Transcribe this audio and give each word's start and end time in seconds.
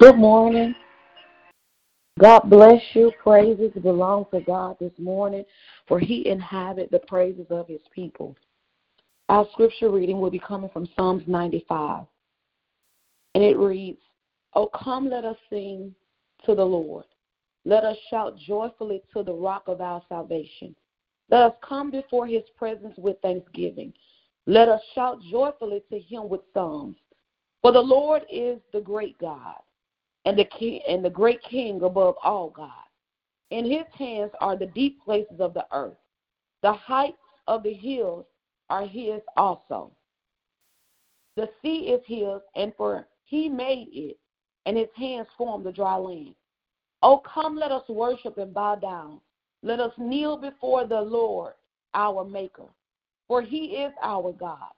Good 0.00 0.16
morning. 0.16 0.74
God 2.18 2.40
bless 2.48 2.80
you. 2.94 3.12
Praises 3.22 3.70
belong 3.82 4.24
to 4.32 4.40
God 4.40 4.78
this 4.80 4.94
morning, 4.98 5.44
for 5.86 6.00
he 6.00 6.26
inhabit 6.26 6.90
the 6.90 7.00
praises 7.00 7.44
of 7.50 7.68
his 7.68 7.82
people. 7.94 8.34
Our 9.28 9.46
scripture 9.52 9.90
reading 9.90 10.18
will 10.18 10.30
be 10.30 10.38
coming 10.38 10.70
from 10.70 10.88
Psalms 10.96 11.24
95. 11.26 12.06
And 13.34 13.44
it 13.44 13.58
reads, 13.58 14.00
Oh, 14.54 14.68
come, 14.68 15.10
let 15.10 15.26
us 15.26 15.36
sing 15.50 15.94
to 16.46 16.54
the 16.54 16.64
Lord. 16.64 17.04
Let 17.66 17.84
us 17.84 17.98
shout 18.08 18.38
joyfully 18.38 19.02
to 19.12 19.22
the 19.22 19.34
rock 19.34 19.64
of 19.66 19.82
our 19.82 20.00
salvation. 20.08 20.74
Let 21.28 21.42
us 21.42 21.54
come 21.62 21.90
before 21.90 22.26
his 22.26 22.44
presence 22.56 22.94
with 22.96 23.20
thanksgiving. 23.20 23.92
Let 24.46 24.70
us 24.70 24.80
shout 24.94 25.18
joyfully 25.30 25.82
to 25.90 25.98
him 25.98 26.30
with 26.30 26.40
psalms. 26.54 26.96
For 27.60 27.70
the 27.70 27.80
Lord 27.80 28.22
is 28.32 28.60
the 28.72 28.80
great 28.80 29.18
God 29.18 29.56
and 30.24 30.38
the 30.38 30.44
king 30.44 30.80
and 30.88 31.04
the 31.04 31.10
great 31.10 31.42
king 31.42 31.82
above 31.82 32.16
all 32.22 32.50
gods. 32.50 32.72
In 33.50 33.64
his 33.64 33.86
hands 33.96 34.30
are 34.40 34.56
the 34.56 34.66
deep 34.66 35.02
places 35.04 35.40
of 35.40 35.54
the 35.54 35.66
earth. 35.72 35.96
The 36.62 36.72
heights 36.72 37.16
of 37.46 37.62
the 37.62 37.72
hills 37.72 38.26
are 38.68 38.86
his 38.86 39.20
also. 39.36 39.90
The 41.36 41.48
sea 41.62 41.88
is 41.88 42.00
his, 42.06 42.40
and 42.54 42.72
for 42.76 43.06
he 43.24 43.48
made 43.48 43.88
it, 43.92 44.18
and 44.66 44.76
his 44.76 44.88
hands 44.94 45.26
formed 45.38 45.64
the 45.64 45.72
dry 45.72 45.96
land. 45.96 46.34
Oh, 47.02 47.18
come, 47.18 47.56
let 47.56 47.72
us 47.72 47.88
worship 47.88 48.36
and 48.38 48.52
bow 48.52 48.74
down. 48.76 49.20
Let 49.62 49.80
us 49.80 49.92
kneel 49.98 50.36
before 50.36 50.86
the 50.86 51.00
Lord, 51.00 51.54
our 51.94 52.24
Maker. 52.24 52.68
For 53.26 53.42
he 53.42 53.76
is 53.76 53.92
our 54.02 54.32
God, 54.32 54.70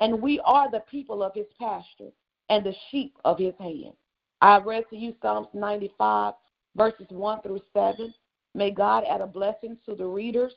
and 0.00 0.20
we 0.20 0.40
are 0.40 0.70
the 0.70 0.82
people 0.90 1.22
of 1.22 1.32
his 1.34 1.46
pasture 1.58 2.10
and 2.48 2.64
the 2.64 2.74
sheep 2.90 3.16
of 3.24 3.38
his 3.38 3.54
hand. 3.58 3.94
I 4.40 4.58
read 4.58 4.84
to 4.90 4.96
you 4.96 5.14
Psalms 5.20 5.48
95, 5.52 6.34
verses 6.76 7.06
1 7.10 7.42
through 7.42 7.60
7. 7.74 8.12
May 8.54 8.70
God 8.70 9.04
add 9.08 9.20
a 9.20 9.26
blessing 9.26 9.76
to 9.86 9.94
the 9.94 10.06
readers, 10.06 10.52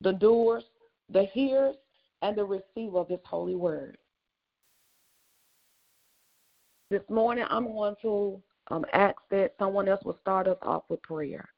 the 0.00 0.12
doers, 0.12 0.64
the 1.10 1.24
hearers, 1.32 1.76
and 2.20 2.36
the 2.36 2.44
receiver 2.44 2.98
of 2.98 3.08
His 3.08 3.20
holy 3.24 3.56
word. 3.56 3.96
This 6.90 7.02
morning, 7.08 7.44
I'm 7.48 7.66
going 7.68 7.94
to 8.02 8.40
um, 8.70 8.84
ask 8.92 9.16
that 9.30 9.54
someone 9.58 9.88
else 9.88 10.04
will 10.04 10.18
start 10.20 10.46
us 10.46 10.58
off 10.62 10.84
with 10.88 11.02
prayer. 11.02 11.48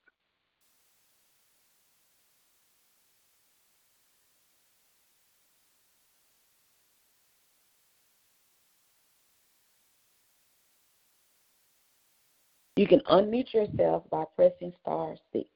You 12.76 12.88
can 12.88 13.00
unmute 13.10 13.54
yourself 13.54 14.02
by 14.10 14.24
pressing 14.34 14.72
star 14.80 15.14
six. 15.32 15.48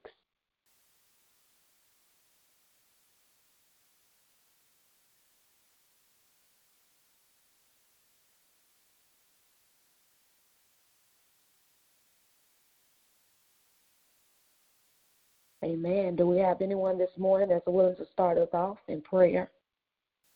Amen. 15.61 16.15
Do 16.15 16.25
we 16.25 16.37
have 16.37 16.61
anyone 16.61 16.97
this 16.97 17.09
morning 17.17 17.49
that's 17.49 17.65
willing 17.67 17.97
to 17.97 18.05
start 18.13 18.37
us 18.37 18.47
off 18.53 18.77
in 18.87 19.01
prayer? 19.01 19.51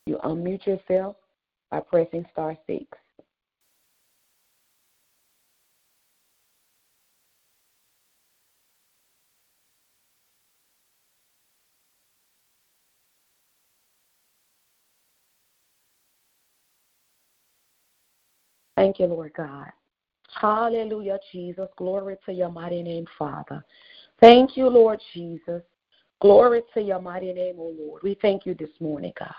You 0.04 0.18
unmute 0.18 0.66
yourself 0.66 1.16
by 1.70 1.80
pressing 1.80 2.26
star 2.30 2.58
six. 2.66 2.86
Thank 18.84 18.98
you, 18.98 19.06
Lord 19.06 19.32
God. 19.34 19.72
Hallelujah, 20.38 21.18
Jesus. 21.32 21.70
Glory 21.78 22.16
to 22.26 22.34
your 22.34 22.50
mighty 22.50 22.82
name, 22.82 23.06
Father. 23.18 23.64
Thank 24.20 24.58
you, 24.58 24.68
Lord 24.68 25.00
Jesus. 25.14 25.62
Glory 26.20 26.60
to 26.74 26.82
your 26.82 27.00
mighty 27.00 27.32
name, 27.32 27.54
O 27.58 27.74
Lord. 27.78 28.02
We 28.02 28.18
thank 28.20 28.44
you 28.44 28.52
this 28.52 28.68
morning, 28.80 29.14
God. 29.18 29.32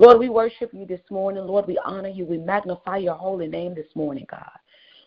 Lord, 0.00 0.18
we 0.18 0.28
worship 0.30 0.70
you 0.74 0.84
this 0.84 1.00
morning. 1.12 1.44
Lord, 1.44 1.68
we 1.68 1.78
honor 1.84 2.08
you. 2.08 2.26
We 2.26 2.38
magnify 2.38 2.96
your 2.96 3.14
holy 3.14 3.46
name 3.46 3.72
this 3.76 3.86
morning, 3.94 4.26
God. 4.28 4.50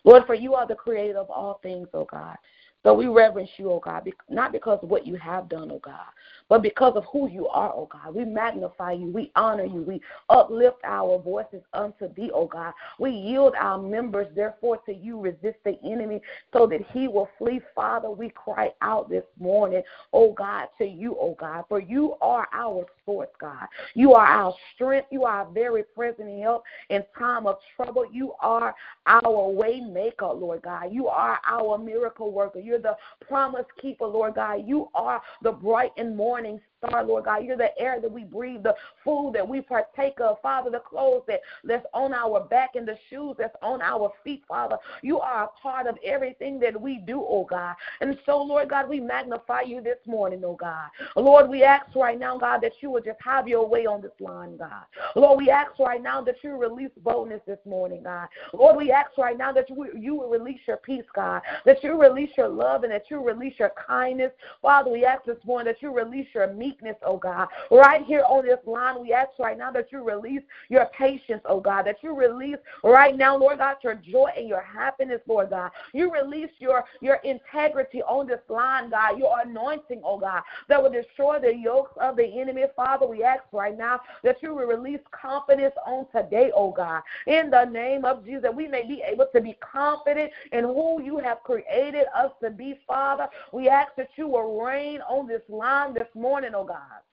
Lord, 0.04 0.22
for 0.26 0.34
you 0.34 0.54
are 0.54 0.66
the 0.66 0.74
creator 0.74 1.18
of 1.18 1.28
all 1.28 1.60
things, 1.62 1.88
O 1.92 2.06
God. 2.06 2.36
So 2.82 2.94
we 2.94 3.08
reverence 3.08 3.50
you, 3.58 3.70
O 3.72 3.78
God, 3.78 4.10
not 4.30 4.52
because 4.52 4.78
of 4.82 4.88
what 4.88 5.06
you 5.06 5.16
have 5.16 5.50
done, 5.50 5.70
O 5.70 5.80
God, 5.80 6.06
but 6.48 6.62
because 6.62 6.94
of 6.96 7.04
who 7.12 7.28
you 7.28 7.48
are, 7.48 7.72
oh 7.74 7.88
God. 7.90 8.14
We 8.14 8.24
magnify 8.24 8.92
you, 8.92 9.06
we 9.06 9.32
honor 9.36 9.64
you, 9.64 9.82
we 9.82 10.00
uplift 10.30 10.78
our 10.84 11.18
voices 11.18 11.62
unto 11.72 12.12
thee, 12.14 12.30
oh 12.32 12.46
God. 12.46 12.72
We 12.98 13.10
yield 13.10 13.54
our 13.58 13.78
members, 13.78 14.28
therefore, 14.34 14.78
to 14.86 14.94
you, 14.94 15.20
resist 15.20 15.58
the 15.64 15.78
enemy 15.84 16.20
so 16.52 16.66
that 16.66 16.80
he 16.92 17.08
will 17.08 17.28
flee. 17.38 17.60
Father, 17.74 18.10
we 18.10 18.28
cry 18.30 18.72
out 18.82 19.10
this 19.10 19.24
morning, 19.38 19.82
oh 20.12 20.32
God, 20.32 20.68
to 20.78 20.84
you, 20.84 21.16
oh 21.20 21.36
God, 21.38 21.64
for 21.68 21.80
you 21.80 22.14
are 22.20 22.46
our 22.52 22.86
source, 23.04 23.28
God. 23.40 23.66
You 23.94 24.14
are 24.14 24.26
our 24.26 24.54
strength. 24.74 25.08
You 25.10 25.24
are 25.24 25.46
very 25.52 25.82
present 25.82 26.40
help 26.42 26.64
in 26.90 27.04
time 27.18 27.46
of 27.46 27.58
trouble. 27.76 28.04
You 28.12 28.34
are 28.40 28.74
our 29.06 29.48
way 29.48 29.80
maker, 29.80 30.26
Lord 30.26 30.62
God. 30.62 30.92
You 30.92 31.08
are 31.08 31.38
our 31.46 31.78
miracle 31.78 32.32
worker. 32.32 32.58
You're 32.58 32.78
the 32.78 32.96
promise 33.26 33.66
keeper, 33.80 34.06
Lord 34.06 34.34
God. 34.34 34.66
You 34.66 34.88
are 34.94 35.22
the 35.42 35.52
bright 35.52 35.92
and 35.96 36.16
morning 36.16 36.35
morning. 36.36 36.60
Lord 36.92 37.24
God. 37.24 37.44
You're 37.44 37.56
the 37.56 37.76
air 37.78 38.00
that 38.00 38.10
we 38.10 38.24
breathe, 38.24 38.62
the 38.62 38.74
food 39.04 39.32
that 39.34 39.46
we 39.46 39.60
partake 39.60 40.20
of, 40.20 40.40
Father, 40.40 40.70
the 40.70 40.80
clothes 40.80 41.22
that, 41.28 41.40
that's 41.64 41.86
on 41.94 42.12
our 42.12 42.40
back 42.40 42.70
and 42.74 42.86
the 42.86 42.98
shoes 43.10 43.36
that's 43.38 43.56
on 43.62 43.82
our 43.82 44.12
feet, 44.24 44.42
Father. 44.48 44.76
You 45.02 45.20
are 45.20 45.44
a 45.44 45.60
part 45.60 45.86
of 45.86 45.98
everything 46.04 46.58
that 46.60 46.80
we 46.80 46.98
do, 46.98 47.24
oh 47.26 47.46
God. 47.48 47.74
And 48.00 48.18
so, 48.26 48.42
Lord 48.42 48.68
God, 48.70 48.88
we 48.88 49.00
magnify 49.00 49.62
you 49.62 49.80
this 49.80 49.98
morning, 50.06 50.42
oh 50.44 50.54
God. 50.54 50.88
Lord, 51.16 51.48
we 51.48 51.62
ask 51.64 51.94
right 51.94 52.18
now, 52.18 52.38
God, 52.38 52.60
that 52.62 52.72
you 52.80 52.90
would 52.90 53.04
just 53.04 53.20
have 53.22 53.48
your 53.48 53.66
way 53.66 53.86
on 53.86 54.00
this 54.00 54.12
line, 54.20 54.56
God. 54.56 54.84
Lord, 55.14 55.38
we 55.38 55.50
ask 55.50 55.78
right 55.78 56.02
now 56.02 56.22
that 56.22 56.36
you 56.42 56.56
release 56.56 56.90
boldness 57.02 57.42
this 57.46 57.58
morning, 57.64 58.02
God. 58.02 58.28
Lord, 58.52 58.76
we 58.76 58.90
ask 58.90 59.16
right 59.18 59.36
now 59.36 59.52
that 59.52 59.68
you, 59.68 59.88
you 59.96 60.14
will 60.14 60.28
release 60.28 60.60
your 60.66 60.76
peace, 60.78 61.04
God, 61.14 61.42
that 61.64 61.82
you 61.82 62.00
release 62.00 62.30
your 62.36 62.48
love 62.48 62.84
and 62.84 62.92
that 62.92 63.10
you 63.10 63.22
release 63.22 63.54
your 63.58 63.72
kindness. 63.86 64.32
Father, 64.62 64.90
we 64.90 65.04
ask 65.04 65.24
this 65.24 65.42
morning 65.44 65.72
that 65.72 65.82
you 65.82 65.94
release 65.94 66.28
your 66.34 66.52
meekness, 66.52 66.75
oh 67.04 67.16
God. 67.16 67.48
Right 67.70 68.04
here 68.04 68.24
on 68.28 68.44
this 68.44 68.58
line, 68.66 69.00
we 69.00 69.12
ask 69.12 69.30
right 69.38 69.56
now 69.56 69.70
that 69.72 69.92
you 69.92 70.02
release 70.04 70.42
your 70.68 70.86
patience, 70.96 71.42
oh 71.46 71.60
God, 71.60 71.86
that 71.86 72.02
you 72.02 72.14
release 72.14 72.58
right 72.82 73.16
now, 73.16 73.36
Lord 73.36 73.58
God, 73.58 73.76
your 73.82 73.94
joy 73.94 74.30
and 74.36 74.48
your 74.48 74.62
happiness, 74.62 75.20
Lord 75.26 75.50
God. 75.50 75.70
You 75.92 76.12
release 76.12 76.50
your, 76.58 76.84
your 77.00 77.16
integrity 77.24 78.02
on 78.02 78.26
this 78.26 78.40
line, 78.48 78.90
God, 78.90 79.18
your 79.18 79.40
anointing, 79.40 80.02
oh 80.04 80.18
God, 80.18 80.42
that 80.68 80.82
will 80.82 80.90
destroy 80.92 81.38
the 81.40 81.54
yokes 81.54 81.92
of 82.00 82.16
the 82.16 82.40
enemy. 82.40 82.64
Father, 82.74 83.06
we 83.06 83.22
ask 83.22 83.42
right 83.52 83.76
now 83.76 84.00
that 84.22 84.42
you 84.42 84.54
will 84.54 84.66
release 84.66 85.00
confidence 85.10 85.74
on 85.86 86.06
today, 86.14 86.50
oh 86.54 86.70
God. 86.70 87.02
In 87.26 87.50
the 87.50 87.64
name 87.64 88.04
of 88.04 88.24
Jesus, 88.24 88.42
that 88.42 88.54
we 88.54 88.66
may 88.68 88.86
be 88.86 89.02
able 89.06 89.26
to 89.34 89.40
be 89.40 89.56
confident 89.60 90.32
in 90.52 90.64
who 90.64 91.02
you 91.02 91.18
have 91.18 91.42
created 91.42 92.06
us 92.14 92.30
to 92.42 92.50
be, 92.50 92.78
Father. 92.86 93.28
We 93.52 93.68
ask 93.68 93.94
that 93.96 94.10
you 94.16 94.28
will 94.28 94.62
reign 94.62 95.00
on 95.08 95.26
this 95.26 95.42
line 95.48 95.94
this 95.94 96.08
morning, 96.14 96.54
God. 96.64 97.05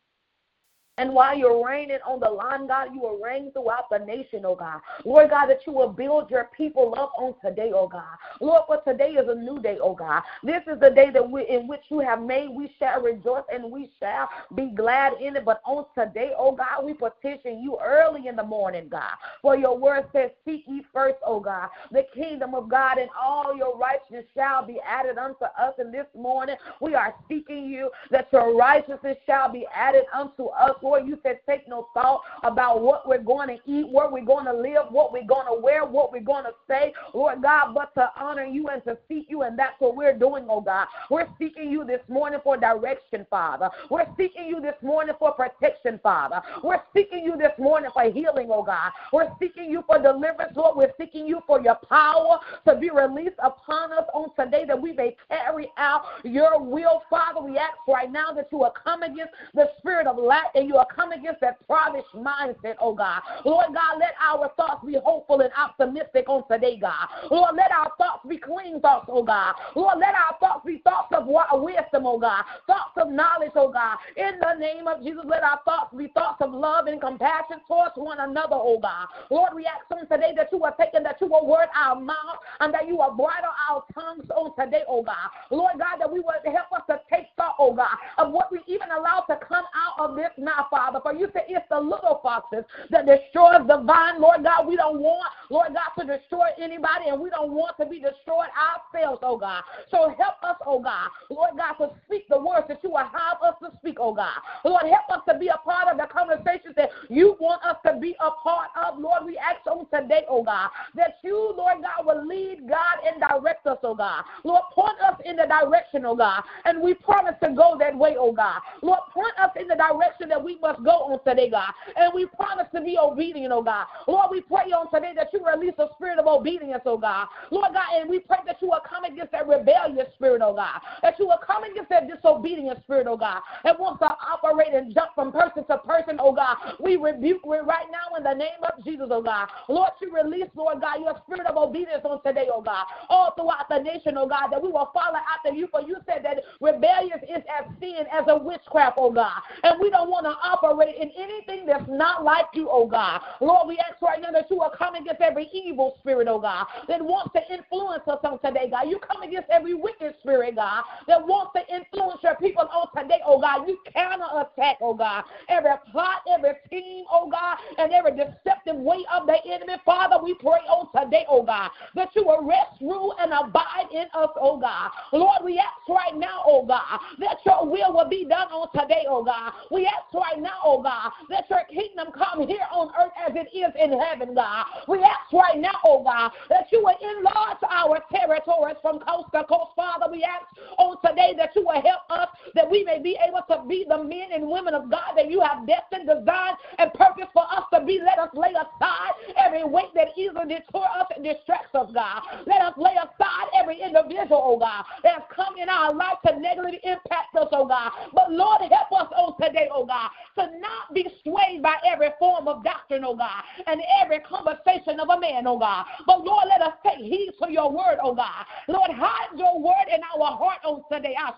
And 1.00 1.12
while 1.12 1.36
you're 1.36 1.66
reigning 1.66 1.98
on 2.08 2.20
the 2.20 2.30
line, 2.30 2.68
God, 2.68 2.94
you 2.94 3.02
will 3.02 3.18
reign 3.18 3.52
throughout 3.52 3.90
the 3.90 3.98
nation, 3.98 4.46
oh 4.46 4.54
God. 4.54 4.80
Lord 5.06 5.32
God, 5.32 5.48
that 5.48 5.62
you 5.66 5.74
will 5.74 5.90
build 5.90 6.30
your 6.30 6.52
people 6.56 6.94
up 6.96 7.14
on 7.18 7.34
today, 7.44 7.72
oh 7.74 7.88
God. 7.88 8.04
Lord, 8.40 8.62
for 8.68 8.80
today 8.88 9.14
is 9.14 9.28
a 9.28 9.34
new 9.34 9.60
day, 9.60 9.80
oh 9.82 9.96
God. 9.96 10.22
This 10.44 10.62
is 10.72 10.80
the 10.80 10.92
day 10.92 11.10
that 11.10 11.28
we 11.28 11.48
in 11.50 11.68
which 11.68 11.82
you 11.90 12.02
have 12.02 12.22
made. 12.22 12.50
We 12.50 12.72
shall 12.78 13.02
rejoice 13.02 13.42
and 13.52 13.72
we 13.72 13.90
shall 14.00 14.30
be 14.54 14.68
glad 14.76 15.14
in 15.20 15.36
it. 15.36 15.46
But 15.46 15.62
on 15.66 15.86
today, 15.98 16.34
oh 16.38 16.52
God, 16.52 16.86
we 16.86 16.94
petition 16.94 17.64
you 17.64 17.80
early 17.84 18.28
in 18.28 18.36
the 18.36 18.44
morning, 18.44 18.88
God. 18.88 19.14
For 19.42 19.58
your 19.58 19.76
word 19.76 20.06
says, 20.14 20.30
Seek 20.46 20.64
ye 20.68 20.84
first, 20.94 21.18
oh 21.26 21.40
God, 21.40 21.70
the 21.92 22.04
kingdom 22.14 22.54
of 22.54 22.70
God, 22.70 23.00
and 23.00 23.10
all 23.20 23.58
your 23.58 23.76
righteousness 23.80 24.26
shall 24.36 24.64
be 24.64 24.80
added 24.88 25.18
unto 25.18 25.46
us. 25.46 25.74
And 25.80 25.92
this 25.92 26.06
morning 26.16 26.56
we 26.80 26.94
are 26.94 27.16
seeking 27.28 27.66
you 27.66 27.90
that 28.12 28.28
your 28.32 28.56
righteousness 28.56 29.18
shall 29.26 29.52
be 29.52 29.66
added 29.74 30.04
unto 30.14 30.50
us 30.50 30.76
Lord, 30.84 31.08
you 31.08 31.18
said 31.24 31.40
take 31.48 31.68
no 31.68 31.88
thought 31.94 32.22
about 32.44 32.82
what 32.82 33.08
we're 33.08 33.24
going 33.24 33.48
to 33.48 33.58
eat, 33.66 33.88
where 33.88 34.10
we're 34.10 34.26
going 34.26 34.46
to 34.46 34.54
live, 34.54 34.92
what 34.92 35.12
we're 35.14 35.26
going 35.26 35.48
to 35.48 35.60
wear, 35.62 35.86
what 35.86 36.12
we're 36.12 36.22
going 36.22 36.44
to 36.44 36.54
say, 36.68 36.94
Lord 37.14 37.42
God, 37.42 37.74
but 37.74 37.94
to 37.96 38.10
honor 38.18 38.46
you 38.46 38.68
and 38.68 38.84
to 38.84 38.98
seek 39.08 39.28
you. 39.30 39.44
And 39.44 39.58
that's 39.58 39.80
what 39.80 39.96
we're 39.96 40.18
doing, 40.18 40.46
oh 40.50 40.62
God. 40.62 40.88
We're 41.10 41.28
seeking 41.40 41.72
you 41.72 41.86
this 41.86 42.02
morning 42.08 42.40
for 42.44 42.58
direction, 42.58 43.26
Father. 43.30 43.70
We're 43.90 44.08
seeking 44.18 44.48
you 44.48 44.62
this 44.62 44.76
morning 44.82 45.16
for 45.18 45.32
protection, 45.32 46.00
Father. 46.04 46.42
We're 46.64 46.82
seeking 46.94 47.24
you 47.24 47.38
this 47.38 47.54
morning 47.58 47.92
for 47.94 48.04
healing, 48.12 48.50
oh 48.52 48.64
God. 48.64 48.92
We're 49.12 49.32
seeking 49.40 49.72
you 49.72 49.84
for 49.88 50.02
deliverance, 50.02 50.54
Lord. 50.56 50.76
We're 50.76 50.94
seeking 51.00 51.26
you 51.26 51.42
for 51.48 51.62
your 51.62 51.78
power 51.90 52.40
to 52.68 52.76
be 52.76 52.90
released 52.90 53.40
upon 53.42 53.94
us 53.94 54.06
on 54.14 54.30
today 54.38 54.66
that 54.68 54.82
we 54.82 54.92
may 54.92 55.16
carry 55.30 55.72
out 55.78 56.04
your 56.24 56.62
will, 56.62 57.04
Father. 57.10 57.42
We 57.42 57.58
ask 57.58 57.78
right 57.88 58.12
now 58.12 58.32
that 58.34 58.50
you 58.52 58.58
will 58.60 58.74
come 58.84 59.04
against 59.04 59.34
the 59.54 59.70
spirit 59.78 60.08
of 60.08 60.18
lack 60.18 60.52
and 60.56 60.68
you 60.68 60.73
will 60.74 60.86
come 60.94 61.12
against 61.12 61.42
that 61.42 61.66
prodigious 61.68 62.10
mindset, 62.16 62.76
oh 62.82 62.94
God. 62.94 63.22
Lord 63.46 63.68
God, 63.74 64.00
let 64.00 64.14
our 64.22 64.52
thoughts 64.58 64.86
be 64.86 64.98
hopeful 65.04 65.42
and 65.42 65.52
optimistic 65.58 66.26
on 66.28 66.44
today, 66.50 66.78
God. 66.78 67.08
Lord, 67.30 67.56
let 67.56 67.72
our 67.72 67.92
thoughts 67.98 68.26
be 68.28 68.38
clean 68.38 68.82
thoughts, 68.82 69.08
oh 69.10 69.24
God. 69.24 69.56
Lord, 69.76 70.00
let 70.00 70.16
our 70.16 70.38
thoughts 70.40 70.66
be 70.66 70.82
thoughts 70.84 71.14
of 71.14 71.28
wisdom, 71.28 72.06
oh 72.06 72.20
God. 72.20 72.44
Thoughts 72.68 72.98
of 72.98 73.10
knowledge, 73.10 73.52
oh 73.56 73.72
God. 73.72 73.98
In 74.18 74.40
the 74.40 74.60
name 74.60 74.88
of 74.88 75.04
Jesus, 75.04 75.24
let 75.26 75.44
our 75.44 75.60
thoughts 75.66 75.94
be 75.96 76.08
thoughts 76.08 76.42
of 76.42 76.52
love 76.52 76.88
and 76.88 77.00
compassion 77.00 77.62
towards 77.68 77.94
one 77.96 78.20
another, 78.20 78.58
oh 78.58 78.80
God. 78.82 79.08
Lord, 79.30 79.54
we 79.56 79.66
ask 79.66 79.86
on 79.92 80.08
today 80.10 80.34
that 80.36 80.50
you 80.52 80.64
are 80.64 80.76
taking, 80.80 81.04
that 81.04 81.18
you 81.22 81.28
will 81.28 81.46
word 81.46 81.68
our 81.76 82.00
mouth 82.00 82.42
and 82.60 82.74
that 82.74 82.88
you 82.88 82.98
will 82.98 83.14
bridle 83.14 83.54
our 83.70 83.84
tongues 83.94 84.30
on 84.36 84.52
today, 84.60 84.84
oh 84.88 85.04
God. 85.04 85.30
Lord 85.52 85.74
God, 85.78 86.00
that 86.00 86.12
we 86.12 86.20
will 86.20 86.34
help 86.44 86.72
us 86.74 86.84
to 86.90 87.00
take 87.12 87.28
thought, 87.38 87.56
oh 87.60 87.74
God, 87.74 87.98
of 88.18 88.32
what 88.32 88.52
we 88.52 88.60
even 88.68 88.90
allow 88.92 89.24
to 89.30 89.38
come 89.48 89.66
out 89.76 90.10
of 90.10 90.16
this 90.16 90.32
now, 90.38 90.63
Father. 90.70 91.00
For 91.02 91.14
you 91.14 91.28
say 91.34 91.46
it's 91.48 91.66
the 91.70 91.80
little 91.80 92.20
foxes 92.24 92.64
that 92.90 93.06
destroys 93.06 93.68
the 93.68 93.84
vine, 93.86 94.20
Lord 94.20 94.44
God. 94.44 94.68
We 94.68 94.76
don't 94.76 95.00
want, 95.00 95.32
Lord 95.50 95.74
God, 95.74 96.02
to 96.02 96.18
destroy 96.18 96.48
anybody, 96.62 97.10
and 97.10 97.20
we 97.20 97.30
don't 97.30 97.52
want 97.52 97.78
to 97.80 97.86
be 97.86 98.00
destroyed 98.00 98.50
ourselves, 98.54 99.20
oh 99.24 99.38
God. 99.38 99.64
So 99.92 100.14
help 100.18 100.42
us, 100.44 100.58
oh 100.66 100.80
God, 100.80 101.10
Lord 101.30 101.52
God, 101.58 101.74
to 101.84 101.94
speak 102.06 102.28
the 102.30 102.40
words 102.40 102.66
that 102.68 102.80
you 102.84 102.90
will 102.92 102.98
have 102.98 103.42
us 103.44 103.56
to 103.62 103.72
speak, 103.78 103.98
oh 104.00 104.14
God. 104.14 104.40
Lord, 104.64 104.84
help 104.84 105.10
us 105.10 105.24
to 105.30 105.38
be 105.38 105.48
a 105.48 105.58
part 105.58 105.88
of 105.88 105.98
the 105.98 106.08
conversations 106.12 106.76
that 106.76 106.90
you 107.10 107.36
want 107.40 107.64
us 107.64 107.78
to 107.86 108.00
be 108.00 108.16
a 108.20 108.32
part 108.32 108.70
of. 108.76 109.00
Lord, 109.00 109.26
we 109.26 109.38
ask 109.38 109.66
on 109.68 109.86
today, 109.94 110.24
oh 110.30 110.44
God, 110.44 110.70
that 110.96 111.18
you, 111.24 111.54
Lord 111.56 111.78
God, 111.82 112.06
will 112.06 112.26
lead 112.28 112.68
God 112.68 112.98
and 113.06 113.22
direct 113.22 113.68
us, 113.68 113.78
oh 113.84 113.96
God. 113.96 114.24
Lord, 114.44 114.64
point 114.74 115.00
us 115.02 115.20
in 115.26 115.36
the 115.36 115.46
direction, 115.46 116.06
oh 116.06 116.16
God, 116.16 116.44
and 116.66 116.82
we 116.82 116.94
promise 116.94 117.36
to 117.44 117.50
go 117.54 117.78
that 117.80 117.96
way, 117.98 118.16
oh 118.18 118.32
God. 118.32 118.62
Lord, 118.82 119.00
point 119.14 119.34
us 119.40 119.52
in 119.60 119.68
the 119.68 119.76
direction 119.76 120.30
that 120.30 120.44
we 120.44 120.53
must 120.62 120.84
go 120.84 121.14
on 121.14 121.24
today, 121.24 121.50
God, 121.50 121.72
and 121.96 122.12
we 122.14 122.26
promise 122.26 122.68
to 122.76 122.82
be 122.82 122.98
obedient, 122.98 123.52
oh 123.54 123.64
God. 123.64 123.88
Lord, 124.08 124.30
we 124.32 124.42
pray 124.42 124.72
on 124.72 124.92
today 124.92 125.14
that 125.16 125.30
you 125.34 125.46
release 125.46 125.76
a 125.80 125.88
spirit 125.96 126.20
of 126.20 126.28
obedience, 126.28 126.82
oh 126.86 126.98
God. 126.98 127.28
Lord 127.52 127.74
God, 127.74 127.84
and 127.96 128.10
we 128.10 128.20
pray 128.20 128.40
that 128.46 128.62
you 128.62 128.70
will 128.70 128.82
come 128.88 129.04
against 129.04 129.32
that 129.32 129.48
rebellious 129.48 130.08
spirit, 130.16 130.42
oh 130.44 130.54
God, 130.54 130.82
that 131.02 131.18
you 131.20 131.28
will 131.28 131.40
come 131.46 131.64
against 131.64 131.90
that 131.90 132.08
disobedient 132.08 132.80
spirit, 132.84 133.08
oh 133.08 133.18
God, 133.18 133.42
that 133.64 133.80
wants 133.80 134.00
to 134.00 134.06
operate 134.06 134.74
and 134.74 134.94
jump 134.94 135.12
from 135.16 135.32
person 135.32 135.66
to 135.68 135.78
person, 135.80 136.18
oh 136.20 136.32
God. 136.32 136.58
We 136.80 136.96
rebuke 136.96 137.42
it 137.44 137.66
right 137.66 137.88
now 137.92 138.18
in 138.18 138.24
the 138.24 138.34
name 138.34 138.62
of 138.64 138.84
Jesus, 138.84 139.08
oh 139.10 139.22
God. 139.22 139.48
Lord, 139.70 139.92
you 140.02 140.14
release, 140.14 140.50
Lord 140.56 140.82
God, 140.82 141.00
your 141.00 141.16
spirit 141.26 141.48
of 141.48 141.58
obedience 141.58 142.02
on 142.04 142.22
today, 142.24 142.48
oh 142.52 142.62
God, 142.62 142.86
all 143.10 143.34
throughout 143.36 143.70
the 143.70 143.80
nation, 143.80 144.18
oh 144.18 144.28
God, 144.28 144.50
that 144.50 144.62
we 144.62 144.70
will 144.70 144.90
follow 144.94 145.20
after 145.36 145.56
you, 145.56 145.68
for 145.72 145.82
you 145.82 145.98
said 146.06 146.24
that 146.24 146.38
rebellion 146.62 147.20
is 147.24 147.44
as 147.48 147.66
sin 147.80 148.06
as 148.12 148.26
a 148.28 148.38
witchcraft, 148.38 148.98
oh 149.00 149.12
God, 149.12 149.42
and 149.64 149.80
we 149.80 149.90
don't 149.90 150.10
want 150.10 150.26
to 150.26 150.36
operate 150.44 150.96
in 150.96 151.12
anything 151.18 151.66
that's 151.66 151.88
not 151.88 152.24
like 152.24 152.46
you, 152.54 152.70
oh 152.72 152.88
God. 152.88 153.22
Lord, 153.42 153.68
we 153.68 153.78
ask 153.80 154.02
right 154.02 154.22
now 154.22 154.32
that 154.32 154.50
you 154.50 154.58
will 154.58 154.72
come 154.78 154.96
against 154.96 155.22
every 155.22 155.50
evil 155.54 155.98
spirit, 156.00 156.28
oh 156.30 156.40
God, 156.40 156.66
that 156.88 157.02
wants 157.02 157.32
to 157.34 157.54
influence 157.54 158.04
us 158.08 158.20
on 158.24 158.40
today, 158.40 158.70
God. 158.70 158.90
You 158.90 159.00
come 159.00 159.24
against 159.24 159.50
every 159.50 159.74
wicked 159.74 160.16
spirit, 160.20 160.56
God, 160.56 160.84
that 161.08 161.26
wants 161.26 161.54
to 161.56 161.76
influence 161.76 162.20
your 162.24 162.36
people 162.36 162.68
on 162.72 162.88
today, 162.96 163.20
oh 163.26 163.40
God. 163.40 163.68
You 163.68 163.78
counter 163.94 164.26
attack, 164.36 164.78
oh 164.82 164.94
God, 164.94 165.24
every 165.50 165.72
plot, 165.92 166.22
every 166.30 166.54
team, 166.70 167.06
oh 167.12 167.30
God, 167.30 167.58
and 167.78 167.92
every 167.94 168.12
deceptive 168.12 168.76
way 168.76 169.06
of 169.14 169.28
the 169.28 169.38
enemy. 169.46 169.76
Father, 169.86 170.18
we 170.24 170.34
pray 170.36 170.62
on 170.68 170.88
today, 170.94 171.26
oh 171.30 171.44
God, 171.44 171.72
that 171.96 172.10
you 172.16 172.26
will 172.26 172.44
rest, 172.44 172.82
rule, 172.82 173.16
and 173.20 173.32
abide 173.32 173.88
in 173.92 174.06
us, 174.14 174.30
oh 174.40 174.60
God. 174.60 174.92
Lord, 175.12 175.44
we 175.44 175.60
ask 175.60 175.88
right 175.90 176.16
now, 176.16 176.44
oh 176.46 176.66
God, 176.66 177.00
that 177.20 177.38
your 177.46 177.66
will 177.66 177.94
will 177.94 178.10
be 178.10 178.26
done 178.26 178.48
on 178.52 178.70
today, 178.80 179.06
oh 179.08 179.24
God. 179.24 179.54
We 179.72 179.86
ask 179.86 180.14
right 180.14 180.33
now, 180.42 180.60
oh 180.64 180.82
God, 180.82 181.12
that 181.30 181.50
your 181.50 181.64
kingdom 181.70 182.12
come 182.14 182.48
here 182.48 182.66
on 182.72 182.90
earth 183.00 183.14
as 183.18 183.34
it 183.36 183.50
is 183.56 183.72
in 183.80 183.98
heaven, 184.00 184.34
God. 184.34 184.66
We 184.88 185.00
ask 185.00 185.32
right 185.32 185.58
now, 185.58 185.80
oh 185.86 186.04
God, 186.04 186.32
that 186.50 186.68
you 186.72 186.84
will 186.84 186.98
enlarge 187.02 187.58
our 187.70 188.00
territories 188.12 188.78
from 188.82 189.00
coast 189.00 189.30
to 189.34 189.44
coast. 189.46 189.72
Father, 189.76 190.08
we 190.12 190.24
ask 190.24 190.46
on 190.78 190.98
today 191.06 191.34
that 191.38 191.52
you 191.56 191.64
will 191.66 191.82
help 191.82 192.04
us 192.10 192.30
that 192.56 192.70
we 192.70 192.84
may 192.84 193.02
be 193.02 193.18
able 193.28 193.42
to 193.50 193.68
be 193.68 193.86
the 193.88 194.04
men 194.04 194.32
and 194.34 194.48
women 194.48 194.74
of 194.74 194.90
God 194.90 195.14
that 195.16 195.30
you 195.30 195.42
have 195.42 195.68
destined, 195.68 196.08
designed, 196.08 196.58
and 196.78 196.94
purpose 196.94 197.28
for 197.34 197.44
us 197.44 197.64
to 197.74 197.84
be. 197.86 198.00
Let 198.04 198.20
us 198.20 198.30
lay 198.34 198.52
aside 198.52 199.14
every 199.38 199.64
weight 199.64 199.94
that 199.96 200.10
easily 200.18 200.46
detour 200.48 200.86
us 200.86 201.08
and 201.16 201.24
distracts 201.24 201.74
us, 201.74 201.90
God. 201.94 202.22
Let 202.46 202.62
us 202.62 202.74
lay 202.78 202.94
aside 202.94 203.48
every 203.56 203.82
individual, 203.82 204.42
oh 204.44 204.60
God, 204.60 204.86
that 205.04 205.14
has 205.14 205.24
come 205.34 205.58
in 205.58 205.70
our 205.70 205.94
life 205.94 206.18
to 206.28 206.40
negatively 206.40 206.80
impact 206.84 207.36
us, 207.36 207.50
oh 207.52 207.68
God. 207.68 207.92
But 208.14 208.32
Lord, 208.32 208.62
help 208.62 208.92
us 208.94 209.12
on 209.16 209.36
today, 209.42 209.70
oh 209.74 209.86
God, 209.86 210.10
to 210.38 210.60
not 210.60 210.94
be 210.94 211.08
swayed 211.24 211.62
by 211.62 211.76
every 211.86 212.10
form 212.20 212.48
of 212.48 212.64
doctrine, 212.64 213.04
oh 213.06 213.16
God, 213.16 213.44
and 213.68 213.82
every 214.02 214.20
conversation 214.20 215.00
of 215.00 215.10
a 215.10 215.20
man, 215.20 215.48
oh 215.48 215.58
God. 215.60 215.86
But 216.06 216.24
Lord, 216.24 216.46
let 216.50 216.62
us 216.62 216.74
take 216.86 217.00
heed 217.00 217.32
to 217.42 217.52
your 217.52 217.72
word, 217.72 217.98
oh 218.02 218.16
God. 218.16 218.46
Lord, 218.68 218.92
hide 218.92 219.38
your 219.38 219.60
word 219.60 219.88
in 219.94 220.02
our 220.16 220.38
heart 220.38 220.60
on 220.64 220.84
today. 220.92 221.16
I 221.18 221.34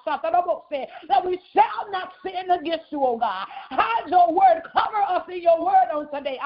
that 1.10 1.26
we 1.26 1.40
shall 1.54 1.92
not 1.92 2.14
sin 2.24 2.50
against 2.50 2.86
you, 2.92 3.02
oh 3.04 3.18
God. 3.18 3.48
Hide 3.70 4.10
your 4.10 4.34
word, 4.34 4.62
cover 4.72 5.02
us 5.08 5.24
in 5.30 5.42
your 5.42 5.64
word 5.64 5.90
on 5.94 6.08
today. 6.14 6.38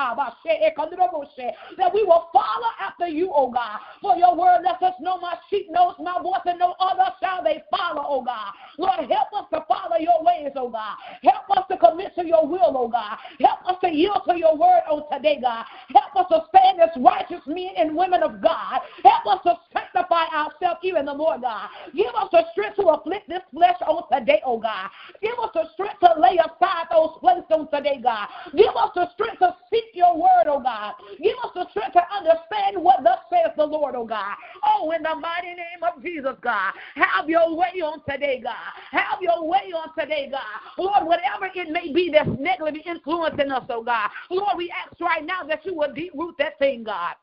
That 1.78 1.94
we 1.94 2.04
will 2.04 2.30
follow 2.34 2.72
after 2.80 3.08
you, 3.08 3.32
oh 3.34 3.52
God. 3.52 3.80
For 4.02 4.16
your 4.16 4.36
word 4.36 4.62
lets 4.64 4.82
us 4.84 4.94
know 5.00 5.20
my 5.20 5.36
sheep 5.50 5.68
knows 5.70 5.96
my 6.00 6.22
voice 6.22 6.42
and 6.46 6.60
no 6.60 6.76
other 6.80 7.12
shall 7.22 7.44
they 7.44 7.64
follow, 7.72 8.06
oh 8.08 8.24
God. 8.24 8.54
Lord, 8.78 9.12
help 9.12 9.34
us 9.36 9.46
to 9.54 9.66
follow 9.68 9.98
your 10.00 10.24
ways, 10.24 10.52
oh 10.56 10.70
God. 10.70 10.96
Help 11.24 11.58
us 11.58 11.66
to 11.70 11.78
commit 11.78 12.16
to 12.16 12.26
your 12.26 12.48
will, 12.48 12.76
oh 12.76 12.88
God. 12.88 13.18
Help 13.40 13.66
us 13.68 13.76
to 13.84 13.90
yield 13.90 14.22
to 14.28 14.38
your 14.38 14.56
word 14.56 14.82
on 14.90 15.04
today, 15.12 15.40
God. 15.42 15.66
Help 15.90 16.16
us 16.16 16.26
to 16.32 16.46
stand 16.50 16.80
as 16.82 16.90
righteous 16.98 17.42
men 17.48 17.72
and 17.78 17.96
women 17.96 18.24
of 18.24 18.42
God. 18.42 18.82
Help 19.04 19.26
us 19.28 19.44
to 19.44 19.60
sanctify 19.74 20.26
ourselves 20.34 20.80
even 20.84 21.06
the 21.06 21.14
more, 21.14 21.38
God. 21.40 21.70
Give 21.96 22.14
us 22.16 22.30
the 22.32 22.44
strength 22.52 22.78
to 22.78 22.88
afflict 22.90 23.28
this 23.30 23.42
flesh 23.54 23.78
on 23.86 24.04
today, 24.12 24.42
oh 24.50 24.60
God. 24.60 24.90
Give 25.22 25.38
us 25.38 25.52
the 25.54 25.70
strength 25.74 26.00
to 26.02 26.20
lay 26.20 26.38
aside 26.38 26.90
those 26.92 27.14
places 27.20 27.46
on 27.52 27.70
today, 27.70 28.00
God. 28.02 28.28
Give 28.58 28.74
us 28.76 28.90
the 28.96 29.10
strength 29.14 29.40
to 29.40 29.56
seek 29.70 29.94
your 29.94 30.18
word, 30.18 30.48
oh 30.48 30.60
God. 30.60 30.96
Give 31.22 31.38
us 31.44 31.52
the 31.54 31.70
strength 31.70 31.94
to 31.94 32.04
understand 32.10 32.82
what 32.82 33.04
thus 33.04 33.20
says 33.30 33.54
the 33.56 33.66
Lord, 33.66 33.96
oh 33.96 34.06
God. 34.06 34.36
Oh, 34.66 34.92
in 34.92 35.04
the 35.04 35.16
mighty 35.16 35.54
name 35.54 35.86
of 35.86 36.02
Jesus, 36.02 36.36
God. 36.42 36.74
Have 36.96 37.30
your 37.30 37.56
way 37.56 37.82
on 37.84 38.02
today, 38.10 38.42
God. 38.44 38.74
Have 38.92 39.22
your 39.22 39.46
way 39.46 39.72
on 39.76 39.94
today, 39.98 40.30
God. 40.32 40.58
Lord, 40.78 41.06
whatever 41.06 41.50
it 41.54 41.70
may 41.70 41.94
be 41.94 42.10
that's 42.12 42.30
negatively 42.40 42.82
influencing 42.86 43.52
us, 43.52 43.66
oh 43.70 43.84
God. 43.84 44.10
Lord, 44.30 44.58
we 44.58 44.74
ask 44.74 45.00
right 45.00 45.26
now 45.26 45.44
that 45.48 45.66
you 45.66 45.76
will 45.76 45.94
deep 45.94 46.14
root 46.16 46.36
that 46.40 46.58
thing, 46.58 46.84
God 46.84 47.16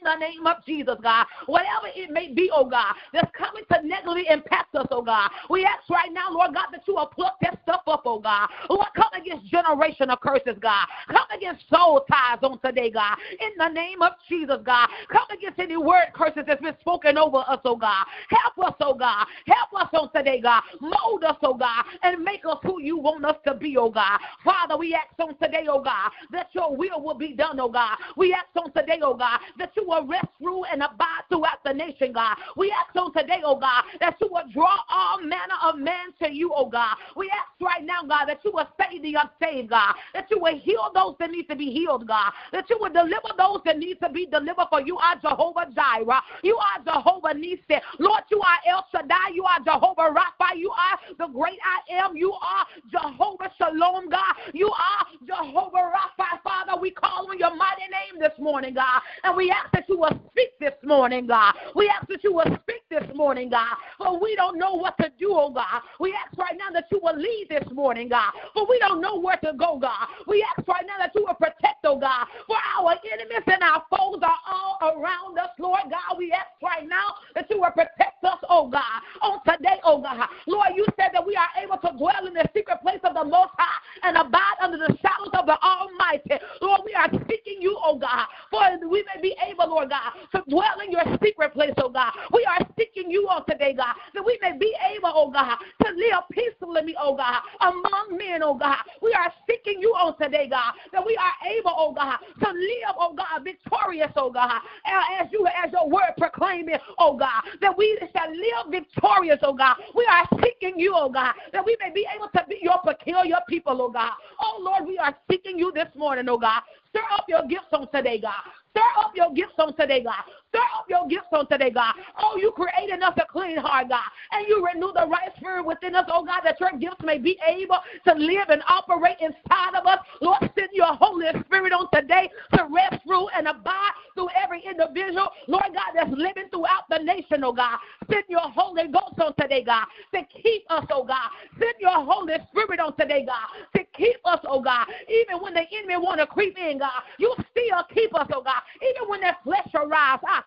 in 0.00 0.04
the 0.04 0.16
name 0.16 0.46
of 0.46 0.64
Jesus, 0.66 0.96
God. 1.02 1.26
Whatever 1.46 1.88
it 1.94 2.10
may 2.10 2.32
be, 2.32 2.50
oh 2.52 2.68
God, 2.68 2.94
that's 3.12 3.30
coming 3.36 3.64
to 3.72 3.86
negatively 3.86 4.26
impact 4.28 4.74
us, 4.74 4.86
oh 4.90 5.02
God. 5.02 5.30
We 5.50 5.64
ask 5.64 5.88
right 5.90 6.12
now, 6.12 6.30
Lord 6.30 6.54
God, 6.54 6.66
that 6.72 6.82
you 6.86 6.94
will 6.94 7.06
pluck 7.06 7.36
that 7.42 7.58
stuff 7.62 7.82
up, 7.86 8.02
oh 8.04 8.18
God. 8.18 8.48
Lord, 8.68 8.88
come 8.96 9.12
against 9.14 9.50
generational 9.52 10.20
curses, 10.20 10.58
God. 10.60 10.86
Come 11.08 11.26
against 11.34 11.68
soul 11.68 12.04
ties 12.10 12.38
on 12.42 12.58
today, 12.60 12.90
God. 12.90 13.16
In 13.40 13.50
the 13.58 13.68
name 13.68 14.02
of 14.02 14.12
Jesus, 14.28 14.58
God. 14.64 14.88
Come 15.10 15.26
against 15.30 15.58
any 15.58 15.76
word 15.76 16.06
curses 16.14 16.44
that's 16.46 16.60
been 16.62 16.76
spoken 16.80 17.18
over 17.18 17.38
us, 17.38 17.60
oh 17.64 17.76
God. 17.76 18.04
Help 18.28 18.68
us, 18.68 18.74
oh 18.80 18.94
God. 18.94 19.26
Help 19.46 19.82
us 19.82 19.88
on 19.92 20.10
today, 20.12 20.40
God. 20.40 20.62
Mold 20.80 21.24
us, 21.24 21.36
oh 21.42 21.54
God, 21.54 21.84
and 22.02 22.22
make 22.22 22.44
us 22.46 22.58
who 22.62 22.80
you 22.80 22.98
want 22.98 23.24
us 23.24 23.36
to 23.46 23.54
be, 23.54 23.76
oh 23.76 23.90
God. 23.90 24.18
Father, 24.44 24.76
we 24.76 24.94
ask 24.94 25.14
on 25.20 25.36
today, 25.36 25.66
oh 25.68 25.82
God, 25.82 26.10
that 26.32 26.48
your 26.52 26.76
will 26.76 27.02
will 27.02 27.14
be 27.14 27.34
done, 27.34 27.58
oh 27.60 27.68
God. 27.68 27.96
We 28.16 28.32
ask 28.32 28.46
on 28.56 28.72
today, 28.72 29.00
oh 29.02 29.14
God, 29.14 29.40
that 29.58 29.72
you 29.76 29.83
you 29.84 29.90
will 29.90 30.06
rest, 30.06 30.28
rule, 30.40 30.64
and 30.70 30.82
abide 30.82 31.22
throughout 31.28 31.62
the 31.64 31.72
nation, 31.72 32.12
God. 32.12 32.36
We 32.56 32.72
ask 32.72 32.94
on 32.96 33.12
today, 33.12 33.42
oh 33.44 33.58
God, 33.58 33.84
that 34.00 34.16
you 34.20 34.28
will 34.30 34.44
draw 34.52 34.78
all 34.88 35.20
manner 35.20 35.54
of 35.62 35.78
men 35.78 36.12
to 36.22 36.32
you, 36.32 36.52
oh 36.54 36.68
God. 36.68 36.96
We 37.16 37.30
ask 37.30 37.60
right 37.60 37.84
now, 37.84 38.02
God, 38.02 38.26
that 38.26 38.40
you 38.44 38.52
will 38.52 38.68
save 38.80 39.02
the 39.02 39.14
unsaved, 39.14 39.70
God. 39.70 39.94
That 40.14 40.26
you 40.30 40.38
will 40.40 40.58
heal 40.58 40.90
those 40.94 41.16
that 41.20 41.30
need 41.30 41.48
to 41.48 41.56
be 41.56 41.70
healed, 41.70 42.08
God. 42.08 42.32
That 42.52 42.68
you 42.70 42.78
will 42.80 42.90
deliver 42.92 43.28
those 43.36 43.60
that 43.66 43.78
need 43.78 44.00
to 44.00 44.08
be 44.08 44.26
delivered, 44.26 44.66
for 44.70 44.80
you 44.80 44.96
are 44.98 45.16
Jehovah 45.20 45.66
Jireh. 45.74 46.22
You 46.42 46.56
are 46.56 46.82
Jehovah 46.84 47.34
Nissi. 47.34 47.80
Lord, 47.98 48.22
you 48.30 48.40
are 48.40 48.58
El 48.66 48.86
Shaddai. 48.90 49.34
You 49.34 49.44
are 49.44 49.60
Jehovah 49.64 50.14
Rapha. 50.14 50.56
You 50.56 50.70
are 50.70 50.98
the 51.18 51.32
great 51.32 51.58
I 51.64 52.04
am. 52.04 52.16
You 52.16 52.32
are 52.32 52.66
Jehovah 52.90 53.50
Shalom, 53.58 54.08
God. 54.08 54.34
You 54.54 54.70
are 54.70 55.06
Jehovah 55.26 55.92
Rapha, 55.92 56.40
Father. 56.42 56.80
We 56.80 56.90
call 56.90 57.28
on 57.30 57.38
your 57.38 57.54
mighty 57.54 57.82
name 57.90 58.20
this 58.20 58.38
morning, 58.38 58.74
God. 58.74 59.00
And 59.24 59.36
we 59.36 59.50
ask 59.50 59.73
that 59.74 59.84
you 59.88 59.98
will 59.98 60.18
speak 60.30 60.50
this 60.60 60.74
morning, 60.84 61.26
God. 61.26 61.54
We 61.74 61.88
ask 61.88 62.08
that 62.08 62.22
you 62.22 62.32
will 62.32 62.46
speak 62.62 62.82
this 62.90 63.04
morning, 63.14 63.50
God. 63.50 63.76
For 63.98 64.18
we 64.20 64.36
don't 64.36 64.58
know 64.58 64.74
what 64.74 64.96
to 64.98 65.10
do, 65.18 65.30
oh 65.32 65.50
God. 65.50 65.82
We 65.98 66.14
ask 66.14 66.38
right 66.38 66.56
now 66.56 66.70
that 66.72 66.84
you 66.92 67.00
will 67.02 67.16
lead 67.16 67.46
this 67.50 67.64
morning, 67.72 68.08
God. 68.08 68.32
For 68.54 68.66
we 68.68 68.78
don't 68.78 69.00
know 69.00 69.18
where 69.18 69.36
to 69.38 69.52
go, 69.58 69.78
God. 69.78 70.08
We 70.26 70.46
ask 70.56 70.66
right 70.68 70.84
now 70.86 70.98
that 70.98 71.12
you 71.14 71.24
will 71.26 71.34
protect, 71.34 71.84
oh 71.84 71.98
God. 71.98 72.26
For 72.46 72.56
our 72.78 72.94
enemies 73.12 73.42
and 73.46 73.62
our 73.62 73.82
foes 73.90 74.20
are 74.22 74.40
all 74.46 74.78
around 74.82 75.38
us, 75.38 75.50
Lord 75.58 75.82
God. 75.90 76.18
We 76.18 76.32
ask 76.32 76.50
right 76.62 76.88
now 76.88 77.14
that 77.34 77.46
you 77.50 77.60
will 77.60 77.72
protect 77.72 78.22
us, 78.22 78.38
oh 78.48 78.68
God. 78.68 79.02
On 79.22 79.40
today, 79.44 79.80
oh 79.84 80.00
God. 80.00 80.28
Lord, 80.46 80.68
you 80.76 80.86
said 80.98 81.10
that 81.12 81.26
we 81.26 81.36
are 81.36 81.50
able 81.62 81.78
to 81.78 81.96
dwell 81.98 82.26
in 82.26 82.34
the 82.34 82.48
secret 82.54 82.80
place 82.82 83.00
of 83.02 83.14
the 83.14 83.24
Most 83.24 83.50
High 83.58 84.08
and 84.08 84.16
abide 84.16 84.58
under 84.62 84.78
the 84.78 84.96
shadows 85.02 85.34
of 85.34 85.46
the 85.46 85.58
Almighty. 85.62 86.38
Lord, 86.60 86.82
we 86.84 86.94
are 86.94 87.10
seeking 87.28 87.60
you, 87.60 87.76
oh 87.82 87.98
God, 87.98 88.26
for 88.50 88.60
we 88.88 89.04
may 89.14 89.20
be 89.20 89.34
able, 89.48 89.63
Lord 89.66 89.90
God, 89.90 90.12
to 90.34 90.42
dwell 90.50 90.80
in 90.84 90.92
your 90.92 91.04
secret 91.22 91.52
place, 91.52 91.74
oh 91.78 91.88
God. 91.88 92.12
We 92.32 92.44
are 92.44 92.66
seeking 92.78 93.10
you 93.10 93.28
on 93.28 93.44
today, 93.46 93.74
God, 93.74 93.94
that 94.14 94.24
we 94.24 94.38
may 94.42 94.56
be 94.58 94.74
able, 94.94 95.12
oh 95.14 95.30
God, 95.30 95.56
to 95.84 95.90
live 95.92 96.24
peacefully, 96.32 96.94
oh 97.00 97.16
God, 97.16 97.42
among 97.60 98.16
men, 98.16 98.42
oh 98.42 98.54
God. 98.54 98.78
We 99.02 99.12
are 99.12 99.32
seeking 99.48 99.80
you 99.80 99.90
on 99.90 100.16
today, 100.18 100.48
God, 100.48 100.74
that 100.92 101.04
we 101.04 101.16
are 101.16 101.50
able, 101.50 101.72
oh 101.76 101.92
God, 101.92 102.18
to 102.42 102.48
live, 102.50 102.94
oh 102.98 103.14
God, 103.14 103.44
victorious, 103.44 104.12
oh 104.16 104.30
God, 104.30 104.60
as 104.86 105.28
you 105.32 105.46
as 105.46 105.72
your 105.72 105.88
word 105.88 106.14
proclaiming, 106.18 106.78
oh 106.98 107.16
God, 107.16 107.42
that 107.60 107.76
we 107.76 107.98
shall 108.16 108.30
live 108.30 108.70
victorious, 108.70 109.38
oh 109.42 109.54
God. 109.54 109.76
We 109.94 110.06
are 110.10 110.26
seeking 110.42 110.78
you, 110.78 110.94
oh 110.96 111.10
God, 111.10 111.34
that 111.52 111.64
we 111.64 111.76
may 111.80 111.92
be 111.92 112.06
able 112.14 112.28
to 112.28 112.44
be 112.48 112.58
your 112.62 112.78
peculiar 112.84 113.38
people, 113.48 113.80
oh 113.80 113.90
God. 113.90 114.12
Oh 114.40 114.60
Lord, 114.60 114.86
we 114.86 114.98
are 114.98 115.14
seeking 115.30 115.58
you 115.58 115.72
this 115.74 115.88
morning, 115.96 116.28
oh 116.28 116.38
God. 116.38 116.62
Stir 116.90 117.02
up 117.12 117.24
your 117.28 117.46
gifts 117.48 117.72
on 117.72 117.90
today, 117.90 118.20
God. 118.20 118.34
Stir 118.74 118.82
up 118.98 119.12
your 119.14 119.32
gifts 119.32 119.54
on 119.58 119.72
today, 119.76 120.02
God. 120.02 120.24
Stir 120.48 120.58
up 120.58 120.86
your 120.88 121.06
gifts 121.06 121.30
on 121.30 121.46
today, 121.46 121.70
God. 121.70 121.94
Oh, 122.18 122.36
you 122.36 122.50
created 122.50 123.00
us 123.04 123.14
a 123.16 123.24
clean 123.30 123.56
heart, 123.56 123.88
God. 123.88 124.10
And 124.32 124.48
you 124.48 124.66
renew 124.66 124.90
the 124.92 125.06
right 125.06 125.30
spirit 125.36 125.64
within 125.64 125.94
us, 125.94 126.06
oh 126.12 126.24
God, 126.24 126.40
that 126.42 126.58
your 126.58 126.72
gifts 126.80 127.00
may 127.04 127.18
be 127.18 127.38
able 127.46 127.78
to 128.06 128.14
live 128.14 128.48
and 128.50 128.62
operate 128.66 129.16
inside 129.20 129.78
of 129.78 129.86
us. 129.86 130.00
Lord, 130.20 130.40
send 130.58 130.70
your 130.72 130.92
Holy 130.94 131.26
Spirit 131.46 131.72
on 131.72 131.86
today 131.94 132.28
to 132.54 132.66
rest, 132.68 133.00
rule, 133.06 133.30
and 133.36 133.46
abide 133.46 133.92
through 134.14 134.28
every 134.34 134.62
individual, 134.64 135.30
Lord 135.46 135.70
God, 135.72 135.94
that's 135.94 136.10
living 136.10 136.50
throughout 136.50 136.88
the 136.90 136.98
nation, 136.98 137.44
oh 137.44 137.52
God. 137.52 137.78
Send 138.10 138.24
your 138.28 138.40
Holy 138.40 138.88
Ghost 138.88 139.20
on 139.20 139.34
today, 139.40 139.62
God, 139.62 139.86
to 140.14 140.22
keep 140.42 140.64
us, 140.70 140.84
oh 140.90 141.04
God. 141.04 141.30
Send 141.60 141.74
your 141.80 142.04
Holy 142.04 142.34
Spirit 142.50 142.80
on 142.80 142.96
today, 142.96 143.24
God, 143.24 143.46
to 143.76 143.84
keep 143.96 144.16
us, 144.24 144.40
oh 144.48 144.60
God. 144.60 144.86
Even 145.08 145.42
when 145.42 145.54
the 145.54 145.62
enemy 145.78 145.96
want 145.96 146.20
to 146.20 146.26
creep 146.26 146.58
in, 146.58 146.78
God, 146.78 147.02
you 147.18 147.34
still 147.50 147.82
keep 147.92 148.14
us, 148.14 148.28
oh 148.34 148.42
God. 148.42 148.62
Even 148.82 149.08
when 149.08 149.20
that 149.20 149.42
flesh 149.44 149.68
arrives, 149.74 150.22
ah, 150.26 150.44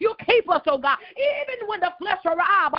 you 0.00 0.14
keep 0.26 0.50
us, 0.50 0.62
oh 0.66 0.78
God. 0.78 0.98
Even 1.16 1.68
when 1.68 1.80
the 1.80 1.92
flesh 1.98 2.20
arrives, 2.24 2.74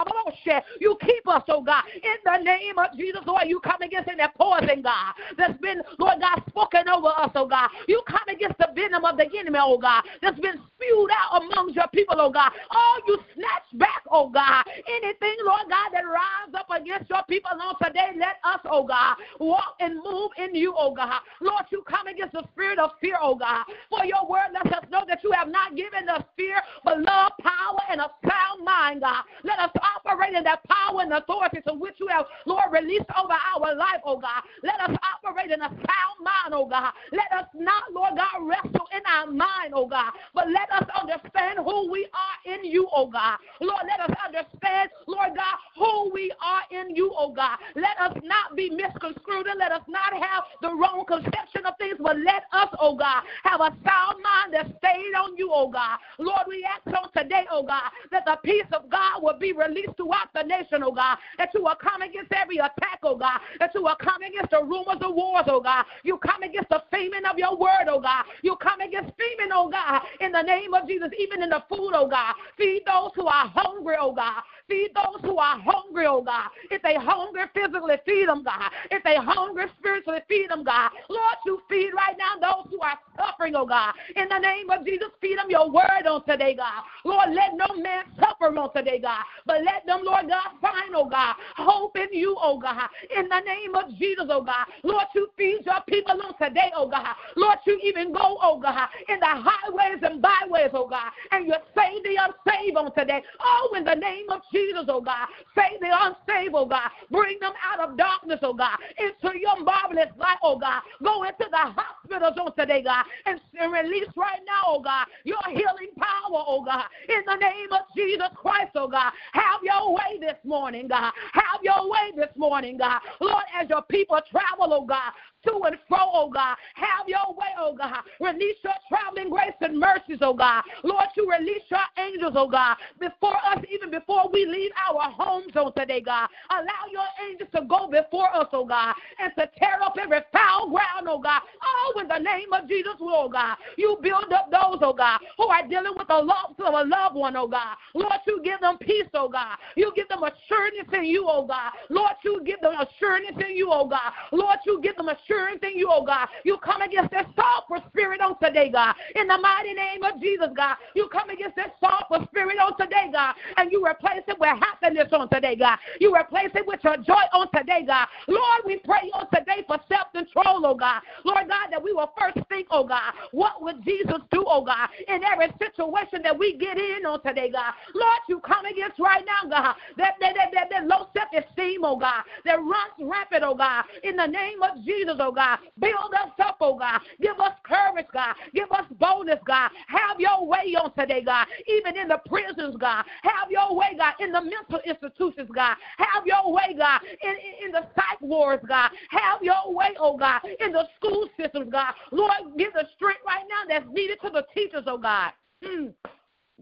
you 0.80 0.98
keep 1.02 1.28
us, 1.28 1.43
oh 1.50 1.62
God. 1.62 1.84
In 1.96 2.17
the 2.24 2.43
name 2.43 2.78
of 2.78 2.98
Jesus, 2.98 3.22
Lord, 3.26 3.43
you 3.48 3.60
come 3.60 3.82
against 3.82 4.10
any 4.10 4.24
poison, 4.38 4.82
God, 4.82 5.13
that's 5.38 5.60
been, 5.62 5.82
Lord 6.00 6.19
God, 6.19 6.43
spoken 6.50 6.89
over 6.89 7.08
us, 7.08 7.32
oh 7.36 7.48
God. 7.48 7.69
You 7.88 8.02
come 8.08 8.28
against 8.30 8.58
the 8.58 8.69
venom 8.76 9.06
of 9.06 9.17
the 9.17 9.26
enemy, 9.38 9.60
oh 9.62 9.78
God, 9.78 10.04
that's 10.22 10.39
been 10.39 10.60
spewed 10.76 11.10
out 11.12 11.43
amongst 11.43 11.76
your 11.76 11.88
people, 11.93 12.15
oh 12.19 12.32
God. 12.32 12.52
Oh, 12.72 13.02
you 13.08 13.17
snatch 13.36 13.80
back, 13.80 14.04
oh 14.12 14.30
God, 14.30 14.63
anything, 14.67 15.36
Lord 15.46 15.69
God, 15.69 15.89
that 15.93 16.04
rises 16.06 16.56
up 16.56 16.67
against 16.69 17.10
your 17.10 17.24
people 17.30 17.52
on 17.52 17.76
today, 17.84 18.12
let 18.17 18.38
us, 18.43 18.60
oh 18.69 18.86
God, 18.86 19.17
walk 19.39 19.76
and 19.80 19.96
move 20.04 20.32
in 20.38 20.56
you, 20.56 20.74
oh 20.78 20.93
God. 20.93 21.22
Lord, 21.41 21.65
you 21.72 21.84
come 21.88 22.08
against 22.08 22.34
the 22.34 22.43
spirit 22.52 22.80
of 22.80 22.91
fear, 23.02 23.17
oh 23.22 23.36
God. 23.36 23.65
For 23.89 24.06
your 24.06 24.22
word 24.23 24.53
lets 24.53 24.75
us 24.75 24.83
know 24.91 25.03
that 25.07 25.23
you 25.23 25.31
have 25.31 25.47
not 25.47 25.75
given 25.75 26.09
us 26.09 26.23
fear, 26.38 26.62
but 26.83 26.99
love, 26.99 27.31
power, 27.41 27.79
and 27.89 28.01
a 28.01 28.09
sound 28.27 28.63
mind, 28.63 29.01
God. 29.01 29.23
Let 29.43 29.59
us 29.59 29.71
operate 29.81 30.33
in 30.33 30.43
that 30.43 30.63
power 30.67 31.01
and 31.01 31.13
authority 31.13 31.59
to 31.67 31.73
which 31.73 31.95
you 31.99 32.07
have, 32.07 32.25
Lord, 32.45 32.71
released 32.71 33.09
over 33.17 33.33
our 33.33 33.75
life, 33.75 34.01
oh 34.05 34.17
God. 34.17 34.43
Let 34.63 34.79
us 34.89 34.95
operate 35.15 35.51
in 35.51 35.62
a 35.62 35.69
sound 35.69 36.17
mind, 36.21 36.51
oh 36.53 36.65
God. 36.65 36.91
Let 37.12 37.31
us 37.39 37.47
not, 37.55 37.91
Lord 37.93 38.13
God, 38.17 38.47
wrestle 38.47 38.88
in 38.95 39.01
our 39.05 39.27
mind, 39.27 39.73
oh 39.73 39.88
God, 39.88 40.13
but 40.33 40.47
let 40.49 40.71
us 40.71 40.88
understand 40.99 41.59
who 41.63 41.91
we 41.91 42.07
are 42.13 42.53
in 42.53 42.65
you, 42.65 42.88
oh 42.93 43.07
God. 43.07 43.38
Lord, 43.62 43.83
let 43.88 44.09
us 44.09 44.15
understand, 44.25 44.89
Lord 45.07 45.31
God, 45.36 45.57
who 45.77 46.12
we 46.13 46.31
are 46.41 46.63
in 46.71 46.95
you, 46.95 47.13
oh 47.17 47.31
God. 47.33 47.57
Let 47.75 47.99
us 47.99 48.17
not 48.23 48.55
be 48.55 48.69
misconstrued 48.69 49.47
and 49.47 49.59
let 49.59 49.71
us 49.71 49.83
not 49.88 50.13
have 50.13 50.43
the 50.62 50.69
wrong 50.69 51.05
conception 51.07 51.65
of 51.65 51.73
things, 51.77 51.97
but 51.99 52.17
let 52.17 52.43
us, 52.51 52.69
oh 52.79 52.95
God, 52.95 53.23
have 53.43 53.62
a 53.62 53.71
sound 53.83 54.12
mind 54.21 54.54
that 54.54 54.67
stayed 54.78 55.13
on 55.15 55.38
you, 55.38 55.49
oh 55.52 55.69
God. 55.69 55.99
Lord, 56.19 56.43
we 56.47 56.65
ask 56.65 56.86
on 56.88 57.12
today, 57.12 57.45
oh 57.52 57.63
God, 57.63 57.91
that 58.12 58.26
the 58.26 58.38
peace 58.43 58.67
of 58.71 58.89
God 58.89 59.21
will 59.21 59.38
be 59.39 59.54
released 59.54 59.95
throughout 59.97 60.30
the 60.34 60.43
nation, 60.43 60.84
oh 60.84 60.91
God, 60.91 61.17
that 61.38 61.49
you 61.54 61.63
will 61.63 61.76
come 61.76 62.02
against 62.02 62.32
every 62.32 62.58
attack, 62.58 62.99
oh 63.04 63.17
God, 63.17 63.39
that 63.60 63.71
you 63.73 63.84
will 63.84 63.95
come 63.99 64.21
against 64.21 64.52
the 64.52 64.63
rumors 64.63 65.02
of 65.02 65.15
wars, 65.15 65.45
oh 65.47 65.62
God. 65.62 65.86
You 66.04 66.17
come 66.17 66.43
against 66.43 66.69
the 66.69 66.84
famine 66.91 67.26
of 67.26 67.38
your 67.38 67.58
word, 67.58 67.88
oh 67.88 67.99
God. 67.99 68.26
You 68.41 68.56
come 68.58 68.82
against 68.82 69.12
famine, 69.17 69.52
oh 69.54 69.69
God, 69.69 70.02
in 70.19 70.32
the 70.32 70.41
name 70.41 70.73
of 70.73 70.88
Jesus, 70.88 71.10
even 71.17 71.41
in 71.43 71.49
the 71.49 71.63
food, 71.69 71.91
oh 71.93 72.08
God. 72.08 72.36
Feed 72.58 72.84
those 72.86 73.12
who 73.15 73.28
are 73.28 73.47
hungry, 73.47 73.95
oh 73.99 74.13
God. 74.13 74.43
Feed 74.67 74.91
those 74.95 75.21
who 75.21 75.38
are 75.38 75.60
hungry, 75.60 76.06
oh 76.08 76.21
God. 76.21 76.49
If 76.71 76.82
they 76.82 76.95
hungry 76.95 77.43
physically, 77.54 77.95
feed 78.06 78.28
them, 78.28 78.43
God. 78.43 78.71
If 78.91 79.04
they 79.04 79.15
hungry 79.15 79.65
spiritually, 79.80 80.19
feed 80.28 80.49
them, 80.49 80.63
God. 80.63 80.91
Lord, 81.10 81.36
you 81.45 81.62
feed 81.69 81.91
right 81.95 82.15
now 82.17 82.39
those 82.39 82.71
who 82.71 82.80
are 82.80 82.97
suffering, 83.17 83.56
oh 83.56 83.65
God. 83.65 83.93
In 84.16 84.30
the 84.30 84.39
name 84.39 84.70
of 84.70 84.86
Jesus, 84.86 85.10
feed 85.22 85.38
them 85.38 85.50
your 85.50 85.70
word 85.70 86.06
on 86.08 86.24
today, 86.26 86.56
God. 86.56 86.84
Lord, 87.06 87.30
let 87.34 87.56
no 87.56 87.76
man 87.82 88.06
suffer 88.20 88.56
on 88.58 88.74
today, 88.74 89.00
God. 89.00 89.24
But 89.46 89.63
let 89.63 89.86
them, 89.86 90.02
Lord 90.04 90.28
God, 90.28 90.60
find, 90.62 90.96
oh 90.96 91.10
God, 91.10 91.36
hope 91.58 91.98
in 91.98 92.08
you, 92.12 92.36
oh 92.42 92.60
God. 92.60 92.89
In 93.16 93.28
the 93.30 93.39
name 93.42 93.76
of 93.76 93.89
Jesus, 93.98 94.26
oh 94.30 94.44
God. 94.44 94.66
Lord, 94.84 95.06
you 95.16 95.30
feed 95.38 95.62
your 95.66 95.82
people 95.88 96.22
on 96.22 96.34
today, 96.38 96.72
oh 96.76 96.88
God. 96.88 97.16
Lord, 97.36 97.60
you 97.66 97.80
even 97.84 98.13
go, 98.13 98.38
oh 98.42 98.60
God, 98.60 98.89
in 99.10 99.20
the 99.20 99.26
highways 99.26 100.00
and 100.04 100.22
byways, 100.22 100.72
oh 100.74 100.88
God. 100.88 101.12
And 101.32 101.48
you 101.48 101.56
save 101.76 102.04
the 102.04 102.18
unsaved 102.20 102.78
on 102.78 102.94
today. 102.94 103.22
Oh, 103.39 103.74
in 103.78 103.84
the 103.84 103.96
name 103.96 104.30
of 104.30 104.42
Jesus, 104.52 104.86
oh 104.88 105.02
God. 105.02 105.28
Save 105.56 105.80
the 105.80 105.89
unsaved, 105.92 106.54
oh 106.56 106.66
God. 106.66 106.89
Bring 107.12 107.39
them 107.39 107.54
out 107.63 107.80
of 107.80 107.98
darkness, 107.98 108.39
oh 108.42 108.54
God, 108.54 108.78
into 108.98 109.38
your 109.39 109.60
marvelous 109.63 110.12
light, 110.18 110.38
oh 110.44 110.58
God. 110.58 110.82
Go 111.04 111.24
into 111.24 111.46
the 111.50 111.58
hospitals 111.58 112.38
on 112.39 112.56
today, 112.56 112.84
God, 112.84 113.06
and, 113.26 113.39
and 113.60 113.72
release 113.93 114.10
right 114.15 114.39
now, 114.45 114.62
oh 114.67 114.82
God, 114.82 115.08
your 115.23 115.41
healing 115.47 115.93
power, 115.97 116.43
oh 116.47 116.63
God. 116.65 116.86
In 117.10 117.23
the 117.25 117.36
name 117.36 117.71
of 117.71 117.82
Jesus 117.95 118.27
Christ, 118.36 118.71
oh 118.75 118.88
God. 118.88 119.12
Have 119.34 119.62
your 119.63 119.93
way 119.93 120.19
this 120.19 120.38
morning, 120.43 120.88
God. 120.88 121.13
Have 121.34 121.62
your 121.62 121.89
way 121.89 122.12
this 122.15 122.36
morning, 122.36 122.77
God. 122.77 123.01
Lord, 123.19 123.43
as 123.60 123.69
your 123.69 123.84
people 123.84 124.19
travel, 124.32 124.73
oh 124.73 124.86
God, 124.86 125.12
to 125.45 125.62
and 125.65 125.77
fro, 125.88 125.97
oh 126.01 126.29
God. 126.29 126.56
Have 126.75 127.08
your 127.08 127.34
way, 127.36 127.51
oh 127.58 127.75
God. 127.75 128.03
Release 128.19 128.58
your 128.63 128.73
traveling 128.88 129.29
grace 129.29 129.56
and 129.62 129.79
mercies, 129.79 130.19
oh 130.21 130.34
God. 130.34 130.63
Lord, 130.84 131.08
you 131.15 131.29
release 131.29 131.63
your 131.69 131.79
angels, 131.97 132.34
oh 132.36 132.47
God, 132.47 132.77
before 132.99 133.38
us, 133.45 133.60
even 133.71 133.91
before 133.91 134.29
we 134.32 134.45
leave 134.45 134.71
our 134.89 135.12
homes 135.12 135.53
on 135.56 135.73
today, 135.73 136.01
God. 136.01 136.29
Allow 136.49 136.91
your 136.91 137.08
angels 137.27 137.49
to 137.56 137.62
go 137.65 137.88
before 137.88 138.34
us, 138.36 138.47
oh 138.53 138.65
God, 138.65 138.95
and 139.19 139.32
to 139.38 139.49
tear 139.58 139.82
up 139.82 139.95
every 139.99 140.21
foul 140.32 140.69
ground, 140.69 141.08
oh 141.08 141.19
God. 141.19 141.41
Oh, 141.63 141.99
in 141.99 142.08
the 142.08 142.19
name 142.19 142.53
of 142.53 142.67
Jesus, 142.67 142.93
oh 142.99 143.29
God. 143.29 143.58
You 143.77 143.97
build 144.01 144.32
up 144.32 144.51
those, 144.51 144.79
oh 144.82 144.93
God, 144.93 145.19
who 145.38 145.47
are 145.47 145.67
dealing 145.67 145.93
with 145.97 146.08
the 146.08 146.19
loss 146.19 146.53
of 146.60 146.73
a 146.73 146.84
loved 146.84 147.15
one, 147.15 147.36
oh 147.36 147.47
God. 147.47 147.75
Lord, 147.93 148.19
you 148.27 148.41
give 148.43 148.60
them 148.62 148.77
peace, 148.77 149.08
oh 149.13 149.29
God. 149.29 149.58
You 149.75 149.91
give 149.95 150.08
them 150.10 150.23
assurance 150.23 150.89
in 150.93 151.06
you, 151.06 151.25
oh 151.27 151.45
God. 151.45 151.71
Lord, 151.89 152.13
you 152.23 152.41
give 152.45 152.62
them 152.62 152.73
assurance 152.73 153.38
in 153.43 153.56
you, 153.56 153.69
oh 153.71 153.88
God. 153.88 154.13
Lord, 154.32 154.58
you 154.65 154.79
give 154.82 154.95
them 154.95 155.10
assurance 155.10 155.33
in 155.34 155.78
you, 155.78 155.89
oh 155.91 156.06
God. 156.06 156.28
You 156.43 156.58
come 156.58 156.82
against 156.82 157.12
that 157.12 157.28
software 157.36 157.82
spirit 157.89 158.22
on 158.22 158.38
today, 158.39 158.69
God. 158.69 158.96
In 159.15 159.28
the 159.28 159.38
mighty 159.38 159.74
name 159.74 160.04
of 160.04 160.22
Jesus, 160.22 160.50
God. 160.56 160.78
You 160.96 161.10
come 161.12 161.30
against 161.30 161.56
that 161.56 161.76
software 161.80 162.26
spirit 162.30 162.58
on 162.60 162.78
today, 162.78 163.10
God. 163.12 163.36
And 163.58 163.72
you 163.72 163.86
replace 163.86 164.24
it 164.28 164.38
with 164.39 164.50
happiness 164.60 165.10
on 165.12 165.30
today, 165.30 165.56
God. 165.56 165.78
You 166.00 166.15
replace 166.15 166.52
it 166.56 166.65
with 166.67 166.80
your 166.84 166.98
joy 166.98 167.24
on 167.34 167.48
today, 167.56 167.84
God. 167.86 168.08
Lord, 168.28 168.62
we 168.65 168.78
pray 168.78 169.10
on 169.13 169.28
today 169.34 169.63
for 169.67 169.78
self 169.89 170.12
control, 170.13 170.53
oh 170.63 170.76
God. 170.76 171.02
Lord 171.24 171.48
God, 171.48 171.68
that 171.72 171.82
we 171.82 171.94
will 171.94 172.12
first 172.20 172.38
think, 172.50 172.68
oh 172.72 172.84
God, 172.84 173.13
what 173.32 173.62
would 173.62 173.84
Jesus 173.84 174.20
do, 174.32 174.44
oh 174.48 174.63
God, 174.63 174.89
in 175.08 175.24
every 175.24 175.48
situation 175.60 176.22
that 176.24 176.38
we 176.38 176.58
get 176.58 176.78
in 176.78 177.06
on 177.06 177.22
today, 177.24 177.50
God. 177.52 177.74
Lord, 177.94 178.20
you 178.30 178.39
come 178.39 178.66
against 178.66 179.00
right 179.00 179.24
now, 179.26 179.50
God, 179.50 179.76
that, 179.98 180.13
that, 180.20 180.34
that, 180.36 180.50
that, 180.54 180.68
that 180.70 180.88
low 180.88 181.08
self 181.16 181.30
esteem, 181.34 181.84
oh 181.84 181.98
God, 181.98 182.24
that 182.46 182.60
runs 182.60 182.98
rapid, 183.00 183.44
oh 183.44 183.56
God, 183.56 183.86
in 184.04 184.16
the 184.16 184.28
name 184.28 184.62
of 184.62 184.84
Jesus, 184.86 185.16
oh 185.20 185.32
God. 185.32 185.60
Build 185.80 186.13
us 186.13 186.32
up, 186.39 186.58
oh 186.62 186.78
God. 186.78 187.02
Give 187.22 187.39
us 187.39 187.54
courage, 187.63 188.08
God. 188.13 188.36
Give 188.54 188.72
us 188.72 188.86
boldness, 189.00 189.39
God. 189.46 189.72
Have 189.88 190.20
your 190.20 190.46
way 190.46 190.76
on 190.76 190.94
today, 190.98 191.24
God. 191.24 191.48
Even 191.68 191.98
in 191.98 192.08
the 192.08 192.20
prisons, 192.28 192.76
God. 192.80 193.06
Have 193.24 193.50
your 193.50 193.76
way, 193.76 193.96
God. 193.98 194.13
In 194.20 194.32
the 194.32 194.42
mental 194.42 194.80
institutions, 194.86 195.50
God. 195.54 195.76
Have 195.98 196.26
your 196.26 196.52
way, 196.52 196.76
God. 196.78 197.02
In, 197.24 197.32
in, 197.32 197.66
in 197.66 197.72
the 197.72 197.86
psych 197.96 198.22
wards, 198.22 198.63
God. 198.68 198.92
Have 199.10 199.42
your 199.42 199.74
way, 199.74 199.92
oh 200.00 200.18
God. 200.18 200.42
In 200.60 200.71
the 200.71 200.88
school 200.97 201.27
systems, 201.39 201.71
God. 201.71 201.93
Lord, 202.12 202.58
give 202.58 202.73
the 202.73 202.86
strength 202.95 203.21
right 203.25 203.45
now 203.49 203.63
that's 203.67 203.86
needed 203.93 204.19
to 204.23 204.29
the 204.29 204.45
teachers, 204.53 204.84
oh 204.88 204.97
God. 204.97 205.32
Mm. 205.63 205.93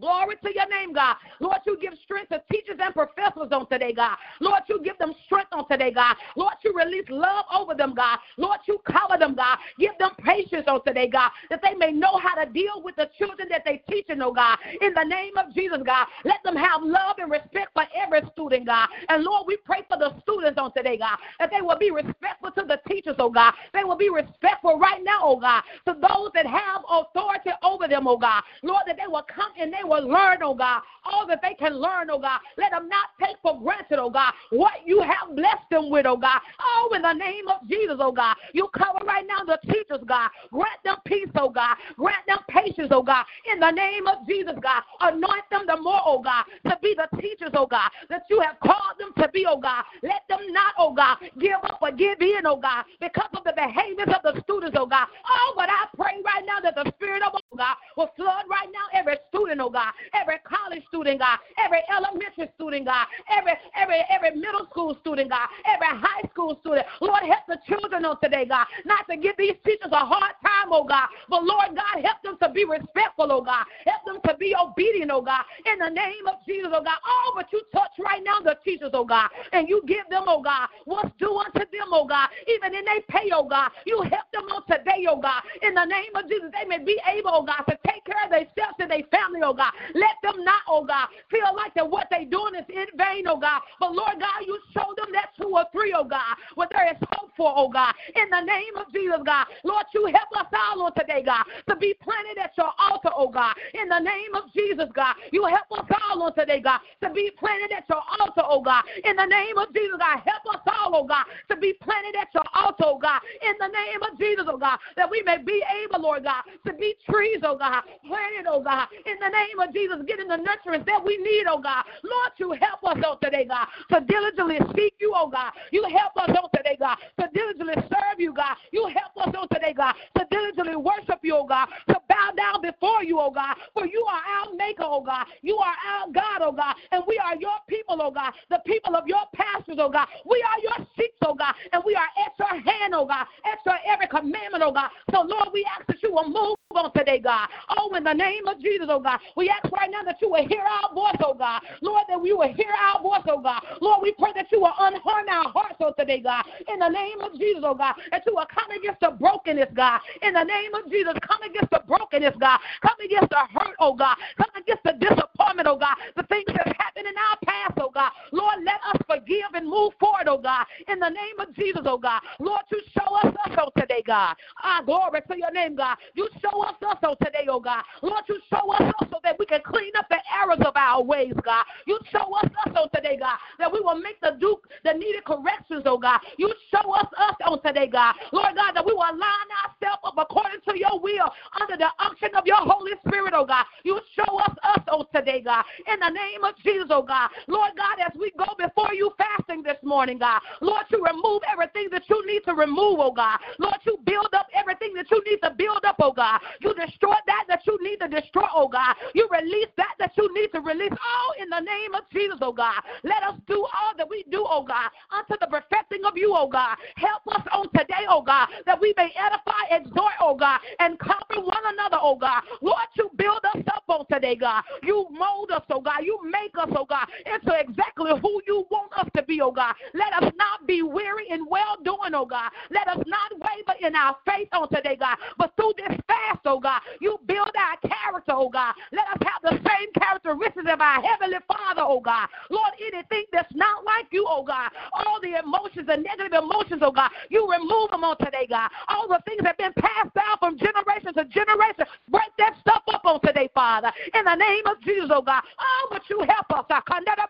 Glory 0.00 0.36
to 0.42 0.50
your 0.54 0.68
name, 0.68 0.94
God. 0.94 1.16
Lord, 1.38 1.58
you 1.66 1.76
give 1.78 1.92
strength 2.04 2.30
to 2.30 2.42
teachers 2.50 2.78
and 2.82 2.94
professors 2.94 3.52
on 3.52 3.68
today, 3.68 3.92
God. 3.92 4.16
Lord, 4.40 4.62
you 4.68 4.80
give 4.82 4.96
them 4.98 5.12
strength 5.26 5.52
on 5.52 5.68
today, 5.68 5.92
God. 5.92 6.16
Lord, 6.34 6.54
you 6.64 6.72
release 6.74 7.04
love 7.10 7.44
over 7.54 7.74
them, 7.74 7.94
God. 7.94 8.18
Lord, 8.38 8.60
you 8.66 8.80
cover 8.86 9.18
them, 9.18 9.34
God. 9.34 9.58
Give 9.78 9.92
them 9.98 10.12
patience 10.24 10.64
on 10.66 10.82
today, 10.84 11.08
God, 11.08 11.30
that 11.50 11.60
they 11.62 11.74
may 11.74 11.92
know 11.92 12.18
how 12.18 12.42
to 12.42 12.50
deal 12.50 12.82
with 12.82 12.96
the 12.96 13.10
children 13.18 13.48
that 13.50 13.62
they 13.66 13.82
teaching, 13.90 14.22
oh 14.22 14.32
God. 14.32 14.58
In 14.80 14.94
the 14.94 15.04
name 15.04 15.36
of 15.36 15.54
Jesus, 15.54 15.78
God, 15.84 16.06
let 16.24 16.42
them 16.42 16.56
have 16.56 16.82
love 16.82 17.16
and 17.18 17.30
respect 17.30 17.72
for 17.74 17.84
every 17.94 18.22
student, 18.32 18.66
God. 18.66 18.88
And 19.10 19.22
Lord, 19.22 19.44
we 19.46 19.58
pray 19.58 19.82
for 19.88 19.98
the 19.98 20.18
students 20.22 20.58
on 20.58 20.72
today, 20.72 20.96
God, 20.96 21.18
that 21.38 21.50
they 21.50 21.60
will 21.60 21.78
be 21.78 21.90
respectful 21.90 22.50
to 22.52 22.62
the 22.62 22.80
teachers, 22.88 23.16
oh 23.18 23.30
God. 23.30 23.52
They 23.74 23.84
will 23.84 23.98
be 23.98 24.08
respectful 24.08 24.78
right 24.78 25.04
now, 25.04 25.20
oh 25.22 25.38
God, 25.38 25.62
to 25.86 25.92
those 25.92 26.30
that 26.34 26.46
have 26.46 26.82
authority 26.88 27.50
over 27.62 27.86
them, 27.86 28.08
oh 28.08 28.16
God. 28.16 28.42
Lord, 28.62 28.82
that 28.86 28.96
they 28.96 29.06
will 29.06 29.26
come 29.28 29.52
and 29.60 29.70
they 29.72 29.81
they 29.82 29.88
will 29.88 30.08
learn, 30.08 30.38
oh 30.42 30.54
God, 30.54 30.82
all 31.04 31.26
that 31.26 31.40
they 31.42 31.54
can 31.54 31.74
learn, 31.80 32.08
oh 32.10 32.18
God. 32.18 32.40
Let 32.56 32.70
them 32.70 32.88
not 32.88 33.10
take 33.20 33.36
for 33.42 33.60
granted, 33.60 33.98
oh 33.98 34.10
God, 34.10 34.32
what 34.50 34.72
you 34.86 35.00
have 35.00 35.34
blessed 35.34 35.68
them 35.70 35.90
with, 35.90 36.06
oh 36.06 36.16
God. 36.16 36.40
Oh, 36.60 36.92
in 36.94 37.02
the 37.02 37.12
name 37.12 37.48
of 37.48 37.68
Jesus, 37.68 37.96
oh 37.98 38.12
God. 38.12 38.36
You 38.52 38.68
cover 38.76 39.04
right 39.04 39.26
now 39.26 39.44
the 39.44 39.58
teachers, 39.66 40.04
God. 40.06 40.30
Grant 40.50 40.82
them 40.84 40.96
peace, 41.04 41.28
oh 41.36 41.50
God. 41.50 41.76
Grant 41.96 42.26
them 42.26 42.38
patience, 42.48 42.88
oh 42.90 43.02
God. 43.02 43.24
In 43.52 43.60
the 43.60 43.70
name 43.70 44.06
of 44.06 44.26
Jesus, 44.26 44.54
God. 44.62 44.82
Anoint 45.00 45.48
them 45.50 45.62
the 45.66 45.76
more, 45.80 46.00
oh 46.04 46.22
God, 46.22 46.44
to 46.68 46.78
be 46.82 46.94
the 46.94 47.08
teachers, 47.20 47.50
oh 47.54 47.66
God, 47.66 47.90
that 48.08 48.22
you 48.30 48.40
have 48.40 48.58
called 48.60 48.98
them 48.98 49.12
to 49.18 49.28
be, 49.32 49.46
oh 49.48 49.58
God. 49.58 49.84
Let 50.02 50.22
them 50.28 50.40
not, 50.52 50.74
oh 50.78 50.94
God, 50.94 51.18
give 51.40 51.58
up 51.64 51.78
or 51.82 51.90
give 51.90 52.20
in, 52.20 52.46
oh 52.46 52.56
God, 52.56 52.84
because 53.00 53.30
of 53.34 53.44
the 53.44 53.52
behaviors 53.56 54.08
of 54.14 54.22
the 54.22 54.40
students, 54.42 54.76
oh 54.78 54.86
God. 54.86 55.08
Oh, 55.28 55.54
but 55.56 55.68
I 55.68 55.86
pray 55.96 56.22
right 56.24 56.44
now 56.46 56.60
that 56.62 56.74
the 56.74 56.90
Spirit 56.96 57.22
of 57.22 57.32
oh 57.34 57.56
God 57.56 57.76
will 57.96 58.10
flood 58.16 58.44
right 58.48 58.68
now 58.72 58.98
every 58.98 59.16
student, 59.28 59.60
oh 59.60 59.70
God, 59.72 59.92
every 60.14 60.38
college 60.44 60.82
student, 60.88 61.20
God, 61.20 61.38
every 61.58 61.80
elementary 61.90 62.48
student, 62.54 62.86
God, 62.86 63.06
every 63.30 63.52
every 63.76 64.04
every 64.10 64.36
middle 64.36 64.66
school 64.70 64.96
student, 65.00 65.30
God, 65.30 65.48
every 65.66 65.88
high 65.88 66.28
school 66.30 66.58
student. 66.60 66.86
Lord, 67.00 67.22
help 67.24 67.44
the 67.48 67.58
children 67.66 68.04
on 68.04 68.20
today, 68.22 68.44
God, 68.44 68.66
not 68.84 69.08
to 69.08 69.16
give 69.16 69.36
these 69.36 69.56
teachers 69.64 69.90
a 69.92 70.04
hard 70.04 70.34
time, 70.44 70.51
oh 70.70 70.84
God, 70.84 71.08
but 71.28 71.44
Lord 71.44 71.74
God, 71.74 72.04
help 72.04 72.22
them 72.22 72.36
to 72.42 72.48
be 72.52 72.64
respectful, 72.64 73.30
oh 73.30 73.40
God, 73.42 73.64
help 73.86 74.04
them 74.04 74.20
to 74.26 74.36
be 74.38 74.54
obedient, 74.54 75.10
oh 75.10 75.22
God, 75.22 75.44
in 75.64 75.78
the 75.78 75.88
name 75.88 76.26
of 76.26 76.44
Jesus, 76.46 76.70
oh 76.72 76.82
God. 76.82 76.98
Oh, 77.04 77.32
but 77.34 77.46
you 77.52 77.62
touch 77.72 77.92
right 77.98 78.22
now 78.24 78.40
the 78.40 78.58
teachers, 78.64 78.90
oh 78.92 79.04
God, 79.04 79.30
and 79.52 79.68
you 79.68 79.82
give 79.86 80.08
them, 80.10 80.24
oh 80.26 80.42
God, 80.42 80.68
what's 80.84 81.10
due 81.18 81.36
unto 81.38 81.60
them, 81.60 81.88
oh 81.92 82.06
God, 82.06 82.28
even 82.48 82.74
in 82.74 82.84
they 82.84 83.00
pay, 83.08 83.30
oh 83.32 83.46
God. 83.46 83.70
You 83.86 84.02
help 84.02 84.26
them 84.32 84.44
on 84.50 84.66
today, 84.66 85.06
oh 85.08 85.20
God, 85.20 85.42
in 85.62 85.74
the 85.74 85.84
name 85.84 86.14
of 86.14 86.28
Jesus, 86.28 86.50
they 86.52 86.66
may 86.66 86.82
be 86.82 87.00
able, 87.06 87.30
oh 87.32 87.42
God, 87.42 87.62
to 87.68 87.78
take 87.86 88.04
care 88.04 88.24
of 88.24 88.30
themselves 88.30 88.76
and 88.78 88.90
their 88.90 89.06
family, 89.10 89.40
oh. 89.42 89.52
God. 89.54 89.72
Let 89.94 90.16
them 90.22 90.44
not, 90.44 90.62
oh 90.68 90.84
God, 90.84 91.08
feel 91.30 91.54
like 91.54 91.74
that 91.74 91.88
what 91.88 92.08
they're 92.10 92.24
doing 92.24 92.54
is 92.54 92.64
in 92.68 92.86
vain, 92.96 93.26
oh 93.28 93.38
God. 93.38 93.62
But 93.78 93.94
Lord 93.94 94.18
God, 94.18 94.46
you 94.46 94.58
show 94.72 94.94
them 94.96 95.12
that 95.12 95.30
two 95.38 95.48
or 95.48 95.64
three, 95.72 95.94
oh 95.96 96.04
God, 96.04 96.36
what 96.54 96.70
there 96.70 96.88
is 96.90 96.96
hope 97.12 97.30
for, 97.36 97.52
oh 97.54 97.68
God. 97.68 97.94
In 98.14 98.28
the 98.30 98.40
name 98.40 98.76
of 98.76 98.92
Jesus, 98.92 99.20
God. 99.24 99.46
Lord, 99.64 99.86
you 99.94 100.06
help 100.06 100.30
us 100.36 100.50
all 100.54 100.82
on 100.82 100.94
today, 100.94 101.22
God, 101.24 101.44
to 101.68 101.76
be 101.76 101.94
planted 102.02 102.38
at 102.38 102.52
your 102.56 102.70
altar, 102.78 103.10
oh 103.14 103.28
God. 103.28 103.54
In 103.74 103.88
the 103.88 103.98
name 103.98 104.34
of 104.34 104.52
Jesus, 104.52 104.88
God. 104.94 105.16
You 105.32 105.44
help 105.46 105.70
us 105.72 105.88
all 106.10 106.22
on 106.22 106.34
today, 106.34 106.60
God, 106.60 106.80
to 107.02 107.10
be 107.10 107.30
planted 107.38 107.72
at 107.72 107.88
your 107.88 108.02
altar, 108.20 108.42
oh 108.44 108.60
God. 108.62 108.84
In 109.04 109.16
the 109.16 109.26
name 109.26 109.58
of 109.58 109.72
Jesus, 109.74 109.96
God. 109.98 110.20
Help 110.24 110.44
us 110.54 110.62
all, 110.66 110.94
oh 110.94 111.04
God, 111.04 111.24
to 111.48 111.56
be 111.56 111.72
planted 111.80 112.14
at 112.20 112.28
your 112.34 112.44
altar, 112.54 112.84
oh 112.86 112.98
God. 112.98 113.20
In 113.42 113.54
the 113.58 113.68
name 113.68 114.02
of 114.02 114.18
Jesus, 114.18 114.44
oh 114.48 114.58
God, 114.58 114.78
that 114.96 115.10
we 115.10 115.22
may 115.22 115.38
be 115.38 115.64
able, 115.84 116.02
Lord 116.02 116.24
God, 116.24 116.42
to 116.66 116.72
be 116.74 116.94
trees, 117.08 117.40
oh 117.42 117.56
God, 117.56 117.82
planted, 118.06 118.46
oh 118.48 118.62
God. 118.62 118.88
In 119.06 119.16
the 119.18 119.28
name 119.28 119.58
of 119.58 119.72
Jesus, 119.72 119.96
getting 120.06 120.28
the 120.28 120.36
nurturance 120.38 120.84
that 120.86 121.02
we 121.04 121.16
need, 121.18 121.44
oh 121.48 121.60
God. 121.60 121.84
Lord, 122.02 122.32
you 122.38 122.52
help 122.52 122.84
us, 122.84 123.02
oh 123.06 123.18
today, 123.22 123.46
God, 123.48 123.66
to 123.90 124.04
diligently 124.06 124.58
seek 124.76 124.94
you, 125.00 125.12
oh 125.16 125.28
God. 125.28 125.52
You 125.70 125.84
help 125.84 126.16
us, 126.16 126.36
oh 126.38 126.48
today, 126.54 126.76
God, 126.78 126.96
to 127.20 127.28
diligently 127.32 127.74
serve 127.88 128.18
you, 128.18 128.34
God. 128.34 128.56
You 128.70 128.86
help 128.92 129.16
us, 129.26 129.34
oh 129.36 129.46
today, 129.52 129.74
God, 129.74 129.94
to 130.18 130.26
diligently 130.30 130.41
worship 130.82 131.20
you, 131.22 131.36
oh 131.36 131.46
God, 131.46 131.66
to 131.88 131.96
bow 132.08 132.30
down 132.36 132.62
before 132.62 133.04
you, 133.04 133.18
oh 133.20 133.30
God. 133.30 133.56
For 133.74 133.86
you 133.86 134.04
are 134.04 134.20
our 134.20 134.54
maker, 134.54 134.84
oh 134.84 135.02
God. 135.02 135.26
You 135.42 135.56
are 135.56 135.74
our 135.88 136.10
God, 136.10 136.42
oh 136.42 136.52
God. 136.52 136.74
And 136.90 137.02
we 137.06 137.18
are 137.18 137.36
your 137.36 137.56
people, 137.68 137.98
oh 138.00 138.10
God. 138.10 138.32
The 138.50 138.60
people 138.66 138.96
of 138.96 139.06
your 139.06 139.22
pastors, 139.34 139.76
oh 139.78 139.90
God. 139.90 140.08
We 140.28 140.42
are 140.42 140.60
your 140.62 140.86
sheep, 140.96 141.14
oh 141.26 141.34
God. 141.34 141.54
And 141.72 141.82
we 141.86 141.94
are 141.94 142.08
at 142.24 142.32
your 142.38 142.60
hand, 142.60 142.94
oh 142.94 143.06
God. 143.06 143.26
At 143.44 143.58
your 143.64 143.76
every 143.86 144.08
commandment, 144.08 144.62
oh 144.64 144.72
God. 144.72 144.90
So, 145.12 145.22
Lord, 145.22 145.48
we 145.52 145.66
ask 145.76 145.86
that 145.86 146.02
you 146.02 146.12
will 146.12 146.28
move 146.28 146.56
on 146.74 146.92
today, 146.92 147.18
God. 147.18 147.48
Oh, 147.76 147.94
in 147.94 148.04
the 148.04 148.12
name 148.12 148.46
of 148.48 148.60
Jesus, 148.60 148.86
oh 148.90 149.00
God. 149.00 149.20
We 149.36 149.48
ask 149.48 149.70
right 149.72 149.90
now 149.90 150.02
that 150.04 150.16
you 150.20 150.30
will 150.30 150.46
hear 150.46 150.62
our 150.62 150.94
voice, 150.94 151.20
oh 151.24 151.34
God. 151.34 151.62
Lord, 151.80 152.04
that 152.08 152.20
we 152.20 152.32
will 152.32 152.52
hear 152.52 152.70
our 152.70 153.02
voice, 153.02 153.24
oh 153.28 153.40
God. 153.40 153.62
Lord, 153.80 154.00
we 154.02 154.12
pray 154.12 154.32
that 154.34 154.50
you 154.50 154.60
will 154.60 154.74
unharm 154.78 155.28
our 155.30 155.50
hearts, 155.50 155.76
oh 155.80 155.92
today, 155.98 156.20
God. 156.20 156.44
In 156.68 156.78
the 156.78 156.88
name 156.88 157.20
of 157.20 157.38
Jesus, 157.38 157.62
oh 157.64 157.74
God. 157.74 157.94
That 158.10 158.22
you 158.26 158.34
will 158.34 158.46
come 158.52 158.70
against 158.70 159.00
the 159.00 159.10
brokenness, 159.10 159.70
God. 159.74 160.00
In 160.22 160.31
the 160.34 160.44
name 160.44 160.74
of 160.74 160.90
Jesus, 160.90 161.14
come 161.26 161.42
against 161.42 161.70
the 161.70 161.82
brokenness, 161.86 162.34
God. 162.40 162.58
Come 162.82 162.98
against 163.04 163.30
the 163.30 163.42
hurt, 163.52 163.76
oh 163.80 163.94
God. 163.94 164.16
Come 164.36 164.50
against 164.56 164.82
the 164.84 164.92
disappointment, 164.98 165.68
oh 165.68 165.78
God. 165.78 165.96
The 166.16 166.24
things 166.24 166.46
that 166.48 166.74
happened 166.78 167.06
in 167.06 167.14
our 167.16 167.38
past, 167.44 167.78
oh 167.80 167.90
God. 167.92 168.12
Lord, 168.32 168.64
let 168.64 168.80
us 168.94 169.00
forgive 169.06 169.54
and 169.54 169.66
move 169.66 169.92
forward, 169.98 170.28
oh 170.28 170.38
God. 170.38 170.66
In 170.88 170.98
the 170.98 171.08
name 171.08 171.38
of 171.40 171.54
Jesus, 171.54 171.82
oh 171.84 171.98
God. 171.98 172.22
Lord, 172.38 172.62
you 172.70 172.80
show 172.94 173.14
us 173.16 173.34
us, 173.46 173.58
oh 173.58 173.70
today, 173.78 174.02
God. 174.06 174.36
Ah, 174.62 174.82
glory 174.84 175.20
to 175.30 175.38
your 175.38 175.52
name, 175.52 175.76
God. 175.76 175.96
You 176.14 176.28
show 176.40 176.62
us 176.62 176.74
us, 176.86 176.98
oh 177.04 177.16
today, 177.22 177.46
oh 177.48 177.60
God. 177.60 177.82
Lord, 178.02 178.24
you 178.28 178.38
show 178.50 178.72
us 178.72 178.82
us 178.82 179.08
so 179.10 179.18
that 179.22 179.38
we 179.38 179.46
can 179.46 179.60
clean 179.64 179.92
up 179.98 180.06
the 180.08 180.18
errors 180.42 180.60
of 180.64 180.76
our 180.76 181.02
ways, 181.02 181.34
God. 181.44 181.64
You 181.86 181.98
show 182.10 182.34
us 182.34 182.50
us 182.66 182.72
on 182.76 182.88
today, 182.94 183.16
God, 183.18 183.38
that 183.58 183.72
we 183.72 183.80
will 183.80 183.98
make 183.98 184.20
the 184.20 184.36
duke 184.40 184.68
the 184.84 184.92
needed 184.92 185.24
corrections, 185.24 185.82
oh 185.86 185.98
God. 185.98 186.20
You 186.38 186.52
show 186.70 186.92
us 186.92 187.06
us 187.16 187.36
on 187.44 187.62
today, 187.62 187.86
God. 187.86 188.14
Lord 188.32 188.54
God, 188.54 188.72
that 188.74 188.84
we 188.84 188.92
will 188.92 189.02
align 189.02 189.48
ourselves 189.64 190.02
up 190.04 190.18
according 190.22 190.60
to 190.68 190.78
your 190.78 190.98
will 191.00 191.30
under 191.60 191.76
the 191.76 191.90
unction 191.98 192.30
of 192.34 192.46
your 192.46 192.62
Holy 192.62 192.92
Spirit, 193.06 193.34
oh 193.36 193.44
God. 193.44 193.66
You 193.84 194.00
show 194.14 194.38
us 194.38 194.54
us 194.62 194.82
on 194.90 195.06
today, 195.14 195.42
God. 195.42 195.64
In 195.92 196.00
the 196.00 196.10
name 196.10 196.44
of 196.44 196.54
Jesus, 196.62 196.86
oh 196.90 197.02
God. 197.02 197.30
Lord 197.48 197.72
God, 197.76 197.98
as 198.00 198.12
we 198.18 198.32
go 198.38 198.46
before 198.58 198.94
you 198.94 199.10
fasting 199.18 199.62
this 199.62 199.78
morning, 199.82 200.18
God. 200.18 200.40
Lord, 200.60 200.84
you 200.90 201.04
remove 201.04 201.42
everything 201.50 201.88
that 201.90 202.02
you 202.08 202.24
need 202.26 202.44
to 202.44 202.54
remove, 202.54 202.98
oh 203.00 203.12
God. 203.12 203.38
Lord, 203.58 203.76
you 203.84 203.98
build 204.04 204.32
up 204.32 204.46
everything 204.54 204.94
that 204.94 205.10
you 205.10 205.22
need 205.26 205.38
to 205.42 205.50
build 205.50 205.84
up, 205.84 205.96
oh 206.00 206.12
God. 206.12 206.40
You 206.60 206.74
destroy 206.74 207.14
that 207.26 207.44
that 207.48 207.66
you 207.66 207.78
need 207.82 207.98
to 208.00 208.08
destroy, 208.08 208.46
oh 208.54 208.68
God. 208.68 208.94
You 209.14 209.28
release 209.30 209.68
that 209.76 209.94
that 209.98 210.12
you 210.16 210.32
need 210.34 210.52
to 210.54 210.60
release. 210.60 210.92
All 210.92 211.32
in 211.42 211.48
the 211.50 211.60
name 211.60 211.94
of 211.94 212.02
Jesus, 212.12 212.38
oh 212.40 212.52
God. 212.52 212.80
Let 213.04 213.22
us 213.22 213.34
do 213.46 213.58
all 213.58 213.96
that 213.96 214.08
we 214.08 214.24
do, 214.30 214.44
oh 214.48 214.64
God, 214.64 214.90
unto 215.10 215.34
the 215.40 215.46
perfecting 215.46 216.04
of 216.04 216.16
you, 216.16 216.34
oh 216.36 216.48
God. 216.48 216.76
Help 216.96 217.22
us 217.28 217.42
on 217.52 217.68
today, 217.72 218.06
oh 218.08 218.22
God, 218.22 218.48
that 218.66 218.80
we 218.80 218.94
may 218.96 219.10
edify, 219.16 219.62
exhort, 219.70 220.11
oh 220.20 220.36
God, 220.36 220.60
and 220.80 220.98
comfort 220.98 221.44
one 221.44 221.62
another, 221.66 221.98
oh 222.00 222.16
God. 222.16 222.42
Lord, 222.60 222.82
you 222.96 223.10
build 223.16 223.44
us 223.54 223.62
up 223.74 223.84
on 223.88 224.06
today, 224.10 224.36
God. 224.36 224.62
You 224.82 225.06
mold 225.10 225.50
us, 225.50 225.62
oh 225.70 225.80
God. 225.80 226.02
You 226.02 226.18
make 226.24 226.56
us, 226.58 226.70
oh 226.76 226.86
God, 226.86 227.06
into 227.26 227.58
exactly 227.58 228.12
who 228.20 228.40
you 228.46 228.66
want 228.70 228.92
us 228.98 229.08
to 229.16 229.22
be 229.22 229.40
oh 229.42 229.50
God. 229.50 229.74
Let 229.94 230.12
us 230.22 230.32
not 230.36 230.66
be 230.66 230.82
weary 230.82 231.26
in 231.30 231.46
well 231.46 231.76
doing, 231.84 232.14
oh 232.14 232.26
God. 232.26 232.50
Let 232.70 232.88
us 232.88 233.02
not 233.06 233.32
waver 233.32 233.78
in 233.80 233.94
our 233.94 234.16
faith 234.24 234.48
on 234.52 234.68
today, 234.68 234.96
God. 234.98 235.16
But 235.36 235.52
through 235.56 235.74
this 235.76 235.98
fast, 236.06 236.40
oh 236.44 236.60
God, 236.60 236.80
you 237.00 237.18
build 237.26 237.50
our 237.58 237.76
character, 237.90 238.32
oh 238.32 238.48
God. 238.48 238.74
Let 238.92 239.06
us 239.08 239.18
have 239.26 239.42
the 239.42 239.58
same 239.68 239.88
characteristics 239.98 240.68
of 240.70 240.80
our 240.80 241.02
Heavenly 241.02 241.38
Father, 241.48 241.82
oh 241.82 242.00
God. 242.00 242.28
Lord, 242.50 242.72
anything 242.80 243.24
that's 243.32 243.52
not 243.54 243.84
like 243.84 244.06
you, 244.10 244.24
oh 244.28 244.44
God, 244.44 244.70
all 244.92 245.20
the 245.20 245.38
emotions, 245.38 245.86
the 245.86 245.96
negative 245.96 246.32
emotions, 246.32 246.82
oh 246.82 246.92
God, 246.92 247.10
you 247.30 247.50
remove 247.50 247.90
them 247.90 248.04
on 248.04 248.16
today, 248.18 248.46
God. 248.48 248.70
All 248.88 249.08
the 249.08 249.20
things 249.26 249.42
that 249.42 249.56
have 249.58 249.58
been 249.58 249.74
passed 249.74 249.91
down 250.14 250.36
from 250.38 250.58
generation 250.58 251.14
to 251.14 251.24
generation, 251.26 251.86
break 252.08 252.30
that 252.38 252.56
stuff 252.60 252.82
up 252.92 253.02
on 253.04 253.20
today, 253.20 253.48
Father. 253.54 253.92
In 254.14 254.24
the 254.24 254.34
name 254.34 254.66
of 254.66 254.80
Jesus, 254.82 255.10
oh 255.12 255.22
God. 255.22 255.42
Oh, 255.60 255.88
but 255.90 256.02
you 256.08 256.20
help 256.20 256.50
us, 256.50 256.66
uh, 256.70 256.80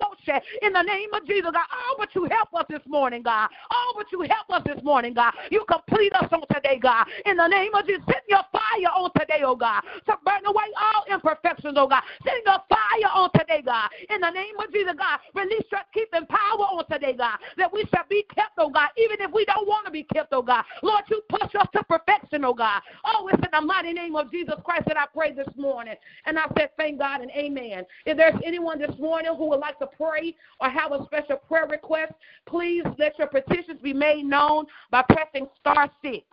motion. 0.00 0.40
in 0.62 0.72
the 0.72 0.82
name 0.82 1.12
of 1.12 1.26
Jesus, 1.26 1.46
oh 1.48 1.52
God. 1.52 1.66
Oh, 1.72 1.94
but 1.98 2.14
you 2.14 2.24
help 2.30 2.54
us 2.54 2.66
this 2.68 2.82
morning, 2.86 3.22
God. 3.22 3.48
Oh, 3.70 3.94
but 3.96 4.06
you 4.12 4.22
help 4.22 4.50
us 4.50 4.62
this 4.64 4.82
morning, 4.82 5.14
God. 5.14 5.32
You 5.50 5.64
complete 5.68 6.12
us 6.14 6.28
on 6.32 6.42
today, 6.52 6.78
God. 6.80 7.06
In 7.26 7.36
the 7.36 7.48
name 7.48 7.74
of 7.74 7.86
Jesus, 7.86 8.02
send 8.06 8.22
your 8.28 8.42
fire 8.52 8.92
on 8.96 9.10
today, 9.18 9.42
oh 9.44 9.56
God, 9.56 9.82
to 10.06 10.14
burn 10.24 10.44
away 10.46 10.68
all 10.80 11.04
imperfections, 11.12 11.74
oh 11.76 11.88
God. 11.88 12.02
Send 12.24 12.42
your 12.46 12.58
fire 12.68 13.10
on 13.14 13.30
today, 13.38 13.62
God. 13.64 13.88
In 14.10 14.20
the 14.20 14.30
name 14.30 14.58
of 14.58 14.72
Jesus, 14.72 14.94
God, 14.96 15.18
release 15.34 15.66
your 15.70 15.80
keeping 15.94 16.26
power 16.26 16.66
on 16.72 16.84
today, 16.90 17.14
God, 17.16 17.38
that 17.56 17.72
we 17.72 17.84
shall 17.94 18.06
be 18.08 18.24
kept, 18.34 18.52
oh 18.58 18.70
God, 18.70 18.88
even 18.96 19.20
if 19.20 19.32
we 19.32 19.44
don't 19.44 19.66
want 19.66 19.86
to 19.86 19.92
be 19.92 20.04
kept, 20.04 20.32
oh 20.32 20.42
God. 20.42 20.64
Lord, 20.82 21.04
you 21.10 21.22
push 21.28 21.54
us 21.58 21.68
to 21.74 21.82
perfection, 21.84 22.44
oh 22.44 22.51
Oh 22.52 22.54
God. 22.54 22.82
Oh, 23.06 23.28
it's 23.32 23.42
in 23.42 23.48
the 23.50 23.66
mighty 23.66 23.94
name 23.94 24.14
of 24.14 24.30
Jesus 24.30 24.56
Christ 24.62 24.84
that 24.86 24.98
I 24.98 25.06
pray 25.06 25.32
this 25.32 25.48
morning. 25.56 25.94
And 26.26 26.38
I 26.38 26.44
said, 26.58 26.68
thank 26.76 26.98
God 26.98 27.22
and 27.22 27.30
amen. 27.30 27.84
If 28.04 28.18
there's 28.18 28.34
anyone 28.44 28.78
this 28.78 28.94
morning 28.98 29.32
who 29.38 29.48
would 29.48 29.60
like 29.60 29.78
to 29.78 29.86
pray 29.86 30.34
or 30.60 30.68
have 30.68 30.92
a 30.92 31.02
special 31.06 31.36
prayer 31.36 31.66
request, 31.66 32.12
please 32.46 32.84
let 32.98 33.18
your 33.18 33.28
petitions 33.28 33.80
be 33.82 33.94
made 33.94 34.24
known 34.24 34.66
by 34.90 35.02
pressing 35.08 35.46
star 35.60 35.90
six. 36.04 36.26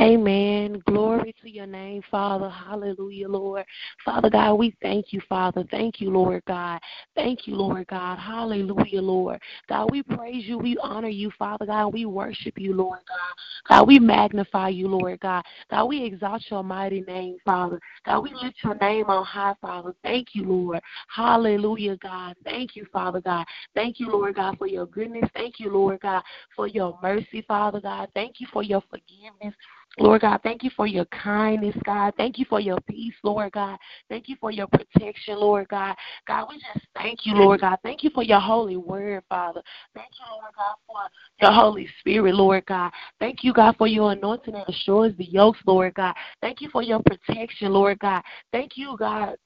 Amen. 0.00 0.57
Glory 0.86 1.34
to 1.42 1.50
your 1.50 1.66
name, 1.66 2.02
Father. 2.10 2.48
Hallelujah, 2.48 3.28
Lord. 3.28 3.64
Father 4.04 4.30
God, 4.30 4.54
we 4.54 4.74
thank 4.82 5.12
you, 5.12 5.20
Father. 5.28 5.64
Thank 5.70 6.00
you, 6.00 6.10
Lord 6.10 6.42
God. 6.46 6.80
Thank 7.14 7.46
you, 7.46 7.54
Lord 7.54 7.86
God. 7.86 8.18
Hallelujah, 8.18 9.02
Lord. 9.02 9.40
God, 9.68 9.90
we 9.90 10.02
praise 10.02 10.44
you. 10.46 10.58
We 10.58 10.76
honor 10.82 11.08
you, 11.08 11.30
Father 11.38 11.66
God. 11.66 11.92
We 11.92 12.06
worship 12.06 12.58
you, 12.58 12.74
Lord 12.74 13.00
God. 13.06 13.34
God, 13.68 13.86
we 13.86 13.98
magnify 13.98 14.70
you, 14.70 14.88
Lord 14.88 15.20
God. 15.20 15.44
God, 15.70 15.84
we 15.84 16.04
exalt 16.04 16.42
your 16.50 16.64
mighty 16.64 17.02
name, 17.02 17.36
Father. 17.44 17.78
God, 18.04 18.20
we 18.20 18.32
lift 18.34 18.56
your 18.64 18.76
name 18.76 19.04
on 19.06 19.24
high, 19.24 19.54
Father. 19.60 19.94
Thank 20.02 20.28
you, 20.32 20.44
Lord. 20.44 20.80
Hallelujah, 21.14 21.96
God. 21.98 22.34
Thank 22.44 22.74
you, 22.74 22.86
Father 22.92 23.20
God. 23.20 23.44
Thank 23.74 24.00
you, 24.00 24.10
Lord 24.10 24.36
God, 24.36 24.56
for 24.58 24.66
your 24.66 24.86
goodness. 24.86 25.28
Thank 25.34 25.60
you, 25.60 25.70
Lord 25.70 26.00
God, 26.00 26.22
for 26.56 26.66
your 26.66 26.98
mercy, 27.02 27.44
Father 27.46 27.80
God. 27.80 28.08
Thank 28.14 28.40
you 28.40 28.46
for 28.52 28.62
your 28.62 28.82
forgiveness. 28.90 29.54
Lord 29.98 30.20
God, 30.20 30.40
thank 30.48 30.62
you 30.62 30.70
for 30.74 30.86
your 30.86 31.04
kindness, 31.06 31.76
God. 31.84 32.14
Thank 32.16 32.38
you 32.38 32.46
for 32.48 32.58
your 32.58 32.80
peace, 32.88 33.14
Lord 33.22 33.52
God. 33.52 33.76
Thank 34.08 34.30
you 34.30 34.36
for 34.40 34.50
your 34.50 34.66
protection, 34.66 35.38
Lord 35.38 35.68
God. 35.68 35.94
God, 36.26 36.46
we 36.48 36.56
just 36.56 36.86
thank 36.96 37.26
you, 37.26 37.34
Lord 37.34 37.60
God. 37.60 37.76
Thank 37.82 38.02
you 38.02 38.08
for 38.14 38.22
your 38.22 38.40
holy 38.40 38.78
word, 38.78 39.22
Father. 39.28 39.60
Thank 39.94 40.08
you, 40.18 40.24
Lord 40.32 40.54
God, 40.56 40.74
for 40.86 41.44
your 41.44 41.52
Holy 41.52 41.86
Spirit, 42.00 42.34
Lord 42.34 42.64
God. 42.64 42.90
Thank 43.20 43.44
you, 43.44 43.52
God, 43.52 43.76
for 43.76 43.86
your 43.86 44.12
anointing 44.12 44.54
that 44.54 44.66
destroys 44.66 45.14
the 45.18 45.26
yokes, 45.26 45.58
Lord 45.66 45.92
God. 45.92 46.14
Thank 46.40 46.62
you 46.62 46.70
for 46.70 46.82
your 46.82 47.02
protection, 47.02 47.74
Lord 47.74 47.98
God. 47.98 48.22
Thank 48.50 48.72
you, 48.76 48.96
God, 48.98 49.36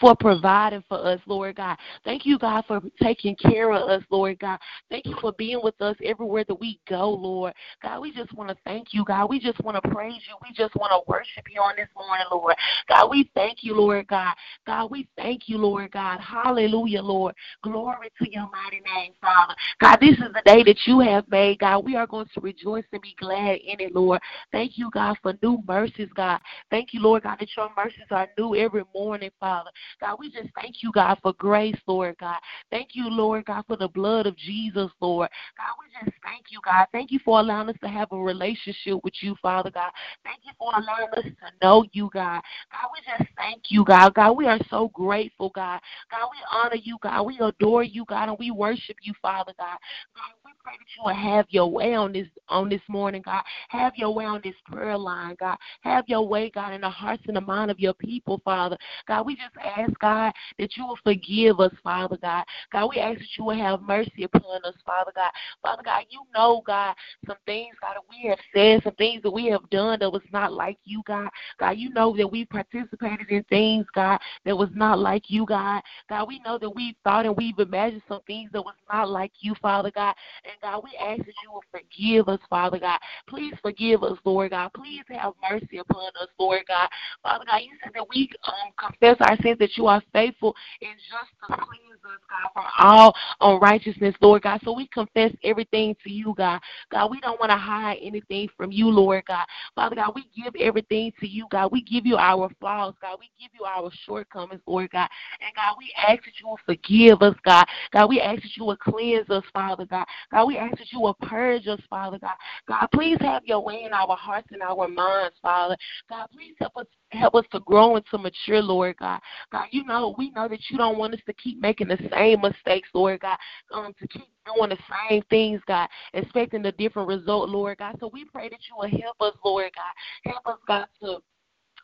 for 0.00 0.14
providing 0.14 0.84
for 0.88 0.98
us, 0.98 1.20
Lord 1.26 1.56
God. 1.56 1.76
Thank 2.04 2.26
you, 2.26 2.38
God, 2.38 2.64
for 2.66 2.80
taking 3.02 3.34
care 3.36 3.72
of 3.72 3.88
us, 3.88 4.02
Lord 4.10 4.38
God. 4.38 4.58
Thank 4.90 5.06
you 5.06 5.16
for 5.20 5.32
being 5.32 5.60
with 5.62 5.80
us 5.80 5.96
everywhere 6.04 6.44
that 6.46 6.60
we 6.60 6.78
go, 6.88 7.10
Lord. 7.10 7.54
God, 7.82 8.00
we 8.00 8.12
just 8.12 8.32
want 8.34 8.50
to 8.50 8.56
thank 8.64 8.88
you, 8.92 9.04
God. 9.04 9.30
We 9.30 9.40
just 9.40 9.62
want 9.64 9.82
to 9.82 9.90
praise 9.90 10.20
you. 10.28 10.36
We 10.42 10.54
just 10.54 10.74
want 10.76 10.92
to 10.92 11.00
worship 11.10 11.44
you 11.52 11.60
on 11.60 11.74
this 11.76 11.88
morning, 11.96 12.26
Lord. 12.30 12.54
God, 12.88 13.10
we 13.10 13.30
thank 13.34 13.58
you, 13.62 13.74
Lord 13.74 14.06
God. 14.08 14.34
God, 14.66 14.90
we 14.90 15.08
thank 15.16 15.48
you, 15.48 15.58
Lord 15.58 15.90
God. 15.90 16.20
Hallelujah, 16.20 17.02
Lord. 17.02 17.34
Glory 17.62 18.10
to 18.22 18.30
your 18.30 18.48
mighty 18.52 18.80
name, 18.94 19.12
Father. 19.20 19.54
God, 19.80 19.98
this 20.00 20.16
is 20.18 20.32
the 20.34 20.42
day 20.44 20.62
that 20.64 20.78
you 20.86 21.00
have 21.00 21.28
made, 21.28 21.58
God. 21.60 21.84
We 21.84 21.96
are 21.96 22.06
going 22.06 22.28
to 22.34 22.40
rejoice 22.40 22.84
and 22.92 23.02
be 23.02 23.14
glad 23.18 23.58
in 23.64 23.80
it, 23.80 23.94
Lord. 23.94 24.20
Thank 24.52 24.76
you, 24.76 24.90
God, 24.92 25.16
for 25.22 25.34
new 25.42 25.62
mercies, 25.66 26.08
God. 26.14 26.40
Thank 26.70 26.92
you, 26.92 27.00
Lord 27.00 27.22
God, 27.22 27.38
that 27.40 27.48
your 27.56 27.70
mercies 27.76 28.06
are 28.10 28.28
new 28.36 28.54
every 28.54 28.84
morning, 28.94 29.30
Father. 29.40 29.70
God, 30.00 30.16
we 30.18 30.30
just 30.30 30.48
thank 30.54 30.82
you, 30.82 30.92
God, 30.92 31.18
for 31.22 31.32
grace, 31.34 31.76
Lord 31.86 32.16
God. 32.18 32.38
Thank 32.70 32.90
you, 32.92 33.08
Lord 33.08 33.44
God, 33.46 33.64
for 33.66 33.76
the 33.76 33.88
blood 33.88 34.26
of 34.26 34.36
Jesus, 34.36 34.90
Lord. 35.00 35.28
God, 35.56 35.74
we 35.78 35.86
just 36.04 36.16
thank 36.24 36.46
you, 36.50 36.60
God. 36.64 36.86
Thank 36.92 37.10
you 37.10 37.18
for 37.24 37.40
allowing 37.40 37.68
us 37.68 37.76
to 37.82 37.88
have 37.88 38.12
a 38.12 38.18
relationship 38.18 39.02
with 39.02 39.14
you, 39.20 39.34
Father 39.40 39.70
God. 39.70 39.90
Thank 40.24 40.40
you 40.44 40.52
for 40.58 40.72
allowing 40.76 41.10
us 41.16 41.24
to 41.24 41.66
know 41.66 41.84
you, 41.92 42.10
God. 42.12 42.40
God, 42.70 42.90
we 42.92 43.00
just 43.18 43.30
thank 43.36 43.62
you, 43.68 43.84
God. 43.84 44.14
God, 44.14 44.32
we 44.32 44.46
are 44.46 44.58
so 44.70 44.88
grateful, 44.88 45.50
God. 45.54 45.80
God, 46.10 46.28
we 46.30 46.38
honor 46.52 46.80
you, 46.82 46.98
God. 47.02 47.22
We 47.22 47.38
adore 47.40 47.82
you, 47.82 48.04
God, 48.04 48.28
and 48.28 48.38
we 48.38 48.50
worship 48.50 48.96
you, 49.02 49.12
Father 49.20 49.52
God. 49.58 49.78
God, 50.14 50.37
pray 50.68 50.76
that 50.78 50.96
you 50.96 51.02
will 51.04 51.32
have 51.32 51.46
your 51.48 51.70
way 51.70 51.94
on 51.94 52.12
this 52.12 52.26
on 52.48 52.68
this 52.68 52.80
morning, 52.88 53.22
God. 53.24 53.42
Have 53.68 53.94
your 53.96 54.14
way 54.14 54.24
on 54.24 54.40
this 54.44 54.54
prayer 54.66 54.96
line, 54.96 55.36
God. 55.38 55.56
Have 55.82 56.04
your 56.08 56.26
way, 56.26 56.50
God, 56.50 56.72
in 56.72 56.80
the 56.82 56.90
hearts 56.90 57.22
and 57.26 57.36
the 57.36 57.40
mind 57.40 57.70
of 57.70 57.78
your 57.78 57.94
people, 57.94 58.40
Father. 58.44 58.76
God, 59.06 59.26
we 59.26 59.36
just 59.36 59.54
ask, 59.62 59.92
God, 60.00 60.32
that 60.58 60.76
you 60.76 60.86
will 60.86 60.98
forgive 61.02 61.60
us, 61.60 61.72
Father 61.82 62.18
God. 62.20 62.44
God, 62.72 62.88
we 62.88 63.00
ask 63.00 63.18
that 63.18 63.28
you 63.36 63.44
will 63.44 63.56
have 63.56 63.82
mercy 63.82 64.24
upon 64.24 64.64
us, 64.64 64.74
Father 64.84 65.12
God. 65.14 65.30
Father 65.62 65.82
God, 65.84 66.04
you 66.10 66.20
know, 66.34 66.62
God, 66.66 66.94
some 67.26 67.36
things, 67.46 67.74
God, 67.80 67.94
that 67.94 68.04
we 68.08 68.28
have 68.28 68.38
said, 68.54 68.82
some 68.82 68.94
things 68.94 69.22
that 69.22 69.30
we 69.30 69.46
have 69.46 69.68
done 69.70 69.98
that 70.00 70.10
was 70.10 70.22
not 70.32 70.52
like 70.52 70.78
you, 70.84 71.02
God. 71.06 71.28
God, 71.58 71.76
you 71.78 71.90
know 71.90 72.16
that 72.16 72.30
we 72.30 72.44
participated 72.44 73.28
in 73.30 73.42
things, 73.44 73.86
God, 73.94 74.18
that 74.44 74.56
was 74.56 74.70
not 74.74 74.98
like 74.98 75.24
you, 75.28 75.46
God. 75.46 75.82
God, 76.08 76.28
we 76.28 76.40
know 76.40 76.58
that 76.58 76.70
we 76.70 76.96
thought 77.04 77.26
and 77.26 77.36
we've 77.36 77.58
imagined 77.58 78.02
some 78.08 78.20
things 78.26 78.50
that 78.52 78.62
was 78.62 78.74
not 78.90 79.08
like 79.08 79.32
you, 79.40 79.54
Father 79.60 79.90
God. 79.94 80.14
And 80.44 80.54
God, 80.62 80.82
we 80.84 80.90
ask 81.00 81.18
that 81.18 81.34
you 81.42 81.52
will 81.52 81.64
forgive 81.70 82.28
us, 82.28 82.40
Father 82.48 82.78
God. 82.78 82.98
Please 83.28 83.54
forgive 83.62 84.02
us, 84.02 84.18
Lord 84.24 84.50
God. 84.50 84.70
Please 84.74 85.02
have 85.08 85.32
mercy 85.48 85.78
upon 85.78 86.08
us, 86.20 86.28
Lord 86.38 86.62
God. 86.66 86.88
Father 87.22 87.44
God, 87.50 87.60
you 87.62 87.70
said 87.82 87.92
that 87.94 88.06
we 88.08 88.30
um, 88.46 88.72
confess 88.78 89.16
our 89.20 89.36
sins, 89.42 89.58
that 89.58 89.76
you 89.76 89.86
are 89.86 90.02
faithful 90.12 90.54
and 90.80 90.94
just 90.98 91.30
to 91.40 91.46
cleanse 91.46 92.04
us, 92.04 92.20
God, 92.28 92.50
from 92.52 92.64
all 92.78 93.14
unrighteousness, 93.40 94.14
Lord 94.20 94.42
God. 94.42 94.60
So 94.64 94.72
we 94.72 94.86
confess 94.88 95.32
everything 95.44 95.96
to 96.04 96.12
you, 96.12 96.34
God. 96.36 96.60
God, 96.90 97.10
we 97.10 97.20
don't 97.20 97.40
want 97.40 97.50
to 97.50 97.56
hide 97.56 97.98
anything 98.02 98.48
from 98.56 98.72
you, 98.72 98.88
Lord 98.88 99.24
God. 99.26 99.44
Father 99.74 99.96
God, 99.96 100.12
we 100.14 100.26
give 100.36 100.54
everything 100.60 101.12
to 101.20 101.28
you, 101.28 101.46
God. 101.50 101.70
We 101.72 101.82
give 101.82 102.06
you 102.06 102.16
our 102.16 102.50
flaws, 102.60 102.94
God. 103.00 103.18
We 103.20 103.30
give 103.38 103.50
you 103.58 103.64
our 103.64 103.90
shortcomings, 104.06 104.62
Lord 104.66 104.90
God. 104.90 105.08
And 105.40 105.54
God, 105.54 105.76
we 105.78 105.92
ask 105.96 106.24
that 106.24 106.40
you 106.40 106.48
will 106.48 106.58
forgive 106.66 107.22
us, 107.22 107.34
God. 107.44 107.66
God, 107.92 108.08
we 108.08 108.20
ask 108.20 108.42
that 108.42 108.56
you 108.56 108.64
will 108.64 108.76
cleanse 108.76 109.28
us, 109.30 109.44
Father 109.52 109.86
God. 109.86 110.06
God, 110.30 110.46
we 110.48 110.56
ask 110.56 110.78
that 110.78 110.90
you 110.90 111.00
will 111.00 111.16
purge 111.20 111.66
us, 111.66 111.78
Father 111.90 112.18
God. 112.18 112.34
God, 112.66 112.86
please 112.94 113.18
have 113.20 113.44
your 113.44 113.62
way 113.62 113.82
in 113.84 113.92
our 113.92 114.16
hearts 114.16 114.48
and 114.50 114.62
our 114.62 114.88
minds, 114.88 115.36
Father. 115.42 115.76
God, 116.08 116.26
please 116.32 116.54
help 116.58 116.74
us 116.76 116.86
help 117.10 117.34
us 117.34 117.44
to 117.52 117.60
grow 117.60 117.96
and 117.96 118.04
to 118.10 118.16
mature, 118.16 118.62
Lord 118.62 118.96
God. 118.96 119.20
God, 119.52 119.66
you 119.70 119.84
know, 119.84 120.14
we 120.16 120.30
know 120.30 120.48
that 120.48 120.60
you 120.70 120.78
don't 120.78 120.96
want 120.96 121.12
us 121.12 121.20
to 121.26 121.34
keep 121.34 121.60
making 121.60 121.88
the 121.88 121.98
same 122.10 122.40
mistakes, 122.40 122.88
Lord 122.94 123.20
God, 123.20 123.36
um, 123.74 123.92
to 124.00 124.08
keep 124.08 124.26
doing 124.46 124.70
the 124.70 124.78
same 125.10 125.22
things, 125.28 125.60
God, 125.66 125.88
expecting 126.14 126.64
a 126.64 126.72
different 126.72 127.08
result, 127.08 127.50
Lord 127.50 127.76
God. 127.76 127.96
So 128.00 128.10
we 128.10 128.24
pray 128.24 128.48
that 128.48 128.60
you 128.70 128.76
will 128.76 128.88
help 129.02 129.16
us, 129.20 129.38
Lord 129.44 129.70
God. 129.74 130.32
Help 130.32 130.46
us, 130.46 130.58
God, 130.66 130.86
to 131.02 131.18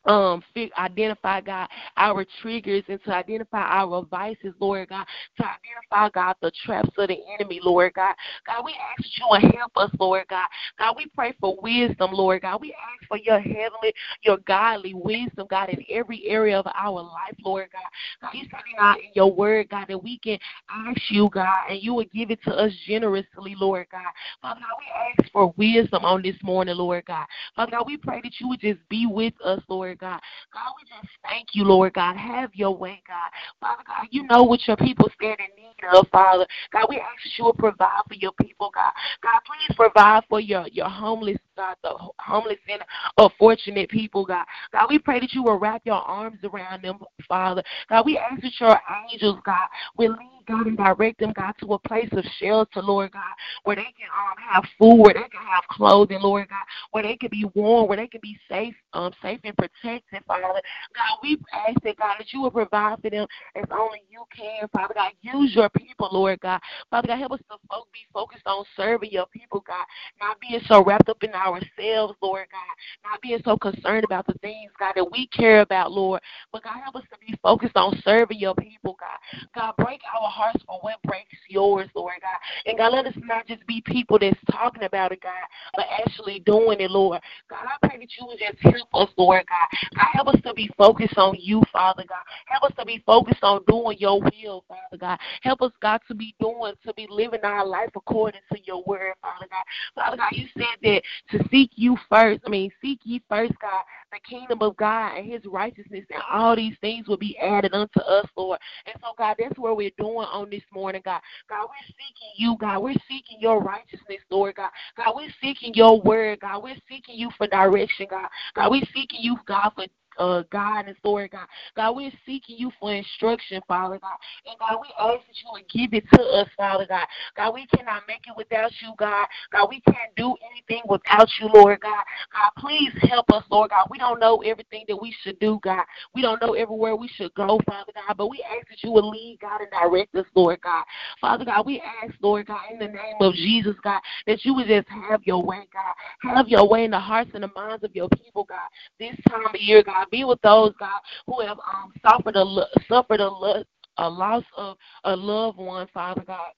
um 0.07 0.43
identify 0.79 1.41
God 1.41 1.69
our 1.97 2.25
triggers 2.43 2.83
and 2.89 3.03
to 3.05 3.13
identify 3.13 3.63
our 3.63 4.05
vices, 4.05 4.55
Lord 4.61 4.89
God, 4.89 5.07
to 5.39 5.45
identify 5.45 6.11
God 6.11 6.37
the 6.43 6.53
traps 6.65 6.91
of 6.99 7.09
the 7.09 7.19
enemy, 7.39 7.61
Lord 7.63 7.95
God. 7.95 8.15
God, 8.47 8.65
we 8.65 8.75
ask 8.99 9.09
you 9.19 9.51
to 9.51 9.57
help 9.57 9.73
us, 9.77 9.91
Lord 9.99 10.25
God. 10.29 10.47
God, 10.79 10.95
we 10.97 11.07
pray 11.15 11.35
for 11.41 11.57
wisdom, 11.61 12.11
Lord 12.13 12.43
God. 12.43 12.61
We 12.61 12.73
ask 12.73 13.09
for 13.09 13.19
your 13.19 13.41
heavenly, 13.41 13.93
your 14.23 14.39
godly 14.47 14.95
wisdom, 14.95 15.47
God, 15.49 15.71
in 15.71 15.85
every 15.91 16.25
area 16.27 16.59
of 16.59 16.67
our 16.75 17.03
life, 17.03 17.37
Lord 17.45 17.69
God. 17.73 17.83
God, 18.21 18.35
you 18.35 18.47
said 18.51 18.61
in 18.99 19.11
your 19.15 19.33
word, 19.33 19.69
God, 19.69 19.87
that 19.89 20.03
we 20.03 20.19
can 20.19 20.39
ask 20.71 21.01
you, 21.11 21.29
God, 21.33 21.71
and 21.71 21.83
you 21.83 21.95
will 21.95 22.07
give 22.13 22.31
it 22.31 22.43
to 22.45 22.53
us 22.53 22.73
generously, 22.87 23.55
Lord 23.59 23.87
God. 23.91 24.03
Father 24.43 24.61
God, 24.61 24.79
we 24.79 25.25
ask 25.25 25.33
for 25.33 25.55
wisdom 25.57 26.05
on 26.05 26.23
this 26.23 26.37
morning, 26.43 26.77
Lord 26.77 27.05
God. 27.07 27.27
Father 27.57 27.73
God, 27.73 27.87
we 27.87 27.97
pray 27.97 28.21
that 28.23 28.33
you 28.41 28.49
would 28.49 28.61
just 28.61 28.81
be 28.89 29.07
with 29.07 29.35
us, 29.45 29.63
Lord 29.69 29.94
Lord 29.95 30.01
God. 30.01 30.21
God, 30.53 30.73
we 30.77 30.89
just 30.89 31.13
thank 31.23 31.49
you, 31.53 31.65
Lord 31.65 31.95
God. 31.95 32.17
Have 32.17 32.51
your 32.55 32.77
way, 32.77 33.03
God. 33.07 33.31
Father 33.61 33.83
God, 33.87 34.07
you 34.11 34.25
know 34.25 34.43
what 34.43 34.67
your 34.67 34.77
people 34.77 35.09
stand 35.15 35.39
in 35.39 35.63
need 35.63 35.97
of, 35.97 36.07
Father. 36.11 36.47
God, 36.73 36.87
we 36.89 36.97
ask 36.97 37.23
that 37.23 37.31
you 37.39 37.45
will 37.45 37.55
provide 37.55 38.03
for 38.09 38.15
your 38.15 38.33
people, 38.33 38.71
God. 38.75 38.93
God, 39.23 39.41
please 39.47 39.77
provide 39.77 40.23
for 40.29 40.41
your, 40.41 40.67
your 40.69 40.89
homeless, 40.89 41.39
God, 41.57 41.77
the 41.83 41.95
homeless 42.19 42.59
and 42.69 42.83
unfortunate 43.19 43.89
people, 43.89 44.25
God. 44.25 44.45
God, 44.73 44.87
we 44.89 44.99
pray 44.99 45.21
that 45.21 45.33
you 45.33 45.43
will 45.43 45.59
wrap 45.59 45.83
your 45.85 45.97
arms 45.97 46.39
around 46.45 46.83
them, 46.83 46.99
Father. 47.29 47.63
God, 47.89 48.05
we 48.07 48.19
ask 48.19 48.43
that 48.43 48.61
your 48.61 48.79
angels, 49.11 49.39
God, 49.45 49.69
will 49.97 50.13
lead 50.13 50.35
God, 50.47 50.67
and 50.67 50.77
direct 50.77 51.21
them, 51.21 51.33
God, 51.35 51.55
to 51.61 51.73
a 51.75 51.79
place 51.79 52.09
of 52.13 52.25
shelter, 52.39 52.83
Lord 52.83 53.13
God, 53.13 53.23
where 53.65 53.77
they 53.77 53.83
can 53.83 54.09
um, 54.13 54.37
have 54.39 54.65
food, 54.79 54.97
where 54.97 55.15
they 55.15 55.21
can 55.21 55.43
have 55.47 55.65
clothing, 55.71 56.21
Lord 56.21 56.49
God, 56.49 56.65
where 56.91 57.03
they 57.03 57.17
can 57.17 57.31
be 57.31 57.45
warm, 57.55 57.89
where 57.89 57.97
they 57.97 58.07
can 58.07 58.21
be 58.23 58.39
safe, 58.49 58.75
um, 58.93 59.13
safe 59.23 59.41
and 59.45 59.57
protected, 59.57 60.23
Father. 60.27 60.43
God, 60.43 61.19
we 61.23 61.39
ask 61.53 61.81
that, 61.83 61.97
God, 61.97 62.17
that 62.19 62.33
you 62.33 62.43
will 62.43 62.51
provide 62.51 63.01
for 63.01 63.11
them 63.11 63.27
as 63.57 63.65
only 63.73 64.03
you 64.11 64.25
can, 64.35 64.69
Father 64.69 64.95
God. 64.95 65.13
Use 65.23 65.55
your 65.55 65.69
people, 65.71 66.09
Lord 66.13 66.41
God. 66.41 66.61
Father 66.91 67.09
God, 67.09 67.19
help 67.19 67.33
us 67.33 67.41
to 67.51 67.57
be 67.93 68.01
focused 68.13 68.47
on 68.47 68.65
serving 68.77 69.11
your 69.11 69.27
people, 69.27 69.63
God, 69.67 69.85
not 70.21 70.39
being 70.41 70.61
so 70.67 70.85
wrapped 70.85 71.09
up 71.09 71.23
in 71.23 71.35
ourselves, 71.45 72.15
Lord 72.23 72.47
God, 72.51 73.11
not 73.11 73.21
being 73.21 73.41
so 73.45 73.57
concerned 73.57 74.05
about 74.05 74.27
the 74.27 74.35
things, 74.35 74.71
God, 74.79 74.93
that 74.97 75.11
we 75.11 75.27
care 75.29 75.61
about, 75.61 75.93
Lord. 75.93 76.21
But 76.53 76.65
God, 76.65 76.81
help 76.83 76.97
us 76.97 77.05
to 77.13 77.19
be 77.27 77.35
focused 77.43 77.77
on 77.77 78.01
serving 78.05 78.39
your 78.39 78.55
people, 78.55 78.97
God. 78.99 79.45
God, 79.55 79.75
break 79.77 80.01
our 80.15 80.29
hearts 80.29 80.63
for 80.67 80.79
what 80.81 81.03
breaks 81.05 81.37
yours, 81.49 81.89
Lord 81.95 82.15
God. 82.21 82.39
And 82.67 82.79
God, 82.79 82.93
let 82.93 83.07
us 83.07 83.15
not 83.25 83.47
just 83.47 83.67
be 83.67 83.83
people 83.87 84.19
that's 84.19 84.39
talking 84.51 84.85
about 84.85 85.13
it, 85.13 85.21
God, 85.21 85.33
but 85.77 85.87
actually 86.01 86.41
doing 86.41 86.81
it, 86.81 86.91
Lord. 86.91 87.21
God, 87.49 87.65
I 87.65 87.87
pray 87.87 87.99
that 87.99 88.09
you 88.19 88.27
would 88.27 88.39
just 88.39 88.59
help 88.61 88.89
us, 88.95 89.15
Lord 89.17 89.45
God. 89.47 89.79
God, 89.97 90.09
help 90.13 90.29
us 90.29 90.41
to 90.43 90.55
be 90.55 90.71
focused 90.77 91.19
on 91.19 91.37
you, 91.39 91.63
Father 91.73 92.05
God. 92.09 92.23
Help 92.47 92.65
us 92.65 92.73
to 92.79 92.85
be 92.85 93.03
focused 93.05 93.43
on 93.43 93.63
doing 93.69 93.99
your 93.99 94.21
will, 94.21 94.65
Father 94.69 94.99
God. 94.99 95.19
Help 95.43 95.63
us, 95.63 95.73
God, 95.81 96.01
to 96.09 96.15
be 96.15 96.35
doing, 96.41 96.75
to 96.87 96.95
be 96.95 97.07
living 97.11 97.41
our 97.43 97.67
life 97.67 97.91
according 97.97 98.41
to 98.53 98.59
your 98.65 98.83
word, 98.87 99.15
Father 99.21 99.47
God. 99.51 99.65
Father 99.95 100.17
God, 100.17 100.33
you 100.33 100.47
said 100.57 100.65
that 100.83 101.03
to 101.37 101.49
seek 101.51 101.71
you 101.75 101.97
first. 102.09 102.41
I 102.47 102.51
mean, 102.51 102.71
seek 102.81 103.01
ye 103.05 103.23
first, 103.29 103.53
God, 103.61 103.83
the 104.13 104.19
kingdom 104.29 104.63
of 104.63 104.77
God 104.77 105.19
and 105.19 105.31
his 105.31 105.45
righteousness, 105.47 106.05
and 106.11 106.23
all 106.31 106.55
these 106.57 106.77
things 106.81 107.09
will 107.09 107.17
be 107.17 107.37
added 107.39 107.75
unto 107.75 108.01
us, 108.01 108.27
Lord. 108.37 108.59
And 108.87 108.95
so, 109.01 109.09
God, 109.19 109.37
that's 109.39 109.59
where 109.59 109.75
we're 109.75 109.91
doing 109.99 110.27
on 110.33 110.51
this 110.51 110.63
morning, 110.73 111.03
God. 111.05 111.21
God, 111.49 111.67
we're 111.69 111.87
seeking 111.89 112.33
you, 112.37 112.57
God. 112.61 112.83
We're 112.83 112.95
seeking 113.09 113.39
your 113.41 113.61
righteousness, 113.61 114.21
Lord, 114.31 114.55
God. 114.57 114.71
God, 114.97 115.15
we're 115.17 115.35
seeking 115.43 115.75
your 115.75 116.01
word, 116.01 116.41
God. 116.41 116.63
We're 116.63 116.77
seeking 116.89 117.17
you 117.17 117.31
for 117.37 117.47
direction, 117.47 118.07
God. 118.09 118.29
God, 118.55 118.71
we're 118.71 118.83
seeking 118.95 119.21
you, 119.21 119.37
God, 119.47 119.73
for 119.75 119.87
uh, 120.19 120.43
guidance, 120.51 120.99
Lord 121.05 121.31
God. 121.31 121.47
God, 121.77 121.97
we're 121.97 122.13
seeking 122.27 122.57
you 122.59 122.71
for 122.81 122.93
instruction, 122.93 123.61
Father 123.67 123.99
God. 123.99 124.17
And 124.47 124.59
God, 124.59 124.81
we 124.81 124.89
ask 124.99 125.27
that 125.27 125.37
you 125.43 125.49
would 125.53 125.69
give 125.69 125.95
it 125.95 126.05
to 126.15 126.23
us, 126.23 126.49
Father 126.57 126.87
God. 126.89 127.07
God, 127.37 127.55
we 127.55 127.67
cannot 127.67 128.03
make 128.09 128.23
it 128.27 128.37
without 128.37 128.73
you, 128.81 128.93
God. 128.99 129.27
God, 129.53 129.69
we 129.69 129.81
can't 129.81 130.15
do 130.17 130.35
anything 130.51 130.83
without 130.89 131.29
you, 131.41 131.49
Lord 131.53 131.81
God. 131.81 132.05
God, 132.33 132.51
please 132.59 132.93
help 133.09 133.31
us, 133.33 133.45
Lord 133.51 133.71
God. 133.71 133.87
We 133.91 133.99
don't 133.99 134.21
know 134.21 134.39
everything 134.39 134.85
that 134.89 135.01
we 135.01 135.15
should 135.23 135.39
do, 135.39 135.59
God. 135.63 135.85
We 136.15 136.23
don't 136.23 136.41
know 136.41 136.55
everywhere 136.55 136.97
we 136.97 137.09
should 137.09 137.35
go, 137.35 137.61
Father 137.67 137.93
God. 137.95 138.17
But 138.17 138.29
we 138.29 138.45
ask 138.57 138.69
that 138.69 138.83
you 138.83 138.91
would 138.93 139.05
lead, 139.05 139.39
God, 139.41 139.61
and 139.61 139.71
direct 139.71 140.15
us, 140.15 140.27
Lord 140.35 140.61
God. 140.61 140.85
Father 141.21 141.45
God, 141.45 141.67
we 141.67 141.83
ask, 142.03 142.15
Lord 142.21 142.47
God, 142.47 142.61
in 142.71 142.79
the 142.79 142.89
name 142.89 143.17
of 143.21 143.35
Jesus, 143.35 143.75
God, 143.83 144.01
that 144.27 144.45
you 144.45 144.55
would 144.55 144.67
just 144.67 144.89
have 144.89 145.23
your 145.25 145.43
way, 145.43 145.67
God. 145.73 146.35
Have 146.35 146.49
your 146.49 146.69
way 146.69 146.85
in 146.85 146.91
the 146.91 146.99
hearts 146.99 147.31
and 147.35 147.43
the 147.43 147.51
minds 147.55 147.85
of 147.85 147.95
your 147.95 148.09
people, 148.09 148.45
God. 148.45 148.69
This 148.99 149.15
time 149.29 149.47
of 149.47 149.61
year, 149.61 149.83
God, 149.83 150.04
be 150.11 150.25
with 150.25 150.41
those, 150.43 150.73
God, 150.79 151.01
who 151.27 151.41
have 151.41 151.59
um, 151.59 151.93
suffered 152.03 152.37
a 152.37 152.67
suffered 152.89 153.21
a, 153.21 153.65
a 153.99 154.09
loss 154.09 154.45
of 154.57 154.77
a 155.05 155.15
loved 155.17 155.59
one, 155.59 155.87
Father 155.93 156.23
God. 156.27 156.51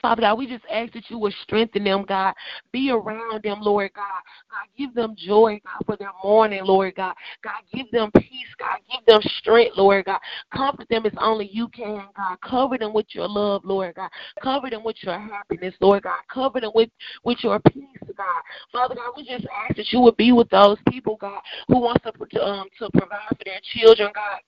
Father 0.00 0.22
God, 0.22 0.38
we 0.38 0.46
just 0.46 0.64
ask 0.72 0.92
that 0.92 1.10
you 1.10 1.18
would 1.18 1.34
strengthen 1.42 1.84
them, 1.84 2.04
God. 2.06 2.34
Be 2.72 2.90
around 2.90 3.42
them, 3.42 3.60
Lord 3.60 3.92
God. 3.94 4.04
God, 4.50 4.66
give 4.76 4.94
them 4.94 5.14
joy, 5.16 5.60
God, 5.64 5.84
for 5.86 5.96
their 5.96 6.10
mourning, 6.22 6.64
Lord 6.64 6.94
God. 6.94 7.14
God, 7.42 7.62
give 7.72 7.90
them 7.90 8.10
peace, 8.16 8.48
God. 8.58 8.78
Give 8.90 9.04
them 9.06 9.20
strength, 9.38 9.76
Lord 9.76 10.04
God. 10.04 10.20
Comfort 10.54 10.88
them 10.88 11.06
as 11.06 11.12
only 11.18 11.48
you 11.52 11.68
can, 11.68 12.06
God. 12.16 12.40
Cover 12.40 12.78
them 12.78 12.92
with 12.92 13.06
your 13.10 13.28
love, 13.28 13.62
Lord 13.64 13.94
God. 13.94 14.10
Cover 14.42 14.70
them 14.70 14.84
with 14.84 14.96
your 15.02 15.18
happiness, 15.18 15.74
Lord 15.80 16.02
God. 16.02 16.20
Cover 16.32 16.60
them 16.60 16.72
with, 16.74 16.90
with 17.24 17.38
your 17.42 17.58
peace, 17.60 17.84
God. 18.16 18.42
Father 18.72 18.94
God, 18.94 19.12
we 19.16 19.24
just 19.24 19.46
ask 19.66 19.76
that 19.76 19.92
you 19.92 20.00
would 20.00 20.16
be 20.16 20.32
with 20.32 20.48
those 20.50 20.78
people, 20.88 21.16
God, 21.16 21.40
who 21.68 21.80
wants 21.80 22.04
to, 22.04 22.42
um, 22.42 22.68
to 22.78 22.90
provide 22.90 23.28
for 23.28 23.44
their 23.44 23.60
children, 23.62 24.10
God. 24.14 24.40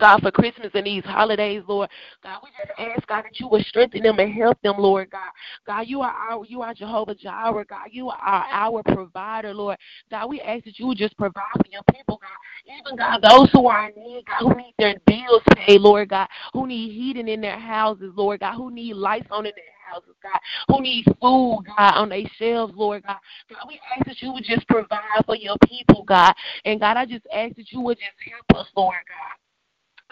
God, 0.00 0.22
for 0.22 0.30
Christmas 0.30 0.70
and 0.72 0.86
these 0.86 1.04
holidays, 1.04 1.62
Lord. 1.68 1.90
God, 2.22 2.38
we 2.42 2.48
just 2.56 2.72
ask, 2.78 3.06
God, 3.06 3.24
that 3.24 3.38
you 3.38 3.46
would 3.48 3.62
strengthen 3.66 4.02
them 4.02 4.18
and 4.20 4.32
help 4.32 4.58
them, 4.62 4.76
Lord 4.78 5.10
God. 5.10 5.28
God, 5.66 5.82
you 5.86 6.00
are 6.00 6.10
our, 6.10 6.46
you 6.46 6.62
are 6.62 6.72
Jehovah 6.72 7.14
Jireh, 7.14 7.66
God. 7.66 7.88
You 7.90 8.08
are 8.08 8.16
our 8.50 8.82
provider, 8.84 9.52
Lord. 9.52 9.76
God, 10.10 10.30
we 10.30 10.40
ask 10.40 10.64
that 10.64 10.78
you 10.78 10.86
would 10.86 10.96
just 10.96 11.14
provide 11.18 11.42
for 11.56 11.70
your 11.70 11.82
people, 11.94 12.18
God. 12.22 12.74
Even, 12.74 12.96
God, 12.96 13.20
those 13.20 13.50
who 13.52 13.66
are 13.66 13.90
in 13.90 14.02
need, 14.02 14.24
God, 14.24 14.48
who 14.48 14.56
need 14.56 14.72
their 14.78 14.96
bills 15.06 15.42
paid, 15.56 15.82
Lord 15.82 16.08
God, 16.08 16.28
who 16.54 16.66
need 16.66 16.92
heating 16.92 17.28
in 17.28 17.42
their 17.42 17.58
houses, 17.58 18.14
Lord 18.16 18.40
God, 18.40 18.54
who 18.54 18.70
need 18.70 18.94
lights 18.94 19.26
on 19.30 19.44
in 19.44 19.52
their 19.54 19.92
houses, 19.92 20.14
God, 20.22 20.40
who 20.68 20.80
need 20.80 21.04
food, 21.20 21.64
God, 21.66 21.96
on 21.96 22.08
their 22.08 22.24
shelves, 22.38 22.72
Lord 22.74 23.02
God. 23.02 23.18
God, 23.50 23.64
we 23.68 23.78
ask 23.94 24.06
that 24.06 24.22
you 24.22 24.32
would 24.32 24.44
just 24.44 24.66
provide 24.68 25.22
for 25.26 25.36
your 25.36 25.56
people, 25.68 26.02
God. 26.02 26.32
And 26.64 26.80
God, 26.80 26.96
I 26.96 27.04
just 27.04 27.26
ask 27.30 27.56
that 27.56 27.70
you 27.72 27.82
would 27.82 27.98
just 27.98 28.32
help 28.32 28.58
us, 28.58 28.68
Lord 28.74 28.96
God. 29.06 29.41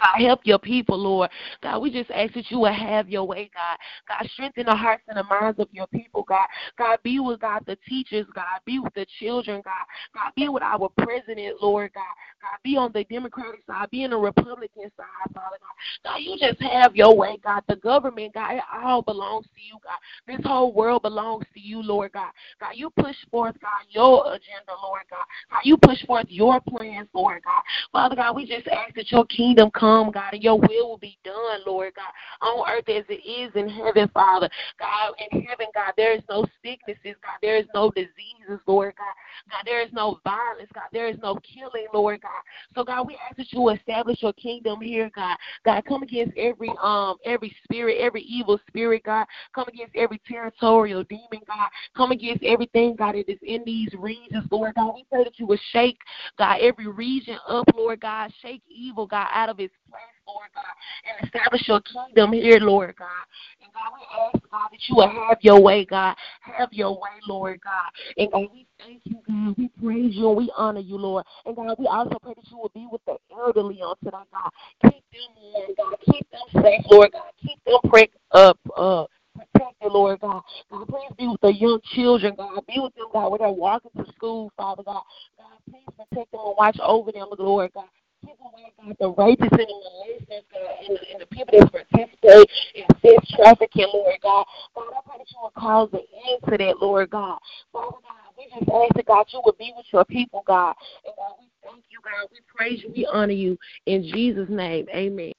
God, 0.01 0.21
help 0.21 0.41
your 0.43 0.59
people, 0.59 0.97
Lord. 0.97 1.29
God, 1.61 1.79
we 1.79 1.91
just 1.91 2.09
ask 2.11 2.33
that 2.33 2.49
you 2.49 2.59
will 2.59 2.73
have 2.73 3.09
your 3.09 3.25
way, 3.25 3.51
God. 3.53 3.77
God, 4.07 4.27
strengthen 4.33 4.65
the 4.65 4.75
hearts 4.75 5.03
and 5.07 5.17
the 5.17 5.23
minds 5.23 5.59
of 5.59 5.67
your 5.71 5.87
people, 5.87 6.23
God. 6.23 6.47
God, 6.77 6.97
be 7.03 7.19
with 7.19 7.39
God 7.39 7.63
the 7.67 7.77
teachers, 7.87 8.25
God. 8.33 8.59
Be 8.65 8.79
with 8.79 8.93
the 8.95 9.05
children, 9.19 9.61
God. 9.63 9.85
God, 10.15 10.31
be 10.35 10.49
with 10.49 10.63
our 10.63 10.89
president, 10.97 11.61
Lord, 11.61 11.91
God. 11.93 12.01
God, 12.41 12.57
be 12.63 12.75
on 12.77 12.91
the 12.93 13.03
Democratic 13.03 13.61
side, 13.67 13.89
be 13.91 14.03
on 14.03 14.09
the 14.09 14.17
Republican 14.17 14.89
side, 14.97 15.33
Father 15.33 15.57
God. 15.59 16.11
God, 16.11 16.17
you 16.21 16.37
just 16.39 16.59
have 16.61 16.95
your 16.95 17.15
way, 17.15 17.37
God. 17.43 17.61
The 17.67 17.75
government, 17.75 18.33
God, 18.33 18.55
it 18.55 18.63
all 18.73 19.03
belongs 19.03 19.45
to 19.45 19.61
you, 19.61 19.77
God. 19.83 19.99
This 20.25 20.43
whole 20.45 20.73
world 20.73 21.03
belongs 21.03 21.45
to 21.53 21.59
you, 21.59 21.83
Lord 21.83 22.13
God. 22.13 22.31
God, 22.59 22.71
you 22.73 22.89
push 22.89 23.15
forth, 23.29 23.55
God, 23.61 23.85
your 23.89 24.25
agenda, 24.27 24.73
Lord 24.81 25.01
God. 25.09 25.25
God, 25.51 25.61
you 25.63 25.77
push 25.77 26.03
forth 26.05 26.25
your 26.29 26.59
plans, 26.61 27.07
Lord 27.13 27.43
God. 27.43 27.61
Father 27.91 28.15
God, 28.15 28.35
we 28.35 28.47
just 28.47 28.67
ask 28.67 28.95
that 28.95 29.11
your 29.11 29.25
kingdom 29.25 29.69
come 29.71 29.90
come, 29.91 30.11
God, 30.11 30.33
and 30.33 30.43
your 30.43 30.59
will 30.59 30.89
will 30.89 30.97
be 30.97 31.17
done, 31.23 31.59
Lord 31.65 31.93
God, 31.95 32.47
on 32.47 32.69
earth 32.69 32.87
as 32.89 33.03
it 33.09 33.27
is 33.27 33.51
in 33.55 33.67
heaven, 33.67 34.09
Father. 34.13 34.49
God, 34.79 35.13
in 35.31 35.41
heaven, 35.41 35.67
God, 35.73 35.93
there 35.97 36.13
is 36.13 36.23
no 36.29 36.45
sicknesses, 36.63 37.15
God, 37.21 37.37
there 37.41 37.57
is 37.57 37.65
no 37.73 37.91
diseases, 37.91 38.59
Lord 38.65 38.93
God. 38.97 39.51
God, 39.51 39.63
there 39.65 39.81
is 39.81 39.91
no 39.91 40.19
violence, 40.23 40.69
God, 40.73 40.85
there 40.93 41.07
is 41.07 41.17
no 41.21 41.37
killing, 41.37 41.87
Lord 41.93 42.21
God. 42.21 42.41
So, 42.75 42.83
God, 42.83 43.07
we 43.07 43.17
ask 43.27 43.37
that 43.37 43.51
you 43.51 43.69
establish 43.69 44.21
your 44.21 44.33
kingdom 44.33 44.81
here, 44.81 45.11
God. 45.13 45.37
God, 45.65 45.83
come 45.85 46.03
against 46.03 46.37
every 46.37 46.71
um 46.81 47.17
every 47.25 47.55
spirit, 47.63 47.97
every 47.99 48.21
evil 48.21 48.59
spirit, 48.67 49.03
God. 49.03 49.25
Come 49.53 49.65
against 49.67 49.95
every 49.95 50.21
territorial 50.27 51.03
demon, 51.03 51.45
God. 51.47 51.69
Come 51.95 52.11
against 52.11 52.43
everything, 52.43 52.95
God, 52.95 53.15
that 53.15 53.29
is 53.29 53.39
in 53.43 53.63
these 53.65 53.89
regions, 53.97 54.45
Lord 54.51 54.75
God. 54.75 54.93
We 54.95 55.05
pray 55.11 55.23
that 55.23 55.37
you 55.39 55.45
would 55.47 55.59
shake, 55.71 55.97
God, 56.37 56.59
every 56.61 56.87
region 56.87 57.37
up, 57.47 57.65
Lord 57.75 57.99
God. 57.99 58.31
Shake 58.41 58.61
evil, 58.69 59.05
God, 59.05 59.27
out 59.33 59.49
of 59.49 59.59
its 59.59 59.73
place, 59.89 60.01
Lord 60.27 60.49
God, 60.53 60.63
and 61.07 61.27
establish 61.27 61.67
your 61.67 61.81
kingdom 61.81 62.33
here, 62.33 62.59
Lord 62.59 62.95
God. 62.95 63.25
And 63.61 63.71
God, 63.73 63.93
we 63.95 64.39
ask, 64.39 64.51
God, 64.51 64.69
that 64.71 64.79
you 64.87 64.95
will 64.95 65.09
have 65.09 65.37
your 65.41 65.61
way, 65.61 65.85
God. 65.85 66.15
Have 66.41 66.69
your 66.71 66.93
way, 66.93 67.17
Lord 67.27 67.59
God. 67.61 67.89
And 68.17 68.31
God, 68.31 68.47
we 68.53 68.67
thank 68.79 69.01
you, 69.03 69.17
God. 69.27 69.55
We 69.57 69.69
praise 69.81 70.15
you 70.15 70.29
and 70.29 70.37
we 70.37 70.51
honor 70.57 70.79
you, 70.79 70.97
Lord. 70.97 71.25
And 71.45 71.55
God, 71.55 71.75
we 71.77 71.87
also 71.87 72.17
pray 72.21 72.33
that 72.35 72.49
you 72.49 72.57
will 72.57 72.71
be 72.73 72.87
with 72.91 73.01
the 73.05 73.17
elderly 73.33 73.81
on 73.81 73.95
tonight, 74.03 74.27
God. 74.31 74.51
Keep 74.83 75.03
them 75.11 75.21
warm, 75.41 75.71
God. 75.77 75.95
Keep 76.11 76.27
them 76.31 76.63
safe, 76.63 76.81
Lord 76.89 77.11
God. 77.11 77.31
Keep 77.41 77.63
them 77.65 77.79
prick 77.89 78.11
up, 78.31 78.59
uh, 78.75 79.05
protected, 79.35 79.91
Lord 79.91 80.19
God. 80.19 80.41
God, 80.69 80.87
please 80.87 81.11
be 81.17 81.27
with 81.27 81.41
the 81.41 81.53
young 81.53 81.79
children, 81.95 82.33
God. 82.35 82.59
Be 82.67 82.75
with 82.77 82.95
them, 82.95 83.07
God, 83.13 83.29
when 83.29 83.39
they're 83.39 83.49
walking 83.49 83.91
to 83.97 84.11
school, 84.13 84.51
Father 84.57 84.83
God. 84.83 85.03
God, 85.37 85.57
please 85.69 85.85
protect 85.97 86.31
them 86.31 86.41
and 86.43 86.55
watch 86.57 86.77
over 86.81 87.11
them, 87.11 87.27
Lord 87.37 87.71
God 87.73 87.85
people 88.21 88.51
God, 88.85 88.95
the 88.99 89.09
righteous 89.11 89.47
and 89.51 89.59
the 89.59 89.65
malicious, 89.65 90.45
God, 90.51 90.75
and, 90.87 90.97
the, 90.97 91.11
and 91.11 91.21
the 91.21 91.25
people 91.27 91.59
that 91.59 91.71
participate 91.71 92.49
in 92.75 92.85
sex 93.01 93.31
trafficking, 93.35 93.87
Lord 93.93 94.15
God. 94.21 94.45
God, 94.75 94.93
I 94.95 95.01
pray 95.05 95.17
that 95.19 95.31
you 95.31 95.37
will 95.41 95.53
cause 95.57 95.89
the 95.91 95.99
end 95.99 96.41
to 96.49 96.57
that, 96.57 96.81
Lord 96.81 97.09
God. 97.09 97.39
Father 97.71 97.97
God, 98.01 98.33
we 98.37 98.45
just 98.45 98.69
ask 98.69 98.95
that, 98.95 99.05
God, 99.05 99.25
you 99.31 99.41
would 99.45 99.57
be 99.57 99.73
with 99.75 99.85
your 99.91 100.05
people, 100.05 100.43
God. 100.45 100.75
And 101.05 101.13
God, 101.15 101.33
we 101.39 101.47
thank 101.63 101.83
you, 101.89 101.99
God. 102.03 102.29
We 102.31 102.39
praise 102.47 102.81
you. 102.83 102.91
We 102.95 103.05
honor 103.11 103.33
you. 103.33 103.57
In 103.85 104.03
Jesus' 104.03 104.49
name, 104.49 104.87
amen. 104.93 105.33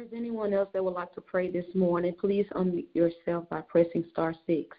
If 0.00 0.10
there's 0.12 0.20
anyone 0.20 0.54
else 0.54 0.68
that 0.74 0.84
would 0.84 0.94
like 0.94 1.12
to 1.16 1.20
pray 1.20 1.50
this 1.50 1.64
morning, 1.74 2.14
please 2.20 2.46
unmute 2.52 2.86
yourself 2.94 3.48
by 3.48 3.62
pressing 3.62 4.04
star 4.12 4.32
six. 4.46 4.76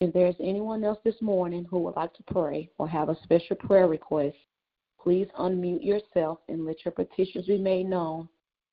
If 0.00 0.14
there's 0.14 0.36
anyone 0.40 0.84
else 0.84 0.98
this 1.04 1.20
morning 1.20 1.66
who 1.68 1.80
would 1.80 1.96
like 1.96 2.14
to 2.14 2.22
pray 2.32 2.70
or 2.78 2.88
have 2.88 3.10
a 3.10 3.16
special 3.24 3.56
prayer 3.56 3.88
request, 3.88 4.36
please 5.06 5.28
unmute 5.38 5.84
yourself 5.84 6.40
and 6.48 6.66
let 6.66 6.84
your 6.84 6.90
petitions 6.90 7.46
be 7.46 7.56
made 7.56 7.86
known 7.86 8.28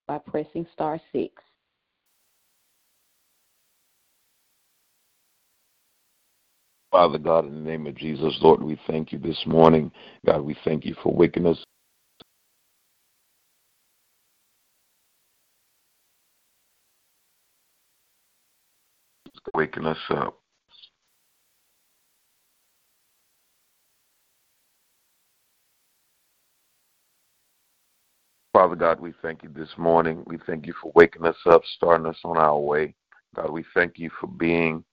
by 0.08 0.18
pressing 0.18 0.66
star 0.74 1.00
six. 1.12 1.32
Father 6.92 7.20
God, 7.20 7.46
in 7.46 7.54
the 7.54 7.70
name 7.70 7.86
of 7.86 7.94
Jesus, 7.94 8.36
Lord, 8.42 8.64
we 8.64 8.80
thank 8.88 9.12
you 9.12 9.20
this 9.20 9.40
morning. 9.46 9.92
God, 10.26 10.42
we 10.42 10.58
thank 10.66 10.86
you 10.86 10.96
for 11.04 11.14
waking 11.14 11.46
us 11.46 11.64
waking 19.54 19.86
us 19.86 19.98
up. 20.10 20.18
Uh, 20.18 20.43
Father 28.54 28.76
God, 28.76 29.00
we 29.00 29.14
thank 29.24 29.42
you 29.42 29.50
this 29.50 29.72
morning. 29.78 30.24
We 30.28 30.38
thank 30.46 30.68
you 30.68 30.76
for 30.80 30.92
waking 30.94 31.26
us 31.26 31.36
up, 31.48 31.64
starting 31.76 32.06
us 32.06 32.20
on 32.24 32.38
our 32.38 32.60
way. 32.60 32.94
God, 33.36 33.50
we 33.50 33.66
thank 33.74 33.98
you 33.98 34.12
for 34.22 34.28
being 34.28 34.84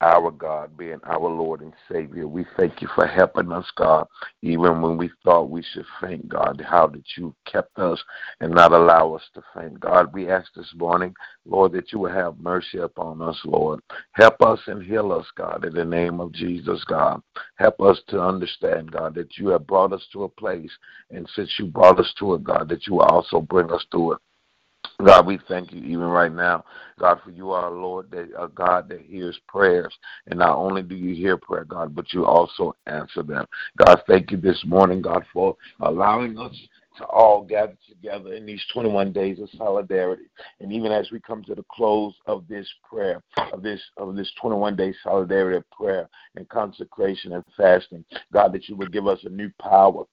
our 0.00 0.30
God, 0.30 0.76
being 0.76 1.00
our 1.04 1.28
Lord 1.28 1.60
and 1.60 1.72
Savior. 1.90 2.28
We 2.28 2.44
thank 2.56 2.80
you 2.80 2.88
for 2.94 3.06
helping 3.06 3.50
us, 3.52 3.66
God, 3.76 4.06
even 4.42 4.80
when 4.80 4.96
we 4.96 5.10
thought 5.24 5.50
we 5.50 5.62
should 5.62 5.86
faint, 6.00 6.28
God, 6.28 6.64
how 6.66 6.86
that 6.88 7.04
you 7.16 7.34
kept 7.44 7.78
us 7.78 8.02
and 8.40 8.54
not 8.54 8.72
allow 8.72 9.14
us 9.14 9.22
to 9.34 9.42
faint. 9.54 9.80
God, 9.80 10.12
we 10.12 10.30
ask 10.30 10.52
this 10.54 10.72
morning, 10.76 11.14
Lord, 11.44 11.72
that 11.72 11.92
you 11.92 11.98
will 11.98 12.12
have 12.12 12.38
mercy 12.38 12.78
upon 12.78 13.20
us, 13.22 13.38
Lord. 13.44 13.80
Help 14.12 14.40
us 14.42 14.60
and 14.66 14.82
heal 14.82 15.12
us, 15.12 15.26
God, 15.36 15.64
in 15.64 15.74
the 15.74 15.84
name 15.84 16.20
of 16.20 16.32
Jesus, 16.32 16.84
God. 16.84 17.20
Help 17.56 17.80
us 17.80 18.00
to 18.08 18.20
understand, 18.20 18.92
God, 18.92 19.14
that 19.16 19.36
you 19.36 19.48
have 19.48 19.66
brought 19.66 19.92
us 19.92 20.06
to 20.12 20.24
a 20.24 20.28
place, 20.28 20.70
and 21.10 21.28
since 21.34 21.52
you 21.58 21.66
brought 21.66 21.98
us 21.98 22.12
to 22.18 22.34
it, 22.34 22.44
God, 22.44 22.68
that 22.68 22.86
you 22.86 22.94
will 22.94 23.02
also 23.02 23.40
bring 23.40 23.70
us 23.72 23.84
through 23.90 24.12
it. 24.12 24.18
God, 25.04 25.26
we 25.26 25.38
thank 25.46 25.72
you 25.72 25.80
even 25.80 26.06
right 26.06 26.32
now, 26.32 26.64
God, 26.98 27.20
for 27.24 27.30
you 27.30 27.52
are 27.52 27.68
a 27.68 27.80
Lord, 27.80 28.10
that 28.10 28.30
a 28.36 28.48
God 28.48 28.88
that 28.88 29.00
hears 29.00 29.38
prayers. 29.46 29.96
And 30.26 30.40
not 30.40 30.56
only 30.56 30.82
do 30.82 30.96
you 30.96 31.14
hear 31.14 31.36
prayer, 31.36 31.64
God, 31.64 31.94
but 31.94 32.12
you 32.12 32.24
also 32.24 32.74
answer 32.86 33.22
them. 33.22 33.46
God, 33.76 34.02
thank 34.08 34.32
you 34.32 34.38
this 34.38 34.60
morning, 34.66 35.00
God, 35.00 35.24
for 35.32 35.56
allowing 35.80 36.36
us 36.36 36.56
to 36.96 37.04
all 37.04 37.44
gather 37.44 37.76
together 37.88 38.32
in 38.34 38.44
these 38.44 38.62
21 38.72 39.12
days 39.12 39.38
of 39.38 39.48
solidarity. 39.56 40.24
And 40.58 40.72
even 40.72 40.90
as 40.90 41.12
we 41.12 41.20
come 41.20 41.44
to 41.44 41.54
the 41.54 41.64
close 41.70 42.14
of 42.26 42.48
this 42.48 42.68
prayer, 42.82 43.22
of 43.52 43.62
this 43.62 43.80
of 43.98 44.16
this 44.16 44.32
21 44.40 44.74
day 44.74 44.92
solidarity 45.04 45.58
of 45.58 45.70
prayer 45.70 46.08
and 46.34 46.48
consecration 46.48 47.34
and 47.34 47.44
fasting, 47.56 48.04
God, 48.32 48.52
that 48.52 48.68
you 48.68 48.74
would 48.74 48.92
give 48.92 49.06
us 49.06 49.20
a 49.24 49.28
new 49.28 49.50
power 49.62 50.04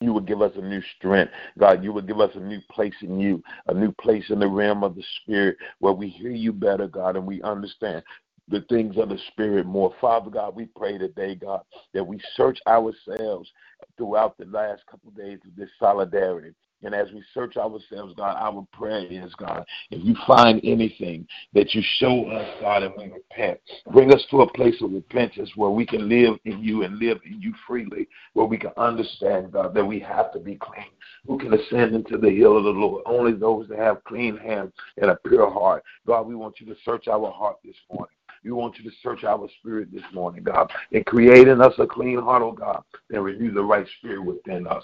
you 0.00 0.12
would 0.12 0.26
give 0.26 0.42
us 0.42 0.52
a 0.56 0.62
new 0.62 0.82
strength. 0.96 1.32
God, 1.58 1.84
you 1.84 1.92
would 1.92 2.06
give 2.06 2.20
us 2.20 2.30
a 2.34 2.40
new 2.40 2.60
place 2.70 2.94
in 3.02 3.20
you, 3.20 3.42
a 3.68 3.74
new 3.74 3.92
place 3.92 4.24
in 4.30 4.40
the 4.40 4.48
realm 4.48 4.82
of 4.82 4.94
the 4.94 5.04
Spirit 5.22 5.56
where 5.80 5.92
we 5.92 6.08
hear 6.08 6.30
you 6.30 6.52
better, 6.52 6.88
God, 6.88 7.16
and 7.16 7.26
we 7.26 7.42
understand 7.42 8.02
the 8.48 8.62
things 8.68 8.96
of 8.98 9.10
the 9.10 9.18
Spirit 9.28 9.66
more. 9.66 9.94
Father 10.00 10.30
God, 10.30 10.56
we 10.56 10.66
pray 10.76 10.98
today, 10.98 11.34
God, 11.34 11.60
that 11.94 12.06
we 12.06 12.20
search 12.34 12.58
ourselves 12.66 13.50
throughout 13.96 14.36
the 14.38 14.46
last 14.46 14.82
couple 14.90 15.10
of 15.10 15.16
days 15.16 15.38
of 15.46 15.54
this 15.56 15.70
solidarity. 15.78 16.52
And 16.82 16.94
as 16.94 17.08
we 17.12 17.22
search 17.34 17.56
ourselves, 17.56 18.14
God, 18.16 18.36
our 18.38 18.66
prayer 18.72 19.04
is, 19.10 19.34
God, 19.34 19.64
if 19.90 20.04
you 20.04 20.14
find 20.26 20.60
anything 20.64 21.26
that 21.52 21.74
you 21.74 21.82
show 21.98 22.26
us, 22.30 22.48
God, 22.60 22.82
and 22.82 22.94
we 22.96 23.12
repent, 23.12 23.60
bring 23.92 24.12
us 24.12 24.24
to 24.30 24.42
a 24.42 24.52
place 24.52 24.76
of 24.80 24.92
repentance 24.92 25.50
where 25.56 25.70
we 25.70 25.84
can 25.84 26.08
live 26.08 26.38
in 26.44 26.62
you 26.62 26.82
and 26.84 26.98
live 26.98 27.18
in 27.26 27.40
you 27.40 27.52
freely, 27.66 28.08
where 28.32 28.46
we 28.46 28.56
can 28.56 28.72
understand, 28.76 29.52
God, 29.52 29.74
that 29.74 29.84
we 29.84 30.00
have 30.00 30.32
to 30.32 30.38
be 30.38 30.56
clean. 30.56 30.86
Who 31.26 31.38
can 31.38 31.52
ascend 31.52 31.94
into 31.94 32.16
the 32.16 32.30
hill 32.30 32.56
of 32.56 32.64
the 32.64 32.70
Lord? 32.70 33.02
Only 33.04 33.32
those 33.32 33.68
that 33.68 33.78
have 33.78 34.02
clean 34.04 34.38
hands 34.38 34.72
and 34.96 35.10
a 35.10 35.16
pure 35.16 35.50
heart. 35.50 35.84
God, 36.06 36.26
we 36.26 36.34
want 36.34 36.60
you 36.60 36.66
to 36.66 36.76
search 36.84 37.08
our 37.08 37.30
heart 37.30 37.58
this 37.62 37.76
morning. 37.92 38.16
We 38.42 38.52
want 38.52 38.78
you 38.78 38.88
to 38.88 38.96
search 39.02 39.22
our 39.24 39.46
spirit 39.58 39.92
this 39.92 40.02
morning, 40.14 40.42
God, 40.42 40.72
and 40.92 41.04
create 41.04 41.46
in 41.46 41.60
us 41.60 41.74
a 41.78 41.86
clean 41.86 42.18
heart, 42.18 42.42
oh 42.42 42.52
God, 42.52 42.82
and 43.10 43.22
renew 43.22 43.52
the 43.52 43.62
right 43.62 43.86
spirit 43.98 44.24
within 44.24 44.66
us. 44.66 44.82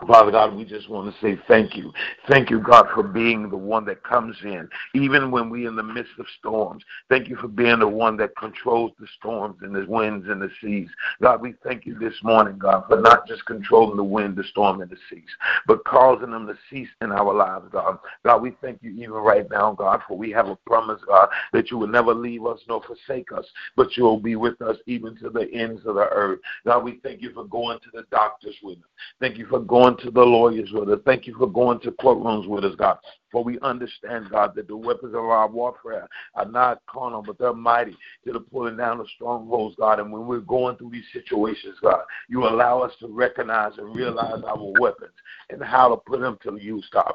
Father 0.00 0.32
God, 0.32 0.56
we 0.56 0.64
just 0.64 0.90
want 0.90 1.14
to 1.14 1.20
say 1.20 1.40
thank 1.46 1.76
you. 1.76 1.92
Thank 2.28 2.50
you, 2.50 2.58
God, 2.58 2.86
for 2.92 3.04
being 3.04 3.48
the 3.48 3.56
one 3.56 3.84
that 3.86 4.02
comes 4.02 4.36
in, 4.42 4.68
even 4.92 5.30
when 5.30 5.48
we're 5.48 5.68
in 5.68 5.76
the 5.76 5.84
midst 5.84 6.12
of 6.18 6.26
storms. 6.38 6.82
Thank 7.08 7.28
you 7.28 7.36
for 7.36 7.46
being 7.46 7.78
the 7.78 7.88
one 7.88 8.16
that 8.16 8.36
controls 8.36 8.90
the 8.98 9.06
storms 9.18 9.56
and 9.62 9.74
the 9.74 9.86
winds 9.88 10.26
and 10.28 10.42
the 10.42 10.50
seas. 10.60 10.88
God, 11.22 11.40
we 11.40 11.54
thank 11.62 11.86
you 11.86 11.96
this 11.96 12.14
morning, 12.24 12.58
God, 12.58 12.84
for 12.88 13.00
not 13.00 13.26
just 13.28 13.46
controlling 13.46 13.96
the 13.96 14.04
wind, 14.04 14.36
the 14.36 14.42
storm, 14.50 14.82
and 14.82 14.90
the 14.90 14.96
seas, 15.08 15.30
but 15.68 15.84
causing 15.84 16.32
them 16.32 16.48
to 16.48 16.58
cease 16.68 16.88
in 17.00 17.12
our 17.12 17.32
lives, 17.32 17.66
God. 17.70 17.98
God, 18.24 18.42
we 18.42 18.56
thank 18.60 18.82
you 18.82 18.90
even 18.90 19.12
right 19.12 19.48
now, 19.48 19.72
God, 19.72 20.00
for 20.08 20.18
we 20.18 20.30
have 20.32 20.48
a 20.48 20.56
promise, 20.66 21.00
God, 21.06 21.28
that 21.52 21.70
you 21.70 21.78
will 21.78 21.86
never 21.86 22.12
leave 22.12 22.44
us 22.44 22.58
nor 22.68 22.82
forsake 22.82 23.32
us, 23.32 23.46
but 23.76 23.96
you 23.96 24.02
will 24.02 24.20
be 24.20 24.34
with 24.34 24.60
us 24.60 24.76
even 24.86 25.16
to 25.18 25.30
the 25.30 25.48
ends 25.52 25.82
of 25.86 25.94
the 25.94 26.08
earth. 26.10 26.40
God, 26.66 26.82
we 26.82 26.98
thank 27.02 27.22
you 27.22 27.32
for 27.32 27.44
going 27.44 27.78
to 27.78 27.90
the 27.92 28.04
doctors 28.10 28.56
with 28.62 28.78
us. 28.78 28.84
Thank 29.20 29.38
you 29.38 29.46
for 29.46 29.60
going 29.60 29.83
going 29.84 29.96
to 29.98 30.10
the 30.10 30.20
lawyers 30.22 30.70
with 30.72 30.88
us. 30.88 30.98
Thank 31.04 31.26
you 31.26 31.36
for 31.36 31.46
going 31.46 31.78
to 31.80 31.90
courtrooms 31.92 32.48
with 32.48 32.64
us, 32.64 32.74
God. 32.76 32.96
For 33.30 33.44
we 33.44 33.58
understand, 33.60 34.30
God, 34.30 34.54
that 34.54 34.66
the 34.66 34.76
weapons 34.76 35.14
of 35.14 35.24
our 35.24 35.46
warfare 35.46 36.08
are 36.34 36.46
not 36.46 36.80
carnal, 36.86 37.22
but 37.22 37.38
they're 37.38 37.52
mighty 37.52 37.94
to 38.24 38.32
the 38.32 38.40
pulling 38.40 38.78
down 38.78 39.00
of 39.00 39.06
strongholds, 39.14 39.76
God. 39.76 40.00
And 40.00 40.10
when 40.10 40.26
we're 40.26 40.40
going 40.40 40.76
through 40.76 40.92
these 40.92 41.04
situations, 41.12 41.76
God, 41.82 42.00
you 42.30 42.44
allow 42.44 42.80
us 42.80 42.92
to 43.00 43.08
recognize 43.08 43.72
and 43.76 43.94
realize 43.94 44.42
our 44.46 44.72
weapons 44.80 45.12
and 45.50 45.62
how 45.62 45.90
to 45.90 45.96
put 45.96 46.20
them 46.20 46.38
to 46.44 46.56
use, 46.56 46.88
God. 46.90 47.14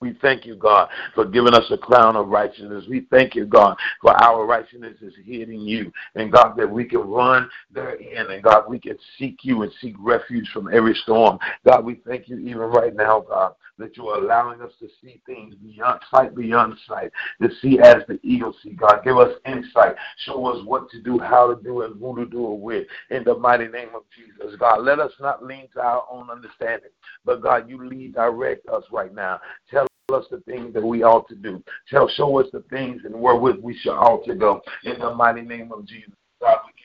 We 0.00 0.14
thank 0.22 0.46
you, 0.46 0.56
God, 0.56 0.88
for 1.14 1.26
giving 1.26 1.52
us 1.52 1.70
a 1.70 1.76
crown 1.76 2.16
of 2.16 2.28
righteousness. 2.28 2.86
We 2.88 3.06
thank 3.10 3.34
you, 3.34 3.44
God, 3.44 3.76
for 4.00 4.12
our 4.22 4.46
righteousness 4.46 4.96
is 5.02 5.12
hid 5.26 5.50
in 5.50 5.60
you. 5.60 5.92
And 6.14 6.32
God, 6.32 6.54
that 6.56 6.70
we 6.70 6.86
can 6.86 7.00
run 7.00 7.50
therein. 7.70 8.30
And 8.30 8.42
God, 8.42 8.64
we 8.66 8.78
can 8.78 8.96
seek 9.18 9.40
you 9.42 9.60
and 9.60 9.70
seek 9.78 9.94
refuge 9.98 10.48
from 10.54 10.72
every 10.72 10.94
storm. 11.02 11.38
God, 11.66 11.84
we 11.84 12.00
thank 12.06 12.30
you 12.30 12.38
even 12.38 12.60
right 12.60 12.96
now, 12.96 13.20
God, 13.20 13.52
that 13.76 13.94
you're 13.94 14.14
allowing 14.16 14.62
us 14.62 14.72
to 14.80 14.88
see 15.02 15.20
things 15.26 15.54
beyond 15.56 16.00
sight, 16.10 16.34
beyond 16.34 16.78
sight, 16.88 17.12
to 17.42 17.50
see 17.60 17.78
as 17.80 17.96
the 18.08 18.18
eagle 18.22 18.54
see. 18.62 18.70
God, 18.70 19.00
give 19.04 19.18
us 19.18 19.34
insight. 19.44 19.96
Show 20.24 20.46
us 20.46 20.64
what 20.64 20.88
to 20.92 21.02
do, 21.02 21.18
how 21.18 21.54
to 21.54 21.62
do 21.62 21.82
and 21.82 22.00
who 22.00 22.16
to 22.16 22.24
do 22.24 22.52
it 22.54 22.58
with. 22.58 22.86
In 23.10 23.22
the 23.24 23.36
mighty 23.36 23.68
name 23.68 23.90
of 23.94 24.04
Jesus, 24.16 24.56
God, 24.58 24.82
let 24.82 24.98
us 24.98 25.12
not 25.20 25.44
lean 25.44 25.68
to 25.74 25.80
our 25.82 26.04
own 26.10 26.30
understanding, 26.30 26.90
but 27.26 27.42
God, 27.42 27.68
you 27.68 27.86
lead, 27.86 28.14
direct 28.14 28.66
us 28.68 28.84
right 28.90 29.14
now. 29.14 29.40
Tell 29.70 29.89
us 30.14 30.26
the 30.30 30.40
things 30.40 30.74
that 30.74 30.82
we 30.82 31.02
ought 31.02 31.28
to 31.28 31.34
do. 31.34 31.62
Shall 31.86 32.08
show 32.08 32.40
us 32.40 32.46
the 32.52 32.62
things 32.70 33.02
and 33.04 33.14
wherewith 33.14 33.56
we 33.62 33.76
shall 33.76 33.94
ought 33.94 34.24
to 34.26 34.34
go. 34.34 34.60
In 34.84 34.98
the 34.98 35.14
mighty 35.14 35.42
name 35.42 35.72
of 35.72 35.84
Jesus. 35.86 36.12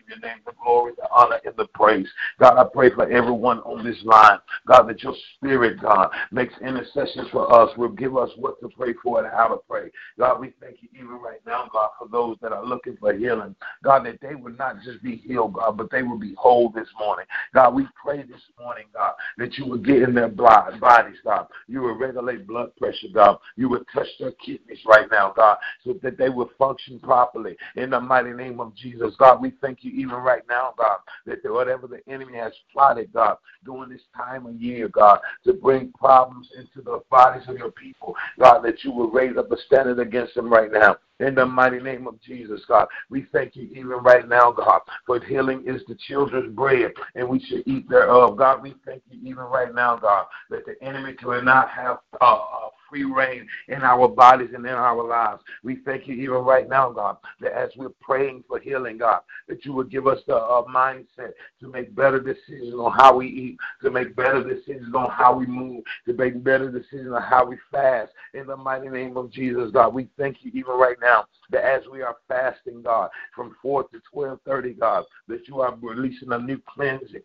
Your 0.08 0.20
name 0.20 0.38
the 0.46 0.52
glory, 0.64 0.94
the 0.98 1.08
honor, 1.12 1.40
and 1.46 1.56
the 1.58 1.66
praise. 1.66 2.08
God, 2.40 2.58
I 2.58 2.66
pray 2.72 2.92
for 2.94 3.10
everyone 3.10 3.60
on 3.60 3.84
this 3.84 3.98
line. 4.04 4.40
God, 4.68 4.84
that 4.84 5.02
your 5.02 5.16
spirit, 5.36 5.82
God, 5.82 6.10
makes 6.32 6.54
intercessions 6.62 7.28
for 7.32 7.52
us, 7.54 7.76
will 7.78 7.90
give 7.90 8.16
us 8.18 8.30
what 8.38 8.60
to 8.62 8.70
pray 8.70 8.94
for 9.02 9.24
and 9.24 9.34
how 9.34 9.48
to 9.48 9.58
pray. 9.70 9.90
God, 10.20 10.40
we 10.40 10.54
thank 10.62 10.78
you 10.82 10.90
even 10.94 11.20
right 11.20 11.40
now, 11.46 11.70
God, 11.72 11.90
for 11.98 12.08
those 12.08 12.38
that 12.42 12.52
are 12.52 12.66
looking 12.66 12.98
for 12.98 13.14
healing. 13.14 13.56
God, 13.84 14.06
that 14.06 14.20
they 14.22 14.36
would 14.36 14.58
not 14.58 14.82
just 14.84 15.02
be 15.02 15.18
healed, 15.18 15.54
God, 15.54 15.78
but 15.78 15.90
they 15.92 16.04
will 16.04 16.20
be 16.20 16.36
whole 16.38 16.70
this 16.70 16.88
morning. 17.00 17.26
God, 17.54 17.74
we 17.74 17.88
pray 18.02 18.24
this 18.24 18.42
morning, 18.60 18.86
God, 18.94 19.14
that 19.38 19.58
you 19.58 19.66
would 19.68 19.86
get 19.86 20.02
in 20.04 20.14
their 20.14 20.30
blood, 20.30 20.80
bodies, 20.80 21.18
God. 21.24 21.48
You 21.68 21.82
would 21.84 22.00
regulate 22.00 22.48
blood 22.48 22.76
pressure, 22.78 23.08
God. 23.14 23.38
You 23.56 23.70
would 23.70 23.86
touch 23.94 24.08
their 24.20 24.32
kidneys 24.34 24.80
right 24.86 25.08
now, 25.12 25.34
God, 25.36 25.58
so 25.84 25.96
that 26.04 26.18
they 26.18 26.30
would 26.30 26.50
function 26.58 27.00
properly. 27.00 27.56
In 27.76 27.90
the 27.92 28.00
mighty 28.00 28.32
name 28.32 28.60
of 28.60 28.76
Jesus, 28.76 29.16
God, 29.18 29.42
we 29.42 29.54
thank 29.62 29.84
you 29.84 29.92
even 29.96 30.16
right 30.16 30.44
now, 30.50 30.74
God, 30.78 30.98
that 31.26 31.40
whatever 31.44 31.88
the 31.88 32.00
enemy 32.12 32.38
has 32.38 32.54
plotted, 32.72 33.12
God, 33.14 33.38
during 33.64 33.90
this 33.90 34.02
time 34.16 34.46
of 34.46 34.56
year, 34.62 34.88
God, 34.88 35.20
to 35.46 35.54
bring 35.54 35.92
problems 35.94 36.50
into 36.58 36.82
the 36.84 37.02
bodies 37.10 37.48
of 37.48 37.58
your 37.58 37.72
people, 37.72 38.16
God, 38.40 38.62
that 38.62 38.84
you 38.84 38.92
will 38.92 39.10
raise 39.10 39.38
up 39.38 39.52
a 39.52 39.58
standard 39.66 40.00
against 40.00 40.36
them 40.36 40.52
right 40.52 40.72
now. 40.72 40.98
In 41.22 41.34
the 41.34 41.46
mighty 41.46 41.80
name 41.80 42.08
of 42.08 42.22
Jesus, 42.22 42.62
God, 42.68 42.88
we 43.10 43.26
thank 43.32 43.56
you 43.56 43.70
even 43.72 44.04
right 44.04 44.28
now, 44.28 44.52
God, 44.52 44.82
for 45.08 45.20
healing 45.22 45.64
is 45.66 45.82
the 45.88 45.96
children's 46.08 46.54
bread, 46.54 46.92
and 47.16 47.28
we 47.28 47.40
should 47.40 47.64
eat 47.66 47.90
thereof. 47.90 48.36
God, 48.36 48.62
we 48.62 48.76
thank 48.86 49.02
you 49.10 49.20
even 49.24 49.46
right 49.46 49.74
now, 49.74 49.96
God, 49.96 50.26
that 50.50 50.66
the 50.66 50.76
enemy 50.86 51.14
cannot 51.14 51.70
have 51.70 52.00
uh, 52.20 52.26
uh 52.26 52.70
free 52.96 53.04
rein 53.04 53.48
in 53.68 53.82
our 53.82 54.08
bodies 54.08 54.50
and 54.54 54.66
in 54.66 54.72
our 54.72 55.04
lives. 55.04 55.42
We 55.64 55.78
thank 55.86 56.08
you 56.08 56.16
even 56.16 56.38
right 56.38 56.68
now, 56.68 56.92
God, 56.92 57.18
that 57.42 57.52
as 57.52 57.70
we're 57.76 57.90
praying 58.02 58.44
for 58.48 58.60
healing, 58.60 58.98
God, 58.98 59.22
that 59.48 59.66
you 59.66 59.74
would 59.74 59.92
give 59.92 60.08
us 60.08 60.20
the 60.28 60.36
uh, 60.36 60.64
mindset 60.64 61.34
to 61.60 61.68
make 61.68 61.94
better 61.94 62.20
decisions 62.20 62.74
on 62.76 62.92
how 62.94 63.18
we 63.18 63.28
eat, 63.28 63.58
to 63.82 63.92
make 63.92 64.16
better 64.16 64.44
decisions 64.44 64.96
on 64.96 65.10
how 65.10 65.36
we 65.36 65.46
move, 65.46 65.84
to 66.06 66.14
make 66.14 66.42
better 66.44 66.72
decisions 66.72 67.14
on 67.14 67.22
how 67.22 67.46
we 67.46 67.58
fast. 67.72 68.12
In 68.34 68.48
the 68.48 68.56
mighty 68.56 68.88
name 68.88 69.18
of 69.18 69.30
Jesus, 69.30 69.72
God, 69.72 69.94
we 69.94 70.08
thank 70.18 70.38
you 70.42 70.52
even 70.54 70.74
right 70.74 70.98
now 71.02 71.26
that 71.52 71.66
as 71.66 71.84
we 71.92 72.02
are 72.02 72.16
fasting, 72.28 72.82
God, 72.82 73.10
from 73.36 73.56
4 73.62 73.84
to 73.84 74.02
12:30, 74.14 74.80
God, 74.80 75.04
that 75.28 75.48
you 75.48 75.60
are 75.60 75.76
releasing 75.82 76.32
a 76.32 76.40
new 76.40 76.62
cleansing 76.74 77.24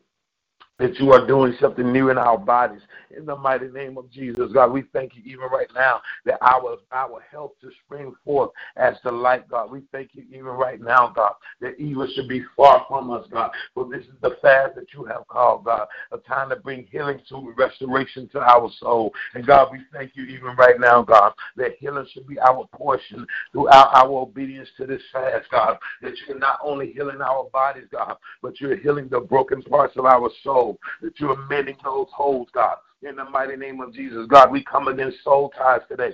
that 0.81 0.99
you 0.99 1.13
are 1.13 1.27
doing 1.27 1.55
something 1.61 1.93
new 1.93 2.09
in 2.09 2.17
our 2.17 2.39
bodies. 2.39 2.81
In 3.15 3.27
the 3.27 3.37
mighty 3.37 3.69
name 3.69 3.99
of 3.99 4.11
Jesus, 4.11 4.51
God, 4.53 4.73
we 4.73 4.83
thank 4.93 5.15
you 5.15 5.23
even 5.27 5.47
right 5.53 5.69
now 5.75 6.01
that 6.25 6.39
our 6.41 6.79
our 6.91 7.21
health 7.31 7.53
to 7.61 7.71
spring 7.85 8.15
forth 8.25 8.51
as 8.77 8.95
the 9.05 9.11
light, 9.11 9.49
God. 9.49 9.71
We 9.71 9.83
thank 9.93 10.11
you 10.15 10.25
even 10.31 10.47
right 10.47 10.81
now, 10.81 11.13
God, 11.15 11.33
that 11.61 11.79
evil 11.79 12.09
should 12.15 12.29
be 12.29 12.43
far 12.57 12.87
from 12.89 13.11
us, 13.11 13.27
God. 13.31 13.51
For 13.75 13.87
this 13.89 14.05
is 14.05 14.15
the 14.23 14.37
fast 14.41 14.77
that 14.77 14.95
you 14.95 15.05
have 15.05 15.27
called, 15.29 15.65
God, 15.65 15.87
a 16.13 16.19
time 16.19 16.49
to 16.51 16.57
bring 16.57 16.87
healing 16.91 17.21
to 17.29 17.53
restoration 17.59 18.29
to 18.29 18.41
our 18.41 18.71
soul. 18.79 19.13
And 19.35 19.47
God, 19.47 19.69
we 19.73 19.81
thank 19.93 20.13
you 20.15 20.25
even 20.25 20.57
right 20.57 20.79
now, 20.81 21.03
God, 21.03 21.33
that 21.57 21.73
healing 21.79 22.07
should 22.13 22.27
be 22.27 22.39
our 22.39 22.67
portion 22.73 23.27
throughout 23.53 23.91
our 23.93 24.21
obedience 24.21 24.69
to 24.79 24.87
this 24.87 25.03
fast, 25.13 25.51
God. 25.51 25.77
That 26.01 26.15
you're 26.27 26.39
not 26.39 26.61
only 26.63 26.93
healing 26.93 27.21
our 27.21 27.51
bodies, 27.53 27.87
God, 27.93 28.17
but 28.41 28.61
you're 28.61 28.77
healing 28.77 29.09
the 29.09 29.21
broken 29.21 29.63
parts 29.63 29.97
of 29.97 30.07
our 30.07 30.31
soul 30.43 30.70
that 31.03 31.19
you're 31.19 31.47
mending 31.49 31.77
those 31.85 32.09
holes, 32.13 32.49
God. 32.53 32.77
In 33.03 33.17
the 33.17 33.25
mighty 33.25 33.57
name 33.57 33.81
of 33.81 33.95
Jesus, 33.95 34.27
God, 34.29 34.51
we 34.51 34.63
come 34.63 34.89
against 34.89 35.25
soul 35.25 35.51
ties 35.57 35.81
today. 35.89 36.13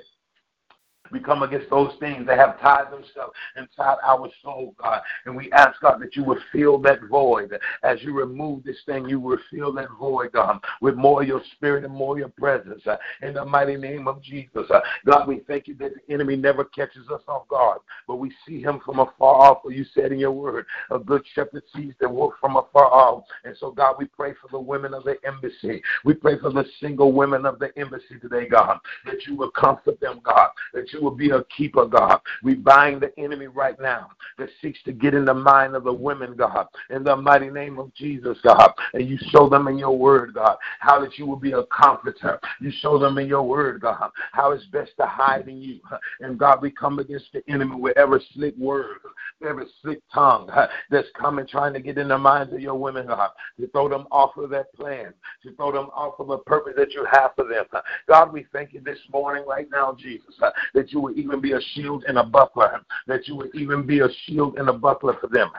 We 1.10 1.20
come 1.20 1.42
against 1.42 1.70
those 1.70 1.92
things 2.00 2.26
that 2.26 2.38
have 2.38 2.60
tied 2.60 2.86
themselves 2.86 3.32
inside 3.56 3.96
our 4.04 4.28
soul, 4.42 4.74
God. 4.78 5.00
And 5.24 5.36
we 5.36 5.50
ask, 5.52 5.80
God, 5.80 6.00
that 6.00 6.16
you 6.16 6.24
would 6.24 6.38
fill 6.52 6.78
that 6.78 7.00
void. 7.10 7.56
As 7.82 8.02
you 8.02 8.12
remove 8.12 8.64
this 8.64 8.78
thing, 8.86 9.08
you 9.08 9.20
will 9.20 9.38
fill 9.50 9.72
that 9.74 9.88
void, 9.98 10.32
God, 10.32 10.60
with 10.80 10.94
more 10.94 11.22
of 11.22 11.28
your 11.28 11.42
spirit 11.52 11.84
and 11.84 11.94
more 11.94 12.14
of 12.14 12.18
your 12.18 12.28
presence. 12.28 12.82
Uh, 12.86 12.96
in 13.22 13.34
the 13.34 13.44
mighty 13.44 13.76
name 13.76 14.08
of 14.08 14.22
Jesus. 14.22 14.70
Uh, 14.70 14.80
God, 15.04 15.26
we 15.28 15.40
thank 15.46 15.68
you 15.68 15.74
that 15.76 15.92
the 15.94 16.14
enemy 16.14 16.36
never 16.36 16.64
catches 16.64 17.08
us 17.08 17.22
off 17.28 17.48
guard, 17.48 17.78
but 18.06 18.16
we 18.16 18.32
see 18.46 18.60
him 18.60 18.80
from 18.84 18.98
afar 18.98 19.34
off. 19.34 19.62
For 19.62 19.72
you 19.72 19.84
said 19.94 20.12
in 20.12 20.18
your 20.18 20.32
word, 20.32 20.66
a 20.90 20.98
good 20.98 21.22
shepherd 21.34 21.62
sees 21.74 21.94
the 22.00 22.08
wolf 22.08 22.34
from 22.40 22.56
afar 22.56 22.86
off. 22.86 23.24
And 23.44 23.56
so, 23.58 23.70
God, 23.70 23.96
we 23.98 24.06
pray 24.06 24.34
for 24.40 24.48
the 24.50 24.60
women 24.60 24.94
of 24.94 25.04
the 25.04 25.16
embassy. 25.24 25.82
We 26.04 26.14
pray 26.14 26.38
for 26.38 26.50
the 26.50 26.64
single 26.80 27.12
women 27.12 27.46
of 27.46 27.58
the 27.58 27.70
embassy 27.76 28.18
today, 28.20 28.48
God, 28.48 28.78
that 29.04 29.26
you 29.26 29.36
will 29.36 29.50
comfort 29.50 30.00
them, 30.00 30.20
God, 30.22 30.50
that 30.74 30.92
you 30.92 30.95
you 30.96 31.02
will 31.02 31.10
be 31.10 31.30
a 31.30 31.44
keeper, 31.44 31.86
God. 31.86 32.20
We 32.42 32.54
bind 32.54 33.02
the 33.02 33.12
enemy 33.18 33.46
right 33.46 33.78
now 33.80 34.10
that 34.38 34.48
seeks 34.62 34.82
to 34.84 34.92
get 34.92 35.14
in 35.14 35.24
the 35.24 35.34
mind 35.34 35.74
of 35.74 35.84
the 35.84 35.92
women, 35.92 36.34
God, 36.34 36.66
in 36.90 37.04
the 37.04 37.16
mighty 37.16 37.50
name 37.50 37.78
of 37.78 37.92
Jesus, 37.94 38.38
God. 38.42 38.72
And 38.94 39.08
you 39.08 39.18
show 39.30 39.48
them 39.48 39.68
in 39.68 39.78
your 39.78 39.96
word, 39.96 40.34
God, 40.34 40.56
how 40.80 41.00
that 41.00 41.18
you 41.18 41.26
will 41.26 41.36
be 41.36 41.52
a 41.52 41.64
comforter. 41.64 42.40
You 42.60 42.70
show 42.80 42.98
them 42.98 43.18
in 43.18 43.26
your 43.28 43.42
word, 43.42 43.82
God, 43.82 44.10
how 44.32 44.52
it's 44.52 44.64
best 44.66 44.92
to 44.98 45.06
hide 45.06 45.48
in 45.48 45.60
you. 45.60 45.80
And 46.20 46.38
God, 46.38 46.62
we 46.62 46.70
come 46.70 46.98
against 46.98 47.26
the 47.32 47.42
enemy 47.48 47.76
with 47.76 47.96
every 47.96 48.24
slick 48.32 48.56
word, 48.56 48.98
every 49.46 49.66
slick 49.82 50.00
tongue 50.12 50.50
that's 50.90 51.08
coming 51.18 51.46
trying 51.46 51.74
to 51.74 51.80
get 51.80 51.98
in 51.98 52.08
the 52.08 52.18
minds 52.18 52.52
of 52.52 52.60
your 52.60 52.74
women, 52.74 53.06
God, 53.06 53.30
to 53.60 53.68
throw 53.68 53.88
them 53.88 54.06
off 54.10 54.36
of 54.36 54.50
that 54.50 54.72
plan, 54.74 55.12
to 55.42 55.52
throw 55.56 55.72
them 55.72 55.88
off 55.94 56.18
of 56.18 56.28
the 56.28 56.38
purpose 56.38 56.74
that 56.76 56.92
you 56.94 57.06
have 57.10 57.32
for 57.36 57.46
them. 57.46 57.64
God, 58.08 58.32
we 58.32 58.46
thank 58.52 58.72
you 58.72 58.80
this 58.80 58.98
morning 59.12 59.44
right 59.46 59.68
now, 59.70 59.96
Jesus, 59.98 60.34
that 60.74 60.85
that 60.86 60.92
you 60.92 61.00
would 61.00 61.18
even 61.18 61.40
be 61.40 61.50
a 61.52 61.60
shield 61.74 62.04
and 62.06 62.16
a 62.16 62.22
buckler, 62.22 62.80
that 63.08 63.26
you 63.26 63.34
would 63.34 63.52
even 63.56 63.84
be 63.84 64.00
a 64.00 64.08
shield 64.24 64.56
and 64.56 64.68
a 64.68 64.72
buckler 64.72 65.14
for 65.20 65.26
them 65.26 65.50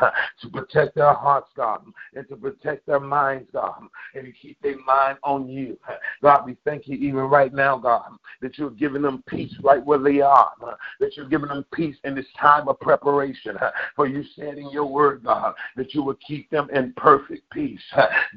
to 0.42 0.50
protect 0.50 0.96
their 0.96 1.14
hearts, 1.14 1.50
God, 1.54 1.84
and 2.16 2.26
to 2.30 2.38
protect 2.38 2.86
their 2.86 3.02
minds, 3.02 3.50
God, 3.52 3.82
and 4.16 4.26
to 4.26 4.32
keep 4.32 4.62
their 4.62 4.78
mind 4.86 5.18
on 5.24 5.50
you. 5.50 5.78
God, 6.22 6.46
we 6.46 6.56
thank 6.64 6.88
you 6.88 6.96
even 6.96 7.20
right 7.20 7.54
now, 7.54 7.78
God, 7.78 8.10
that 8.42 8.58
you're 8.58 8.70
giving 8.70 9.02
them 9.02 9.22
peace 9.28 9.54
right 9.62 9.86
where 9.86 10.00
they 10.00 10.22
are, 10.22 10.54
that 11.02 11.18
you're 11.18 11.28
giving 11.28 11.50
them 11.50 11.66
peace 11.74 11.98
in 12.06 12.16
this 12.16 12.26
time 12.40 12.70
of 12.70 12.80
preparation. 12.80 13.58
For 13.98 14.08
you 14.08 14.24
said 14.34 14.58
in 14.58 14.70
your 14.70 14.86
word, 14.86 15.26
God, 15.26 15.56
that 15.76 15.94
you 15.94 16.04
would 16.04 16.22
keep 16.22 16.50
them 16.52 16.70
in 16.74 16.94
perfect 16.96 17.50
peace. 17.52 17.82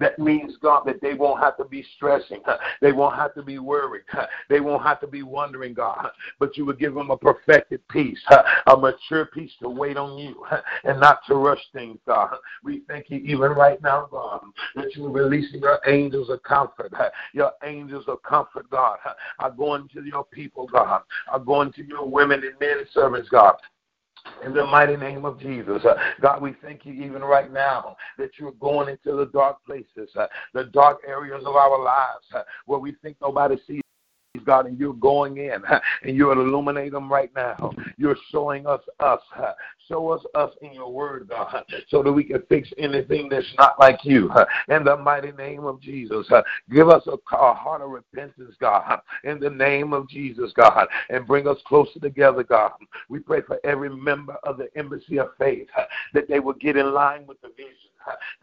That 0.00 0.18
means, 0.18 0.56
God, 0.60 0.82
that 0.86 1.00
they 1.00 1.14
won't 1.14 1.40
have 1.40 1.56
to 1.58 1.64
be 1.64 1.84
stressing. 1.94 2.42
They 2.80 2.90
won't 2.90 3.14
have 3.14 3.32
to 3.34 3.44
be 3.44 3.60
worried. 3.60 4.02
They 4.48 4.58
won't 4.58 4.82
have 4.82 5.00
to 5.02 5.06
be 5.06 5.22
wondering, 5.22 5.74
God, 5.74 6.08
but 6.38 6.56
you 6.56 6.64
would 6.64 6.78
give 6.80 6.94
them 6.94 7.10
a 7.10 7.16
perfected 7.16 7.86
peace, 7.88 8.20
a 8.66 8.76
mature 8.76 9.26
peace 9.26 9.52
to 9.62 9.68
wait 9.68 9.96
on 9.96 10.18
you 10.18 10.44
and 10.84 10.98
not 10.98 11.20
to 11.26 11.34
rush 11.34 11.60
things, 11.72 11.98
God. 12.06 12.34
We 12.64 12.82
thank 12.88 13.10
you 13.10 13.18
even 13.18 13.52
right 13.52 13.80
now, 13.82 14.08
God, 14.10 14.42
that 14.74 14.96
you 14.96 15.06
are 15.06 15.10
releasing 15.10 15.60
your 15.60 15.78
angels 15.86 16.30
of 16.30 16.42
comfort. 16.42 16.92
Your 17.34 17.52
angels 17.62 18.04
of 18.08 18.22
comfort, 18.22 18.68
God, 18.70 18.98
are 19.38 19.50
going 19.50 19.88
to 19.94 20.02
your 20.02 20.24
people, 20.24 20.66
God, 20.66 21.02
are 21.30 21.38
going 21.38 21.72
to 21.74 21.84
your 21.86 22.08
women 22.08 22.42
and 22.42 22.58
men 22.58 22.78
and 22.78 22.88
servants, 22.92 23.28
God. 23.28 23.54
In 24.44 24.54
the 24.54 24.66
mighty 24.66 24.96
name 24.96 25.24
of 25.24 25.38
Jesus. 25.40 25.82
Uh, 25.84 25.94
God, 26.20 26.42
we 26.42 26.54
thank 26.62 26.84
you 26.84 26.92
even 26.92 27.22
right 27.22 27.50
now 27.50 27.96
that 28.18 28.30
you're 28.38 28.52
going 28.52 28.88
into 28.88 29.16
the 29.16 29.26
dark 29.32 29.64
places, 29.64 30.10
uh, 30.14 30.26
the 30.52 30.64
dark 30.64 30.98
areas 31.06 31.42
of 31.46 31.56
our 31.56 31.82
lives 31.82 32.24
uh, 32.34 32.42
where 32.66 32.78
we 32.78 32.92
think 33.02 33.16
nobody 33.20 33.56
sees. 33.66 33.80
God, 34.44 34.66
and 34.66 34.78
you're 34.78 34.94
going 34.94 35.38
in 35.38 35.62
and 36.02 36.16
you're 36.16 36.32
illuminating 36.32 36.92
them 36.92 37.10
right 37.10 37.30
now. 37.34 37.72
You're 37.96 38.16
showing 38.30 38.66
us 38.66 38.80
us. 39.00 39.20
Show 39.88 40.10
us 40.10 40.22
us 40.36 40.52
in 40.62 40.72
your 40.72 40.92
word, 40.92 41.28
God, 41.28 41.64
so 41.88 42.00
that 42.04 42.12
we 42.12 42.22
can 42.22 42.44
fix 42.48 42.68
anything 42.78 43.28
that's 43.28 43.52
not 43.58 43.76
like 43.80 44.04
you. 44.04 44.30
In 44.68 44.84
the 44.84 44.96
mighty 44.96 45.32
name 45.32 45.64
of 45.64 45.80
Jesus. 45.80 46.28
Give 46.72 46.88
us 46.88 47.02
a, 47.08 47.14
a 47.34 47.54
heart 47.54 47.82
of 47.82 47.90
repentance, 47.90 48.54
God, 48.60 49.00
in 49.24 49.40
the 49.40 49.50
name 49.50 49.92
of 49.92 50.08
Jesus, 50.08 50.52
God, 50.54 50.86
and 51.08 51.26
bring 51.26 51.48
us 51.48 51.56
closer 51.66 51.98
together, 51.98 52.44
God. 52.44 52.70
We 53.08 53.18
pray 53.18 53.40
for 53.40 53.58
every 53.64 53.90
member 53.90 54.36
of 54.44 54.58
the 54.58 54.68
embassy 54.76 55.18
of 55.18 55.30
faith 55.38 55.66
that 56.14 56.28
they 56.28 56.38
will 56.38 56.54
get 56.54 56.76
in 56.76 56.92
line 56.92 57.26
with 57.26 57.40
the 57.40 57.49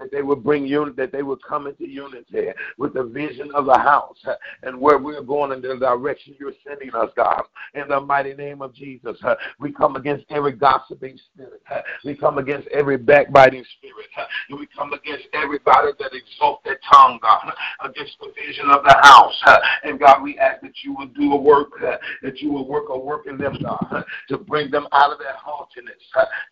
that 0.09 0.15
they 0.15 0.23
would 0.23 0.43
bring 0.43 0.65
unity, 0.65 0.95
that 0.97 1.11
they 1.11 1.23
would 1.23 1.43
come 1.43 1.67
into 1.67 1.87
unity 1.87 2.49
with 2.77 2.93
the 2.93 3.03
vision 3.03 3.51
of 3.53 3.65
the 3.65 3.77
house 3.77 4.17
and 4.63 4.79
where 4.79 4.97
we're 4.97 5.21
going 5.21 5.51
in 5.51 5.61
the 5.61 5.75
direction 5.75 6.35
you're 6.39 6.53
sending 6.65 6.93
us, 6.95 7.09
God. 7.15 7.43
In 7.73 7.87
the 7.87 7.99
mighty 7.99 8.33
name 8.33 8.61
of 8.61 8.73
Jesus, 8.73 9.17
we 9.59 9.71
come 9.71 9.95
against 9.95 10.25
every 10.29 10.53
gossiping 10.53 11.17
spirit. 11.33 11.61
We 12.05 12.15
come 12.15 12.37
against 12.37 12.67
every 12.69 12.97
backbiting 12.97 13.63
spirit. 13.77 14.07
We 14.49 14.67
come 14.75 14.93
against 14.93 15.25
everybody 15.33 15.89
that 15.99 16.11
exalts 16.13 16.63
their 16.63 16.79
tongue, 16.93 17.19
God, 17.21 17.53
against 17.83 18.13
the 18.19 18.31
vision 18.35 18.69
of 18.69 18.83
the 18.83 18.95
house. 19.01 19.43
And 19.83 19.99
God, 19.99 20.23
we 20.23 20.37
ask 20.39 20.61
that 20.61 20.73
you 20.83 20.95
would 20.95 21.13
do 21.13 21.33
a 21.33 21.37
work, 21.37 21.71
that 21.81 22.41
you 22.41 22.51
will 22.51 22.67
work 22.67 22.85
a 22.89 22.97
work 22.97 23.27
in 23.27 23.37
them, 23.37 23.57
God, 23.61 24.05
to 24.29 24.37
bring 24.37 24.71
them 24.71 24.87
out 24.91 25.11
of 25.11 25.19
that 25.19 25.35
haughtiness, 25.35 25.95